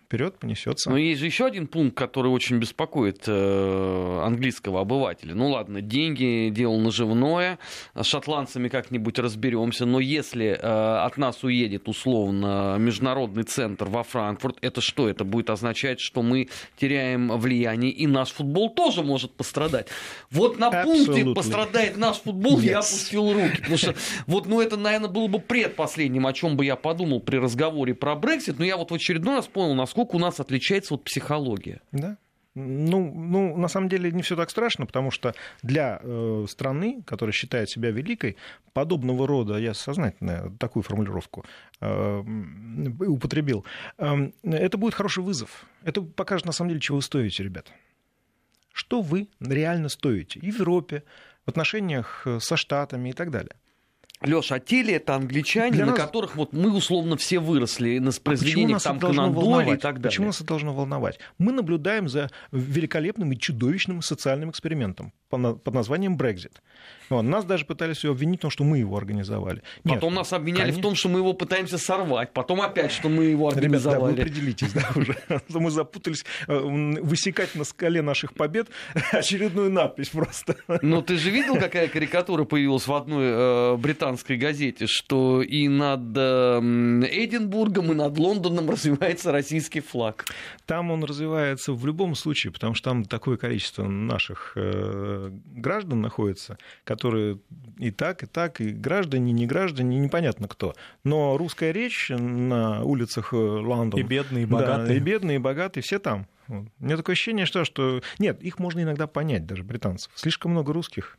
вперед 0.07 0.39
понесется. 0.39 0.89
Но 0.89 0.97
есть 0.97 1.19
же 1.19 1.25
еще 1.25 1.45
один 1.45 1.67
пункт, 1.67 1.97
который 1.97 2.31
очень 2.31 2.57
беспокоит 2.59 3.23
э, 3.27 4.21
английского 4.23 4.81
обывателя. 4.81 5.35
Ну 5.35 5.49
ладно, 5.49 5.81
деньги, 5.81 6.49
дело 6.49 6.77
наживное, 6.77 7.59
с 7.93 8.05
шотландцами 8.05 8.69
как-нибудь 8.69 9.19
разберемся, 9.19 9.85
но 9.85 9.99
если 9.99 10.47
э, 10.47 10.57
от 10.57 11.17
нас 11.17 11.43
уедет 11.43 11.89
условно 11.89 12.77
международный 12.79 13.43
центр 13.43 13.85
во 13.85 14.03
Франкфурт, 14.03 14.57
это 14.61 14.79
что? 14.79 15.09
Это 15.09 15.25
будет 15.25 15.49
означать, 15.49 15.99
что 15.99 16.21
мы 16.21 16.47
теряем 16.77 17.37
влияние, 17.37 17.91
и 17.91 18.07
наш 18.07 18.31
футбол 18.31 18.69
тоже 18.69 19.03
может 19.03 19.33
пострадать. 19.33 19.87
Вот 20.31 20.57
на 20.57 20.71
пункте 20.83 21.25
пострадает 21.35 21.97
наш 21.97 22.17
футбол, 22.17 22.59
я 22.61 22.79
опустил 22.79 23.33
руки. 23.33 23.57
Потому 23.57 23.77
что 23.77 23.95
вот, 24.25 24.45
ну, 24.45 24.61
это, 24.61 24.77
наверное, 24.77 25.09
было 25.09 25.27
бы 25.27 25.39
предпоследним, 25.39 26.25
о 26.27 26.33
чем 26.33 26.55
бы 26.55 26.63
я 26.63 26.77
подумал 26.77 27.19
при 27.19 27.37
разговоре 27.37 27.93
про 27.93 28.15
Брексит. 28.15 28.57
Но 28.57 28.63
я 28.63 28.77
вот 28.77 28.91
в 28.91 28.93
очередной 28.93 29.35
раз 29.35 29.47
понял, 29.47 29.73
насколько 29.73 29.96
у 30.13 30.19
нас 30.19 30.39
отличается 30.39 30.93
вот 30.93 31.03
психология. 31.03 31.81
Да. 31.91 32.17
Ну, 32.59 33.13
ну, 33.13 33.55
на 33.55 33.67
самом 33.67 33.87
деле 33.87 34.11
не 34.11 34.23
все 34.23 34.35
так 34.35 34.49
страшно, 34.49 34.87
потому 34.87 35.11
что 35.11 35.35
для 35.61 35.99
э, 36.01 36.45
страны, 36.49 37.03
которая 37.05 37.31
считает 37.31 37.69
себя 37.69 37.91
великой, 37.91 38.35
подобного 38.73 39.27
рода, 39.27 39.57
я 39.57 39.75
сознательно 39.75 40.51
такую 40.57 40.81
формулировку 40.81 41.45
э, 41.81 42.23
употребил, 43.07 43.63
э, 43.99 44.31
это 44.43 44.77
будет 44.77 44.95
хороший 44.95 45.23
вызов. 45.23 45.67
Это 45.83 46.01
покажет, 46.01 46.47
на 46.47 46.51
самом 46.51 46.69
деле, 46.69 46.81
чего 46.81 46.95
вы 46.95 47.03
стоите, 47.03 47.43
ребята. 47.43 47.71
Что 48.73 49.01
вы 49.01 49.27
реально 49.39 49.89
стоите 49.89 50.39
в 50.39 50.43
Европе, 50.43 51.03
в 51.45 51.49
отношениях 51.49 52.23
э, 52.25 52.39
со 52.39 52.57
Штатами 52.57 53.09
и 53.09 53.13
так 53.13 53.29
далее. 53.29 53.55
Леша, 54.21 54.55
а 54.55 54.59
те 54.59 54.81
ли 54.81 54.93
это 54.93 55.15
англичане, 55.15 55.71
Для 55.73 55.85
на 55.85 55.91
нас- 55.91 55.99
которых 55.99 56.35
вот 56.35 56.51
мы 56.51 56.75
условно 56.75 57.17
все 57.17 57.39
выросли 57.39 57.99
на 57.99 58.09
А 58.09 58.13
произведениях 58.21 58.71
нас 58.77 58.83
там 58.83 58.97
это 58.97 59.05
должно 59.07 59.21
Конан 59.31 59.35
Дойля 59.43 59.73
и 59.75 59.77
так 59.77 59.95
далее? 59.95 60.09
Почему 60.09 60.27
нас 60.27 60.37
это 60.37 60.45
должно 60.47 60.73
волновать? 60.73 61.19
Мы 61.37 61.51
наблюдаем 61.51 62.09
за 62.09 62.31
великолепным 62.51 63.31
и 63.31 63.37
чудовищным 63.37 64.01
социальным 64.01 64.49
экспериментом 64.49 65.13
под 65.29 65.73
названием 65.73 66.17
Брекзит. 66.17 66.61
Нас 67.09 67.45
даже 67.45 67.65
пытались 67.65 68.03
его 68.03 68.13
обвинить 68.13 68.39
в 68.39 68.41
том, 68.41 68.51
что 68.51 68.63
мы 68.63 68.79
его 68.79 68.97
организовали. 68.97 69.61
Нет, 69.83 69.95
Потом 69.95 70.13
нас 70.15 70.33
обвиняли 70.33 70.61
в 70.61 70.65
конечно. 70.65 70.81
том, 70.81 70.95
что 70.95 71.09
мы 71.09 71.19
его 71.19 71.33
пытаемся 71.33 71.77
сорвать. 71.77 72.33
Потом 72.33 72.61
опять, 72.61 72.91
что 72.91 73.09
мы 73.09 73.25
его 73.25 73.49
Ребята, 73.51 73.83
да, 73.83 73.99
вы 73.99 74.09
организовали. 74.09 74.21
определитесь, 74.21 74.73
да, 74.73 74.89
уже. 74.95 75.15
Мы 75.49 75.71
запутались 75.71 76.23
э, 76.47 76.57
высекать 76.57 77.55
на 77.55 77.63
скале 77.63 78.01
наших 78.01 78.33
побед 78.33 78.67
очередную 79.11 79.71
надпись 79.71 80.09
просто. 80.09 80.55
Ну, 80.81 81.01
ты 81.01 81.17
же 81.17 81.29
видел, 81.29 81.55
какая 81.55 81.87
карикатура 81.87 82.43
появилась 82.43 82.87
в 82.87 82.93
одной 82.93 83.25
э, 83.27 83.77
британской 83.77 84.37
газете, 84.37 84.85
что 84.87 85.41
и 85.41 85.67
над 85.67 86.15
э, 86.15 86.59
Эдинбургом, 87.09 87.91
и 87.91 87.95
над 87.95 88.17
Лондоном 88.17 88.69
развивается 88.69 89.31
российский 89.31 89.79
флаг. 89.79 90.25
Там 90.65 90.91
он 90.91 91.03
развивается 91.03 91.73
в 91.73 91.85
любом 91.85 92.15
случае, 92.15 92.53
потому 92.53 92.73
что 92.75 92.91
там 92.91 93.05
такое 93.05 93.37
количество 93.37 93.83
наших 93.87 94.55
граждан 94.55 96.01
находится, 96.01 96.57
которые 96.97 97.39
и 97.77 97.91
так, 97.91 98.23
и 98.23 98.25
так, 98.25 98.59
и 98.59 98.71
граждане, 98.71 99.29
и 99.31 99.33
не 99.33 99.45
граждане, 99.45 99.99
непонятно 99.99 100.47
кто. 100.47 100.73
Но 101.03 101.37
русская 101.37 101.71
речь 101.71 102.09
на 102.09 102.83
улицах 102.83 103.33
э, 103.33 103.37
Лондона... 103.37 103.99
И 103.99 104.03
бедные, 104.03 104.43
и 104.43 104.45
Да, 104.47 104.55
богатые. 104.55 104.97
и 104.97 104.99
бедные, 104.99 105.35
и 105.35 105.39
богатые, 105.39 105.83
все 105.83 105.99
там. 105.99 106.27
Вот. 106.47 106.67
У 106.79 106.85
меня 106.85 106.97
такое 106.97 107.13
ощущение, 107.13 107.45
что, 107.45 107.65
что... 107.65 108.01
Нет, 108.19 108.41
их 108.41 108.57
можно 108.57 108.81
иногда 108.81 109.05
понять, 109.05 109.45
даже 109.45 109.63
британцев. 109.63 110.11
Слишком 110.15 110.51
много 110.51 110.73
русских, 110.73 111.17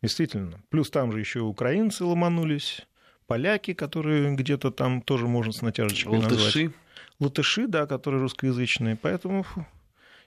действительно. 0.00 0.60
Плюс 0.68 0.90
там 0.90 1.12
же 1.12 1.18
еще 1.18 1.40
украинцы 1.40 2.04
ломанулись, 2.04 2.86
поляки, 3.26 3.74
которые 3.74 4.34
где-то 4.36 4.70
там 4.70 5.02
тоже 5.02 5.26
можно 5.26 5.52
с 5.52 5.60
натяжечкой 5.62 6.20
назвать 6.20 6.32
Латыши. 6.32 6.72
латыши, 7.18 7.66
да, 7.66 7.86
которые 7.86 8.22
русскоязычные, 8.22 8.96
поэтому 8.96 9.42
фу, 9.42 9.66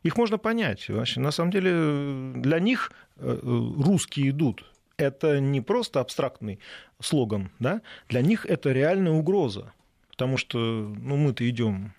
их 0.04 0.18
можно 0.18 0.38
понять. 0.38 0.90
Вообще, 0.90 1.20
на 1.20 1.32
самом 1.32 1.52
деле 1.52 2.34
для 2.36 2.60
них 2.60 2.92
э, 3.18 3.40
русские 3.44 4.30
идут. 4.32 4.66
Это 5.00 5.40
не 5.40 5.62
просто 5.62 6.02
абстрактный 6.02 6.60
слоган, 7.00 7.52
да? 7.60 7.82
Для 8.10 8.22
них 8.22 8.46
это 8.46 8.72
реальная 8.72 9.14
угроза, 9.14 9.74
потому 10.12 10.38
что 10.38 10.58
ну, 10.58 11.16
мы-то 11.16 11.50
идем, 11.50 11.94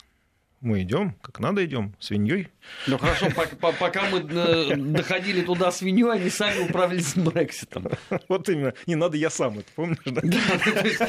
мы 0.61 0.83
идем, 0.83 1.15
как 1.23 1.41
надо 1.41 1.65
идем, 1.65 1.95
свиньей. 1.99 2.49
Ну 2.87 2.99
хорошо, 2.99 3.27
пок- 3.29 3.57
по- 3.57 3.73
пока 3.73 4.03
мы 4.11 4.19
э, 4.21 4.77
доходили 4.77 5.41
туда 5.41 5.71
свинью, 5.73 6.11
они 6.11 6.29
сами 6.29 6.61
управились 6.69 7.09
с 7.09 7.15
Брекситом. 7.17 7.87
Вот 8.29 8.49
именно, 8.49 8.75
не 8.87 8.95
надо 8.95 9.17
я 9.17 9.31
сам, 9.31 9.59
это 9.61 9.69
помнишь, 9.75 9.99
да? 10.05 10.21
Да, 10.23 11.09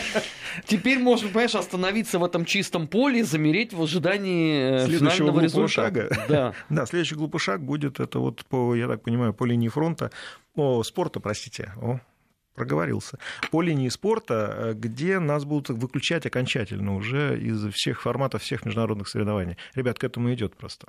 Теперь 0.65 0.99
можно, 0.99 1.27
понимаешь, 1.27 1.55
остановиться 1.55 2.19
в 2.19 2.23
этом 2.23 2.45
чистом 2.45 2.87
поле 2.87 3.23
замереть 3.23 3.73
в 3.73 3.81
ожидании 3.81 4.83
э, 4.83 4.85
Следующего 4.87 5.25
глупого 5.25 5.43
результата. 5.43 5.71
шага. 5.73 6.09
Да. 6.29 6.53
Да, 6.69 6.85
следующий 6.85 7.15
глупый 7.15 7.39
шаг 7.39 7.61
будет, 7.63 7.99
это 7.99 8.19
вот 8.19 8.45
по, 8.45 8.73
я 8.75 8.87
так 8.87 9.03
понимаю, 9.03 9.33
по 9.33 9.45
линии 9.45 9.67
фронта, 9.67 10.11
о, 10.55 10.81
спорта, 10.83 11.19
простите, 11.19 11.73
о, 11.81 11.99
проговорился, 12.55 13.17
по 13.51 13.61
линии 13.61 13.89
спорта, 13.89 14.55
э, 14.57 14.73
где 14.73 15.19
нас 15.19 15.45
будут 15.45 15.69
выключать 15.69 16.25
окончательно 16.25 16.95
уже 16.95 17.39
из 17.39 17.73
всех 17.73 18.01
форматов 18.01 18.41
всех 18.41 18.65
международных 18.65 19.07
соревнований. 19.07 19.57
Ребят, 19.75 19.99
к 19.99 20.03
этому 20.03 20.33
идет 20.33 20.55
просто. 20.55 20.87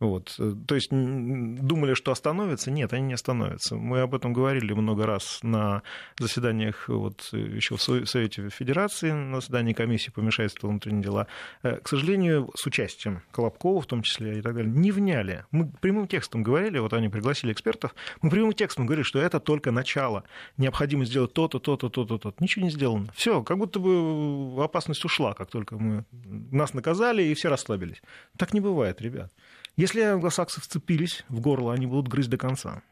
Вот. 0.00 0.34
То 0.66 0.74
есть 0.74 0.88
думали, 0.90 1.92
что 1.92 2.10
остановятся? 2.10 2.70
Нет, 2.70 2.92
они 2.94 3.08
не 3.08 3.14
остановятся. 3.14 3.76
Мы 3.76 4.00
об 4.00 4.14
этом 4.14 4.32
говорили 4.32 4.72
много 4.72 5.04
раз 5.06 5.40
на 5.42 5.82
заседаниях 6.18 6.88
вот, 6.88 7.28
еще 7.32 7.76
в 7.76 7.82
Со- 7.82 8.06
Совете 8.06 8.48
Федерации, 8.48 9.12
на 9.12 9.40
заседании 9.40 9.74
комиссии 9.74 10.10
по 10.10 10.22
вмешательству 10.22 10.70
внутренние 10.70 11.02
дела. 11.02 11.26
Э, 11.62 11.76
К 11.76 11.86
сожалению, 11.86 12.50
с 12.54 12.66
участием 12.66 13.22
Колобкова 13.30 13.82
в 13.82 13.86
том 13.86 14.02
числе 14.02 14.38
и 14.38 14.42
так 14.42 14.54
далее, 14.54 14.72
не 14.72 14.90
вняли. 14.90 15.44
Мы 15.50 15.70
прямым 15.80 16.08
текстом 16.08 16.42
говорили, 16.42 16.78
вот 16.78 16.94
они 16.94 17.10
пригласили 17.10 17.52
экспертов, 17.52 17.94
мы 18.22 18.30
прямым 18.30 18.54
текстом 18.54 18.86
говорили, 18.86 19.04
что 19.04 19.18
это 19.18 19.38
только 19.38 19.70
начало. 19.70 20.24
Необходимо 20.56 21.04
сделать 21.04 21.34
то-то, 21.34 21.58
то-то, 21.58 21.90
то-то, 21.90 22.16
то-то. 22.16 22.42
Ничего 22.42 22.64
не 22.64 22.70
сделано. 22.70 23.12
Все, 23.14 23.42
как 23.42 23.58
будто 23.58 23.78
бы 23.80 24.64
опасность 24.64 25.04
ушла, 25.04 25.34
как 25.34 25.50
только 25.50 25.76
мы 25.76 26.06
нас 26.50 26.72
наказали 26.72 27.22
и 27.22 27.34
все 27.34 27.50
расслабились. 27.50 28.00
Так 28.38 28.54
не 28.54 28.60
бывает, 28.60 29.02
ребят. 29.02 29.30
Если 29.80 30.02
англосаксы 30.02 30.60
вцепились 30.60 31.24
в 31.30 31.40
горло, 31.40 31.72
они 31.72 31.86
будут 31.86 32.08
грызть 32.08 32.28
до 32.28 32.36
конца. 32.36 32.82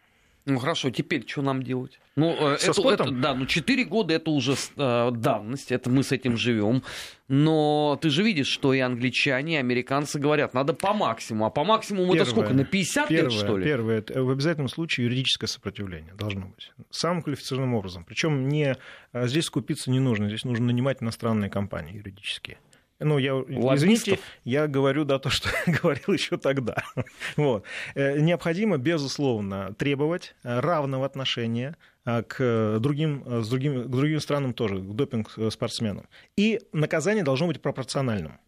Ну 0.47 0.59
хорошо, 0.59 0.89
теперь 0.89 1.29
что 1.29 1.43
нам 1.43 1.63
делать? 1.63 2.01
Ну, 2.17 2.31
э, 2.31 2.57
Со 2.57 2.71
это, 2.71 2.81
спортом? 2.81 3.07
это- 3.09 3.17
да, 3.17 3.35
ну 3.35 3.45
4 3.45 3.85
года 3.85 4.15
это 4.15 4.31
уже 4.31 4.55
э, 4.55 5.11
давность, 5.13 5.71
это 5.71 5.91
мы 5.91 6.03
с 6.03 6.11
этим 6.11 6.39
живем. 6.39 6.83
Но 7.29 7.99
ты 8.01 8.09
же 8.09 8.23
видишь, 8.23 8.47
что 8.47 8.73
и 8.73 8.79
англичане, 8.79 9.57
и 9.57 9.59
американцы 9.59 10.19
говорят, 10.19 10.55
надо 10.55 10.73
по 10.73 10.95
максимуму. 10.95 11.45
А 11.45 11.51
по 11.51 11.65
максимуму 11.65 12.15
это 12.15 12.25
сколько? 12.25 12.55
На 12.55 12.65
50 12.65 13.11
лет, 13.11 13.21
первое, 13.21 13.39
что 13.39 13.59
ли? 13.59 13.65
Первое, 13.65 13.99
это 13.99 14.23
в 14.23 14.31
обязательном 14.31 14.71
случае 14.71 15.05
юридическое 15.05 15.49
сопротивление 15.49 16.15
должно 16.15 16.47
быть. 16.47 16.73
Самым 16.89 17.21
квалифицированным 17.23 17.75
образом. 17.75 18.05
Причем 18.05 18.49
не, 18.49 18.75
а, 19.13 19.27
здесь 19.27 19.45
скупиться 19.45 19.91
не 19.91 20.01
нужно, 20.01 20.29
здесь 20.29 20.45
нужно 20.45 20.65
нанимать 20.65 21.03
иностранные 21.03 21.51
компании 21.51 21.97
юридические. 21.97 22.57
Ну, 23.01 23.19
я, 23.19 23.33
извините, 23.33 24.19
я 24.45 24.67
говорю, 24.67 25.05
да, 25.05 25.19
то, 25.19 25.31
что 25.31 25.49
говорил 25.83 26.13
еще 26.13 26.37
тогда. 26.37 26.77
Вот. 27.37 27.65
Э, 27.95 28.19
Необходимо, 28.19 28.77
безусловно, 28.77 29.75
требовать 29.79 30.35
э, 30.43 30.59
равного 30.61 31.07
отношения 31.07 31.77
э, 32.05 32.23
к 32.23 32.79
другим, 32.81 33.23
с 33.43 33.49
другим, 33.49 33.85
к 33.85 33.91
другим 33.91 34.21
странам 34.21 34.53
тоже, 34.53 34.79
к 34.79 34.95
допинг-спортсменам. 34.95 36.09
И 36.37 36.61
наказание 36.73 37.23
должно 37.23 37.47
быть 37.47 37.63
пропорциональным. 37.63 38.41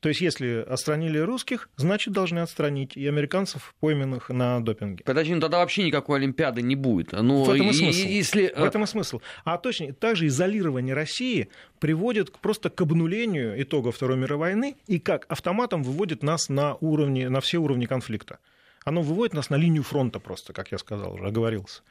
То 0.00 0.08
есть, 0.08 0.20
если 0.20 0.64
отстранили 0.68 1.18
русских, 1.18 1.68
значит, 1.76 2.14
должны 2.14 2.38
отстранить 2.38 2.96
и 2.96 3.06
американцев, 3.08 3.74
пойманных 3.80 4.28
на 4.28 4.60
допинге. 4.60 5.02
Подожди, 5.04 5.34
ну 5.34 5.40
тогда 5.40 5.58
вообще 5.58 5.82
никакой 5.82 6.18
Олимпиады 6.18 6.62
не 6.62 6.76
будет. 6.76 7.12
Ну, 7.12 7.42
в 7.42 7.50
этом 7.50 7.70
и, 7.70 7.72
смысл. 7.72 7.98
Если... 7.98 8.52
В 8.54 8.62
этом 8.62 8.84
и 8.84 8.86
смысл. 8.86 9.20
А 9.44 9.58
точно, 9.58 9.92
также 9.92 10.28
изолирование 10.28 10.94
России 10.94 11.48
приводит 11.80 12.30
просто 12.38 12.70
к 12.70 12.80
обнулению 12.80 13.60
итогов 13.60 13.96
Второй 13.96 14.16
мировой 14.16 14.38
войны 14.38 14.76
и 14.86 15.00
как 15.00 15.26
автоматом 15.28 15.82
выводит 15.82 16.22
нас 16.22 16.48
на, 16.48 16.76
уровни, 16.76 17.24
на 17.24 17.40
все 17.40 17.58
уровни 17.58 17.86
конфликта. 17.86 18.38
Оно 18.84 19.02
выводит 19.02 19.34
нас 19.34 19.50
на 19.50 19.56
линию 19.56 19.82
фронта 19.82 20.20
просто, 20.20 20.52
как 20.52 20.70
я 20.70 20.78
сказал 20.78 21.14
уже, 21.14 21.26
оговорился. 21.26 21.82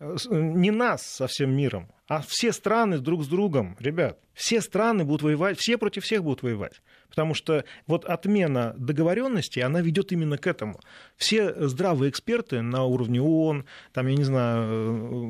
Не 0.00 0.70
нас 0.70 1.02
со 1.02 1.26
всем 1.26 1.56
миром, 1.56 1.88
а 2.08 2.20
все 2.20 2.52
страны 2.52 2.98
друг 2.98 3.22
с 3.22 3.28
другом. 3.28 3.76
Ребят, 3.78 4.18
все 4.34 4.60
страны 4.60 5.04
будут 5.04 5.22
воевать, 5.22 5.58
все 5.58 5.78
против 5.78 6.04
всех 6.04 6.24
будут 6.24 6.42
воевать. 6.42 6.82
Потому 7.08 7.34
что 7.34 7.64
вот 7.86 8.04
отмена 8.04 8.74
договоренности, 8.76 9.60
она 9.60 9.80
ведет 9.80 10.10
именно 10.10 10.36
к 10.36 10.48
этому. 10.48 10.80
Все 11.16 11.54
здравые 11.68 12.10
эксперты 12.10 12.60
на 12.60 12.84
уровне 12.84 13.22
ООН, 13.22 13.66
там, 13.92 14.06
я 14.08 14.16
не 14.16 14.24
знаю, 14.24 15.28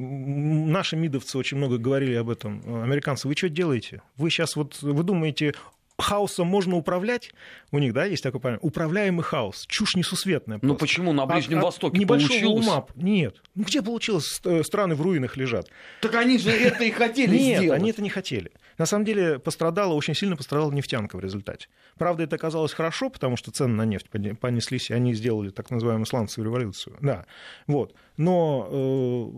наши 0.67 0.97
мидовцы 0.97 1.37
очень 1.37 1.59
много 1.59 1.77
говорили 1.77 2.15
об 2.15 2.31
этом. 2.31 2.63
Американцы, 2.83 3.29
вы 3.29 3.35
что 3.35 3.51
делаете? 3.51 4.01
Вы 4.17 4.31
сейчас 4.31 4.57
вот, 4.57 4.81
вы 4.81 5.03
думаете, 5.03 5.53
хаосом 5.99 6.47
можно 6.47 6.77
управлять. 6.77 7.33
У 7.71 7.79
них, 7.79 7.93
да, 7.93 8.05
есть 8.05 8.23
такое 8.23 8.41
понятие. 8.41 8.67
Управляемый 8.67 9.23
хаос. 9.23 9.67
Чушь 9.69 9.97
несусветная. 9.97 10.59
Ну 10.63 10.75
почему 10.75 11.13
на 11.13 11.27
Ближнем 11.27 11.59
от, 11.59 11.65
Востоке 11.65 12.03
от 12.03 12.09
получилось? 12.09 12.67
Ума... 12.67 12.87
Нет. 12.97 13.43
Ну 13.55 13.65
где 13.65 13.83
получилось? 13.83 14.41
Страны 14.63 14.95
в 14.95 15.03
руинах 15.03 15.37
лежат. 15.37 15.69
Так 16.01 16.15
они 16.17 16.39
же 16.39 16.51
это 16.51 16.85
и 16.85 16.91
хотели 16.91 17.37
Нет, 17.37 17.59
сделать. 17.59 17.81
они 17.81 17.91
это 17.91 18.03
не 18.03 18.11
хотели. 18.11 18.51
На 18.77 18.87
самом 18.87 19.05
деле 19.05 19.39
пострадала, 19.39 19.95
очень 19.95 20.15
сильно 20.15 20.37
пострадала 20.37 20.73
нефтянка 20.73 21.17
в 21.17 21.21
результате. 21.21 21.69
Правда, 21.97 22.25
это 22.25 22.37
оказалось 22.37 22.73
хорошо, 22.73 23.09
потому 23.09 23.37
что 23.37 23.53
цены 23.53 23.75
на 23.75 23.85
нефть 23.85 24.07
понеслись, 24.41 24.91
и 24.91 24.95
они 24.95 25.15
сделали 25.15 25.51
так 25.51 25.71
называемую 25.71 26.07
сланцевую 26.07 26.51
революцию. 26.51 26.97
Да. 27.01 27.27
Вот. 27.69 27.95
Но 28.17 28.69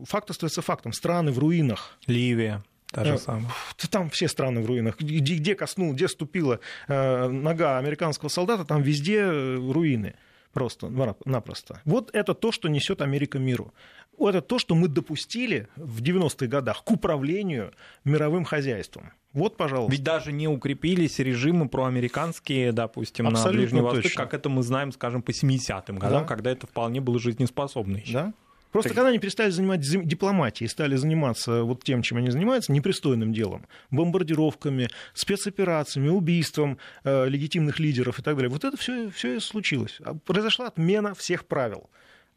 э, 0.03 0.05
факт 0.07 0.31
остается 0.31 0.63
фактом. 0.63 0.93
Страны 0.93 1.33
в 1.33 1.39
руинах. 1.39 1.99
Ливия. 2.07 2.65
Та 2.97 3.05
же 3.05 3.19
самая. 3.19 3.51
Там 3.91 4.09
все 4.11 4.27
страны 4.27 4.63
в 4.63 4.67
руинах. 4.67 4.99
Где, 4.99 5.37
где 5.37 5.55
коснул, 5.55 5.93
где 5.93 6.09
ступила 6.09 6.61
э, 6.89 7.29
нога 7.29 7.79
американского 7.79 8.31
солдата, 8.31 8.65
там 8.65 8.83
везде 8.83 9.23
руины. 9.31 10.15
Просто, 10.53 10.91
напросто. 11.27 11.83
Вот 11.85 12.09
это 12.15 12.33
то, 12.33 12.51
что 12.51 12.69
несет 12.69 13.03
Америка 13.03 13.39
миру. 13.39 13.75
Это 14.19 14.41
то, 14.41 14.59
что 14.59 14.75
мы 14.75 14.89
допустили 14.89 15.69
в 15.77 16.01
90-х 16.01 16.47
годах 16.47 16.83
к 16.83 16.91
управлению 16.91 17.75
мировым 18.05 18.45
хозяйством. 18.45 19.13
Вот, 19.35 19.59
пожалуйста. 19.59 19.93
Ведь 19.93 20.03
даже 20.03 20.33
не 20.33 20.49
укрепились 20.49 21.19
режимы 21.19 21.69
проамериканские, 21.69 22.73
допустим, 22.73 23.27
Абсолютно 23.27 23.53
на 23.53 23.59
Ближнем 23.59 23.85
Востоке, 23.85 24.15
как 24.15 24.33
это 24.33 24.49
мы 24.49 24.63
знаем, 24.63 24.93
скажем, 24.93 25.21
по 25.21 25.33
70-м 25.33 25.99
годам, 25.99 26.23
да. 26.23 26.27
когда 26.27 26.51
это 26.51 26.67
вполне 26.67 27.03
было 27.03 27.19
жизнеспособно 27.19 27.99
еще. 27.99 28.13
Да, 28.15 28.33
Просто 28.73 28.91
так... 28.91 28.97
когда 28.97 29.09
они 29.09 29.19
перестали 29.19 29.51
заниматься 29.51 29.99
дипломатией, 29.99 30.69
стали 30.69 30.97
заниматься 30.97 31.63
вот 31.63 31.85
тем, 31.85 32.03
чем 32.03 32.19
они 32.19 32.31
занимаются, 32.31 32.73
непристойным 32.73 33.33
делом, 33.33 33.67
бомбардировками, 33.91 34.89
спецоперациями, 35.15 36.09
убийством 36.09 36.79
э, 37.05 37.29
легитимных 37.29 37.79
лидеров 37.79 38.19
и 38.19 38.23
так 38.23 38.35
далее, 38.37 38.51
вот 38.51 38.65
это 38.65 38.77
все, 38.77 39.11
все 39.11 39.37
и 39.37 39.41
случилось. 39.41 39.99
А 40.05 40.15
произошла 40.15 40.67
отмена 40.67 41.15
всех 41.15 41.47
правил. 41.47 41.89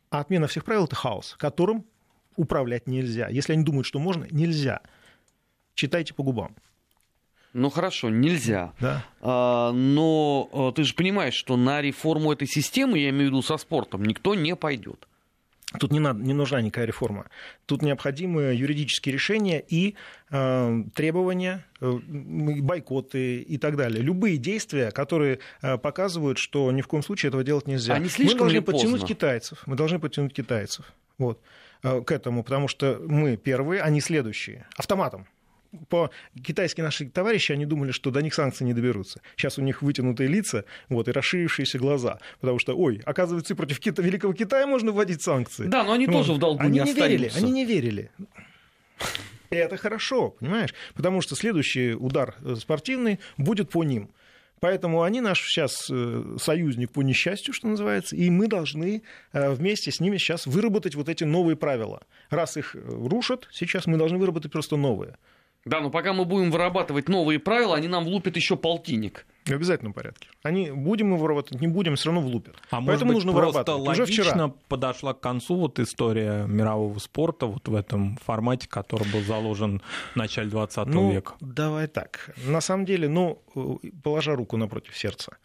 А 0.10 0.20
отмена 0.20 0.48
всех 0.48 0.64
правил– 0.64 0.84
это 0.86 0.96
хаос, 0.96 1.36
которым 1.38 1.86
управлять 2.36 2.88
нельзя. 2.88 3.28
Если 3.28 3.54
они 3.54 3.64
думают, 3.64 3.86
что 3.86 4.00
можно, 4.00 4.26
нельзя. 4.32 4.82
Читайте 5.76 6.14
по 6.14 6.24
губам. 6.24 6.56
Ну 7.54 7.70
хорошо, 7.70 8.10
нельзя. 8.10 8.74
Да. 8.80 9.04
А, 9.22 9.72
но 9.72 10.50
а, 10.54 10.72
ты 10.72 10.84
же 10.84 10.94
понимаешь, 10.94 11.34
что 11.34 11.58
на 11.58 11.82
реформу 11.82 12.32
этой 12.32 12.48
системы, 12.48 13.00
я 13.00 13.10
имею 13.10 13.26
в 13.26 13.34
виду 13.34 13.42
со 13.42 13.58
спортом, 13.58 14.06
никто 14.06 14.36
не 14.36 14.56
пойдет. 14.56 15.08
Тут 15.78 15.92
не, 15.92 16.00
надо, 16.00 16.20
не 16.20 16.34
нужна 16.34 16.62
никакая 16.62 16.88
реформа. 16.88 17.28
Тут 17.68 17.84
необходимы 17.84 18.56
юридические 18.56 19.14
решения 19.14 19.64
и 19.68 19.96
э, 20.32 20.84
требования, 20.96 21.64
э, 21.80 22.00
бойкоты 22.08 23.42
и 23.42 23.58
так 23.60 23.76
далее. 23.76 24.02
Любые 24.02 24.38
действия, 24.38 24.90
которые 24.90 25.40
э, 25.62 25.78
показывают, 25.78 26.40
что 26.40 26.72
ни 26.72 26.82
в 26.82 26.88
коем 26.88 27.04
случае 27.04 27.28
этого 27.28 27.44
делать 27.44 27.68
нельзя. 27.68 28.00
Не 28.00 28.10
слишком 28.10 28.38
мы 28.38 28.40
должны 28.46 28.62
подтянуть 28.64 29.02
поздно? 29.02 29.08
китайцев. 29.08 29.64
Мы 29.68 29.76
должны 29.76 30.00
подтянуть 30.00 30.34
китайцев. 30.34 30.92
Вот 31.20 31.40
э, 31.84 32.02
к 32.02 32.12
этому, 32.12 32.44
потому 32.44 32.68
что 32.68 33.00
мы 33.06 33.38
первые, 33.38 33.84
они 33.84 34.02
следующие. 34.02 34.66
Автоматом 34.76 35.28
по 35.90 36.10
китайские 36.44 36.84
наши 36.84 37.10
товарищи, 37.10 37.52
они 37.52 37.66
думали, 37.66 37.92
что 37.92 38.12
до 38.12 38.22
них 38.22 38.34
санкции 38.34 38.66
не 38.66 38.74
доберутся. 38.74 39.22
Сейчас 39.36 39.58
у 39.58 39.62
них 39.62 39.82
вытянутые 39.82 40.28
лица 40.28 40.66
вот, 40.88 41.08
и 41.08 41.12
расширившиеся 41.12 41.78
глаза. 41.78 42.20
Потому 42.40 42.60
что, 42.60 42.76
ой, 42.76 43.02
оказывается, 43.06 43.56
против 43.56 43.80
Кита, 43.80 44.02
Великого 44.02 44.34
Китая 44.34 44.66
можно 44.68 44.92
вводить 44.92 45.22
санкции. 45.22 45.68
Да, 45.68 45.84
но 45.84 45.94
они 45.94 46.08
вот. 46.08 46.14
тоже 46.14 46.34
в 46.34 46.40
долгу 46.40 46.64
они 46.64 46.80
не, 46.80 46.86
не 46.86 46.94
верили, 46.94 47.32
Они 47.36 47.52
не 47.52 47.66
верили. 47.66 48.12
И 49.50 49.56
это 49.56 49.78
хорошо, 49.78 50.32
понимаешь? 50.40 50.74
Потому 50.94 51.22
что 51.22 51.36
следующий 51.36 51.94
удар 51.94 52.36
спортивный 52.58 53.20
будет 53.38 53.70
по 53.70 53.84
ним. 53.84 54.10
Поэтому 54.60 55.04
они 55.04 55.22
наш 55.22 55.42
сейчас 55.42 55.90
э, 55.90 56.36
союзник 56.38 56.92
по 56.92 57.02
несчастью, 57.02 57.54
что 57.54 57.68
называется, 57.68 58.16
и 58.16 58.30
мы 58.30 58.48
должны 58.48 59.04
э, 59.32 59.52
вместе 59.52 59.92
с 59.92 60.00
ними 60.00 60.18
сейчас 60.18 60.46
выработать 60.46 60.96
вот 60.96 61.08
эти 61.08 61.24
новые 61.24 61.56
правила. 61.56 62.02
Раз 62.30 62.58
их 62.58 62.76
э, 62.76 62.80
рушат, 62.84 63.48
сейчас 63.52 63.88
мы 63.88 63.98
должны 63.98 64.18
выработать 64.18 64.52
просто 64.52 64.76
новые. 64.76 65.16
Да, 65.66 65.82
но 65.82 65.90
пока 65.90 66.14
мы 66.14 66.26
будем 66.26 66.52
вырабатывать 66.52 67.10
новые 67.10 67.40
правила, 67.40 67.76
они 67.76 67.88
нам 67.88 68.06
влупят 68.06 68.36
еще 68.36 68.56
полтинник. 68.56 69.26
В 69.46 69.52
обязательном 69.52 69.94
порядке. 69.94 70.30
Они 70.44 70.72
будем 70.72 71.10
мы 71.10 71.18
вырабатывать, 71.18 71.60
не 71.60 71.68
будем, 71.68 71.96
все 71.96 72.12
равно 72.12 72.22
влупят. 72.22 72.56
А 72.70 72.82
Поэтому 72.82 72.88
может 72.88 73.08
быть, 73.08 73.16
нужно 73.16 73.32
просто 73.34 73.60
вырабатывать. 73.60 73.88
логично 73.88 74.22
Уже 74.22 74.32
вчера. 74.32 74.54
подошла 74.68 75.14
к 75.14 75.20
концу 75.20 75.56
вот 75.56 75.80
история 75.80 76.46
мирового 76.46 76.98
спорта 77.00 77.48
вот 77.48 77.68
в 77.68 77.76
этом 77.76 78.18
формате, 78.18 78.68
который 78.70 79.12
был 79.12 79.22
заложен 79.22 79.82
в 80.14 80.16
начале 80.16 80.50
20 80.50 80.86
ну, 80.88 81.12
века. 81.12 81.34
Давай 81.40 81.88
так. 81.88 82.36
На 82.46 82.62
самом 82.62 82.86
деле, 82.86 83.10
ну, 83.10 83.42
положа 84.04 84.36
руку 84.36 84.56
напротив 84.56 84.96
сердца, 84.98 85.38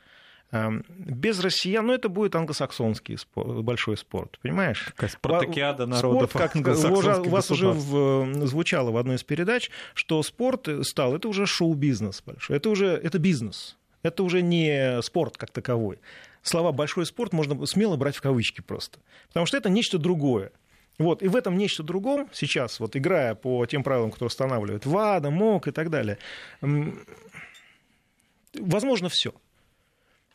без 0.88 1.40
россиян, 1.40 1.86
ну, 1.86 1.92
это 1.92 2.08
будет 2.08 2.36
англосаксонский 2.36 3.18
спорт, 3.18 3.62
большой 3.62 3.96
спорт, 3.96 4.38
понимаешь? 4.42 4.84
Такая 4.86 5.10
спартакиада 5.10 5.86
народов 5.86 6.30
Спорт, 6.30 6.52
как 6.52 7.26
у 7.26 7.30
вас 7.30 7.50
уже 7.50 7.68
в, 7.68 8.46
звучало 8.46 8.90
в 8.90 8.96
одной 8.96 9.16
из 9.16 9.24
передач, 9.24 9.70
что 9.94 10.22
спорт 10.22 10.68
стал, 10.82 11.16
это 11.16 11.28
уже 11.28 11.46
шоу-бизнес 11.46 12.22
большой, 12.24 12.58
это 12.58 12.70
уже 12.70 12.86
это 12.86 13.18
бизнес, 13.18 13.76
это 14.02 14.22
уже 14.22 14.42
не 14.42 15.02
спорт 15.02 15.36
как 15.36 15.50
таковой. 15.50 15.98
Слова 16.42 16.72
«большой 16.72 17.06
спорт» 17.06 17.32
можно 17.32 17.64
смело 17.66 17.96
брать 17.96 18.16
в 18.16 18.20
кавычки 18.20 18.60
просто, 18.60 18.98
потому 19.28 19.46
что 19.46 19.56
это 19.56 19.70
нечто 19.70 19.98
другое. 19.98 20.52
Вот, 20.98 21.22
и 21.22 21.28
в 21.28 21.34
этом 21.34 21.56
нечто 21.58 21.82
другом 21.82 22.28
сейчас, 22.32 22.78
вот 22.78 22.94
играя 22.94 23.34
по 23.34 23.66
тем 23.66 23.82
правилам, 23.82 24.12
которые 24.12 24.28
устанавливают 24.28 24.86
ВАДА, 24.86 25.30
МОК 25.30 25.68
и 25.68 25.70
так 25.72 25.90
далее, 25.90 26.18
возможно 28.54 29.08
все. 29.08 29.34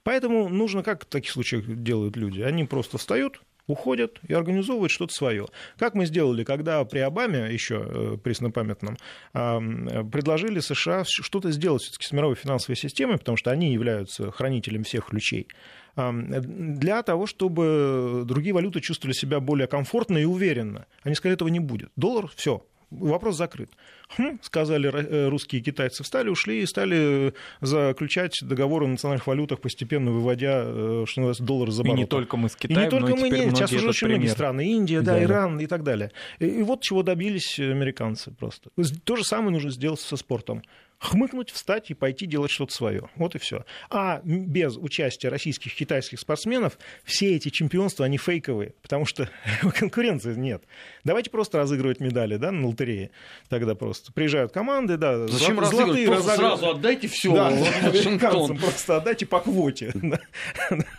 Поэтому 0.04 0.50
нужно, 0.50 0.84
как 0.84 1.04
в 1.04 1.08
таких 1.08 1.32
случаях 1.32 1.66
делают 1.68 2.18
люди, 2.18 2.42
они 2.42 2.64
просто 2.66 2.98
встают, 2.98 3.42
уходят 3.68 4.20
и 4.28 4.34
организовывают 4.34 4.92
что-то 4.92 5.14
свое. 5.14 5.48
Как 5.78 5.94
мы 5.94 6.06
сделали, 6.08 6.44
когда 6.44 6.84
при 6.86 7.00
Обаме, 7.00 7.54
еще 7.54 7.86
э, 7.86 8.18
преснопамятном, 8.24 8.98
предложили 9.32 10.60
США 10.60 11.04
что-то 11.06 11.52
сделать 11.52 11.84
все-таки 11.84 12.08
с 12.08 12.12
мировой 12.12 12.36
финансовой 12.36 12.76
системой, 12.76 13.18
потому 13.20 13.38
что 13.38 13.52
они 13.52 13.72
являются 13.72 14.32
хранителем 14.32 14.84
всех 14.84 15.06
ключей, 15.06 15.48
для 15.96 17.04
того, 17.04 17.28
чтобы 17.28 18.24
другие 18.26 18.54
валюты 18.54 18.80
чувствовали 18.80 19.14
себя 19.14 19.40
более 19.40 19.68
комфортно 19.68 20.18
и 20.18 20.26
уверенно. 20.26 20.86
Они 21.04 21.14
сказали, 21.14 21.36
этого 21.36 21.50
не 21.50 21.60
будет. 21.60 21.92
Доллар, 21.96 22.30
все, 22.36 22.66
вопрос 22.90 23.36
закрыт. 23.36 23.70
Хм, 24.18 24.40
сказали 24.42 24.90
э, 24.92 25.30
русские 25.30 25.62
и 25.62 25.64
китайцы, 25.64 26.04
встали, 26.04 26.30
ушли 26.30 26.62
и 26.62 26.66
стали 26.66 27.34
заключать 27.62 28.40
договоры 28.42 28.86
о 28.86 28.90
национальных 28.90 29.28
валютах, 29.28 29.62
постепенно 29.62 30.12
выводя, 30.12 30.64
э, 30.66 31.04
что 31.08 31.22
называется, 31.22 31.44
доллар 31.44 31.70
за 31.70 31.84
И 31.84 31.92
не 31.92 32.06
только 32.06 32.36
мы 32.36 32.50
с 32.50 32.56
Китаем, 32.56 32.82
и 32.82 32.84
не 32.86 32.90
только 32.90 33.16
мы, 33.16 33.30
нет, 33.30 33.56
сейчас 33.56 33.72
уже 33.72 33.90
очень 33.90 34.08
пример. 34.08 34.18
многие 34.18 34.32
страны, 34.32 34.72
Индия, 34.72 35.02
да, 35.02 35.14
да, 35.14 35.24
Иран 35.24 35.60
и 35.60 35.68
так 35.68 35.84
далее. 35.84 36.12
И, 36.40 36.46
и 36.46 36.64
вот 36.64 36.82
чего 36.82 37.04
добились 37.04 37.60
американцы 37.60 38.32
просто. 38.32 38.72
То 39.04 39.16
же 39.16 39.24
самое 39.24 39.52
нужно 39.52 39.70
сделать 39.70 40.00
со 40.00 40.18
спортом 40.18 40.64
хмыкнуть, 41.00 41.50
встать 41.50 41.90
и 41.90 41.94
пойти 41.94 42.26
делать 42.26 42.52
что-то 42.52 42.74
свое. 42.74 43.10
Вот 43.16 43.36
и 43.36 43.40
все. 43.40 43.66
А 43.90 44.22
без 44.24 44.78
участия 44.78 45.30
российских, 45.30 45.74
китайских 45.74 46.20
спортсменов 46.20 46.78
все 47.04 47.36
эти 47.36 47.50
чемпионства, 47.50 48.06
они 48.06 48.18
фейковые, 48.18 48.74
потому 48.82 49.06
что 49.06 49.30
конкуренции 49.80 50.36
нет. 50.36 50.64
Давайте 51.04 51.30
просто 51.30 51.58
разыгрывать 51.58 52.00
медали 52.00 52.36
да, 52.36 52.52
на 52.52 52.68
лотерее. 52.68 53.12
Тогда 53.48 53.76
просто 53.76 53.99
приезжают 54.14 54.52
команды, 54.52 54.98
да, 54.98 55.28
Зачем 55.28 55.64
золотые 55.64 56.10
разыгрывать? 56.10 56.40
сразу 56.40 56.70
отдайте 56.70 57.08
все 57.08 57.34
да, 57.34 57.48
американцам 57.48 58.58
просто 58.58 58.98
отдайте 58.98 59.26
по 59.26 59.40
квоте. 59.40 59.94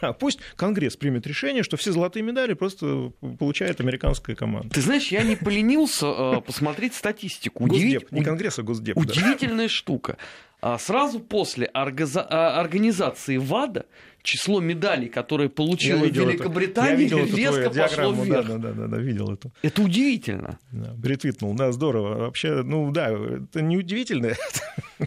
Пусть 0.18 0.40
Конгресс 0.56 0.96
примет 0.96 1.26
решение, 1.26 1.62
что 1.62 1.76
все 1.76 1.92
золотые 1.92 2.22
медали 2.22 2.54
просто 2.54 3.12
получает 3.38 3.80
американская 3.80 4.36
команда. 4.36 4.70
Ты 4.74 4.80
знаешь, 4.80 5.08
я 5.08 5.22
не 5.22 5.36
поленился 5.36 6.06
э, 6.06 6.40
посмотреть 6.40 6.94
статистику. 6.94 7.66
Госдеп, 7.66 8.10
не 8.12 8.22
Конгресс, 8.22 8.58
а 8.58 8.62
Госдеп. 8.62 8.96
Удивительное 8.96 9.68
что 9.68 9.80
штука. 9.90 10.16
А 10.60 10.78
сразу 10.78 11.20
после 11.20 11.70
а, 11.72 12.60
организации 12.60 13.38
ВАДА 13.38 13.86
число 14.22 14.60
медалей, 14.60 15.08
которые 15.08 15.48
получила 15.48 16.04
Великобритания, 16.04 17.06
это. 17.06 17.36
резко 17.36 17.70
пошло 17.70 18.12
вверх. 18.12 18.46
Да, 18.46 18.58
да, 18.58 18.72
да, 18.72 18.86
да, 18.86 18.96
видел 18.98 19.32
это. 19.32 19.50
Это 19.62 19.82
удивительно. 19.82 20.58
Да, 20.72 20.94
ретвитнул, 21.02 21.54
да, 21.54 21.72
здорово. 21.72 22.18
Вообще, 22.18 22.62
ну 22.62 22.90
да, 22.92 23.10
это 23.10 23.62
не 23.62 23.78
удивительно. 23.78 24.34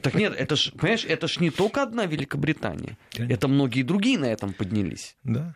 Так 0.02 0.16
нет, 0.16 0.34
это 0.36 0.56
ж, 0.56 0.72
понимаешь, 0.72 1.06
это 1.06 1.28
ж 1.28 1.40
не 1.40 1.52
только 1.52 1.84
одна 1.84 2.08
Великобритания. 2.08 2.98
Конечно. 3.12 3.34
Это 3.34 3.48
многие 3.48 3.84
другие 3.84 4.18
на 4.18 4.26
этом 4.26 4.54
поднялись. 4.54 5.16
Да. 5.24 5.54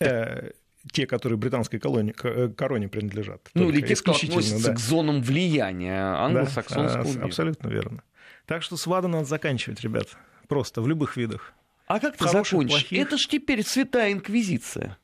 Э, 0.00 0.50
те, 0.92 1.06
которые 1.06 1.38
британской 1.38 1.78
колонии, 1.78 2.14
э, 2.22 2.48
короне 2.48 2.88
принадлежат. 2.88 3.48
Ну, 3.54 3.70
или 3.70 3.80
те, 3.80 3.96
кто 3.96 4.12
относятся 4.12 4.68
да. 4.68 4.74
к 4.74 4.78
зонам 4.78 5.22
влияния 5.22 6.14
англосаксонского 6.16 7.14
да, 7.14 7.24
Абсолютно 7.24 7.68
верно. 7.68 8.02
Так 8.46 8.62
что 8.62 8.76
с 8.76 8.86
ВАДА 8.86 9.08
надо 9.08 9.24
заканчивать, 9.24 9.80
ребят. 9.80 10.08
Просто, 10.48 10.82
в 10.82 10.88
любых 10.88 11.16
видах. 11.16 11.54
А 11.86 12.00
как 12.00 12.16
ты 12.16 12.24
закончишь? 12.24 12.70
Плохих... 12.70 12.98
Это 12.98 13.16
ж 13.16 13.26
теперь 13.26 13.62
святая 13.62 14.12
инквизиция. 14.12 14.98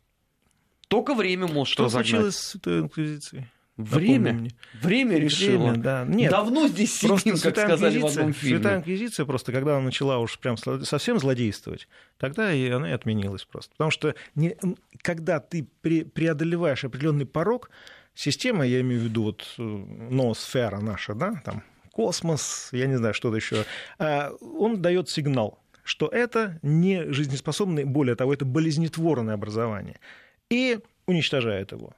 Только 0.89 1.15
время 1.15 1.47
может 1.47 1.73
Что 1.73 1.85
разогнать. 1.85 2.09
случилось 2.09 2.37
с 2.37 2.49
святой 2.49 2.81
инквизицией? 2.81 3.47
Время, 3.77 4.49
время 4.83 5.19
решило. 5.19 5.69
Время, 5.69 5.83
да. 5.83 6.05
Нет, 6.07 6.31
Давно 6.31 6.69
здесь 6.69 6.95
сидим, 6.95 7.39
как 7.39 7.57
сказали 7.57 7.99
в 7.99 8.07
одном 8.07 8.33
фильме. 8.33 8.59
Святая 8.59 8.79
Инквизиция 8.79 9.25
просто, 9.25 9.53
когда 9.53 9.77
она 9.77 9.87
начала 9.87 10.19
уж 10.19 10.39
прям 10.39 10.57
совсем 10.57 11.19
злодействовать, 11.19 11.89
тогда 12.19 12.53
и 12.53 12.69
она 12.69 12.91
и 12.91 12.93
отменилась 12.93 13.45
просто. 13.45 13.73
Потому 13.73 13.91
что 13.91 14.15
не, 14.35 14.57
когда 15.01 15.41
ты 15.41 15.67
преодолеваешь 15.83 16.85
определенный 16.85 17.27
порог, 17.27 17.71
система, 18.15 18.67
я 18.67 18.81
имею 18.81 19.01
в 19.01 19.05
виду 19.05 19.23
вот 19.23 19.47
э, 19.57 19.63
ноосфера 19.63 20.81
наша, 20.81 21.15
да, 21.15 21.41
там 21.45 21.63
космос, 21.93 22.69
я 22.73 22.87
не 22.87 22.97
знаю, 22.97 23.15
что-то 23.15 23.37
еще, 23.37 23.65
а, 23.99 24.33
он 24.41 24.81
дает 24.81 25.09
сигнал, 25.09 25.59
что 25.83 26.09
это 26.09 26.59
не 26.63 27.11
жизнеспособное, 27.13 27.85
более 27.85 28.15
того, 28.15 28.33
это 28.33 28.45
болезнетворное 28.45 29.35
образование, 29.35 29.99
и 30.51 30.79
уничтожает 31.07 31.73
его. 31.73 31.95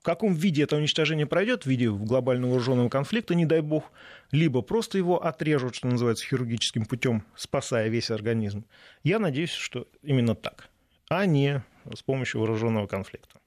В 0.00 0.02
каком 0.02 0.32
виде 0.32 0.62
это 0.62 0.76
уничтожение 0.76 1.26
пройдет, 1.26 1.64
в 1.64 1.66
виде 1.66 1.90
глобального 1.90 2.52
вооруженного 2.52 2.88
конфликта, 2.88 3.34
не 3.34 3.44
дай 3.44 3.60
бог, 3.60 3.84
либо 4.30 4.62
просто 4.62 4.96
его 4.96 5.22
отрежут, 5.22 5.74
что 5.74 5.88
называется, 5.88 6.24
хирургическим 6.24 6.86
путем, 6.86 7.22
спасая 7.36 7.88
весь 7.88 8.10
организм. 8.10 8.64
Я 9.02 9.18
надеюсь, 9.18 9.52
что 9.52 9.86
именно 10.02 10.34
так, 10.34 10.70
а 11.10 11.26
не 11.26 11.62
с 11.94 12.02
помощью 12.02 12.40
вооруженного 12.40 12.86
конфликта. 12.86 13.40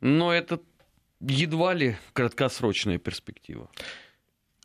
Но 0.00 0.34
это 0.34 0.60
едва 1.20 1.72
ли 1.72 1.96
краткосрочная 2.12 2.98
перспектива. 2.98 3.70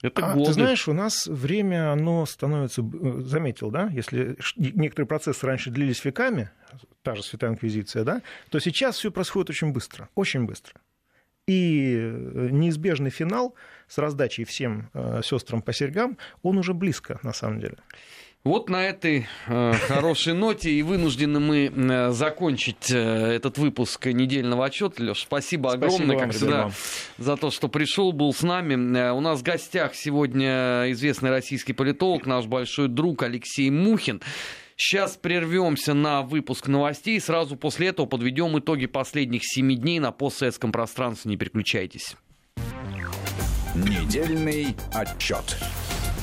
Это 0.05 0.25
а, 0.25 0.33
годы. 0.33 0.45
Ты 0.47 0.53
знаешь, 0.53 0.87
у 0.87 0.93
нас 0.93 1.27
время, 1.27 1.91
оно 1.91 2.25
становится... 2.25 2.81
Э, 2.81 3.21
заметил, 3.21 3.71
да? 3.71 3.89
Если 3.91 4.37
некоторые 4.57 5.07
процессы 5.07 5.45
раньше 5.45 5.71
длились 5.71 6.03
веками, 6.05 6.51
та 7.01 7.15
же 7.15 7.23
Святая 7.23 7.51
Инквизиция, 7.51 8.03
да, 8.03 8.21
то 8.49 8.59
сейчас 8.59 8.97
все 8.97 9.11
происходит 9.11 9.49
очень 9.49 9.71
быстро, 9.71 10.09
очень 10.15 10.45
быстро. 10.45 10.79
И 11.47 11.95
э, 11.95 12.49
неизбежный 12.51 13.11
финал 13.11 13.55
с 13.87 13.97
раздачей 13.97 14.45
всем 14.45 14.89
э, 14.93 15.21
сестрам 15.23 15.61
по 15.61 15.73
серьгам, 15.73 16.17
он 16.41 16.57
уже 16.57 16.73
близко, 16.73 17.19
на 17.23 17.33
самом 17.33 17.59
деле. 17.59 17.77
Вот 18.45 18.69
на 18.69 18.85
этой 18.85 19.25
э, 19.47 19.73
хорошей 19.87 20.35
ноте 20.35 20.69
и 20.69 20.83
вынуждены 20.83 21.39
мы 21.39 21.65
э, 21.65 22.11
закончить 22.11 22.91
э, 22.91 22.95
этот 22.95 23.57
выпуск 23.57 24.05
недельного 24.05 24.65
отчета. 24.65 25.03
Леш, 25.03 25.21
спасибо, 25.21 25.69
спасибо 25.69 25.87
огромное, 25.87 26.15
вам, 26.15 26.27
как 26.27 26.35
всегда, 26.37 26.71
за 27.17 27.37
то, 27.37 27.49
что 27.49 27.69
пришел, 27.69 28.11
был 28.11 28.31
с 28.35 28.43
нами. 28.43 28.97
Э, 28.99 29.13
у 29.13 29.19
нас 29.19 29.39
в 29.39 29.43
гостях 29.43 29.95
сегодня 29.95 30.91
известный 30.91 31.31
российский 31.31 31.73
политолог, 31.73 32.27
наш 32.27 32.45
большой 32.45 32.87
друг 32.87 33.23
Алексей 33.23 33.71
Мухин. 33.71 34.21
Сейчас 34.77 35.17
прервемся 35.17 35.95
на 35.95 36.21
выпуск 36.21 36.67
новостей. 36.67 37.19
Сразу 37.19 37.55
после 37.55 37.87
этого 37.87 38.05
подведем 38.05 38.59
итоги 38.59 38.85
последних 38.85 39.41
семи 39.43 39.75
дней 39.75 39.97
на 39.97 40.11
постсоветском 40.11 40.71
пространстве. 40.71 41.31
Не 41.31 41.37
переключайтесь. 41.37 42.15
Недельный 43.73 44.75
отчет. 44.93 45.57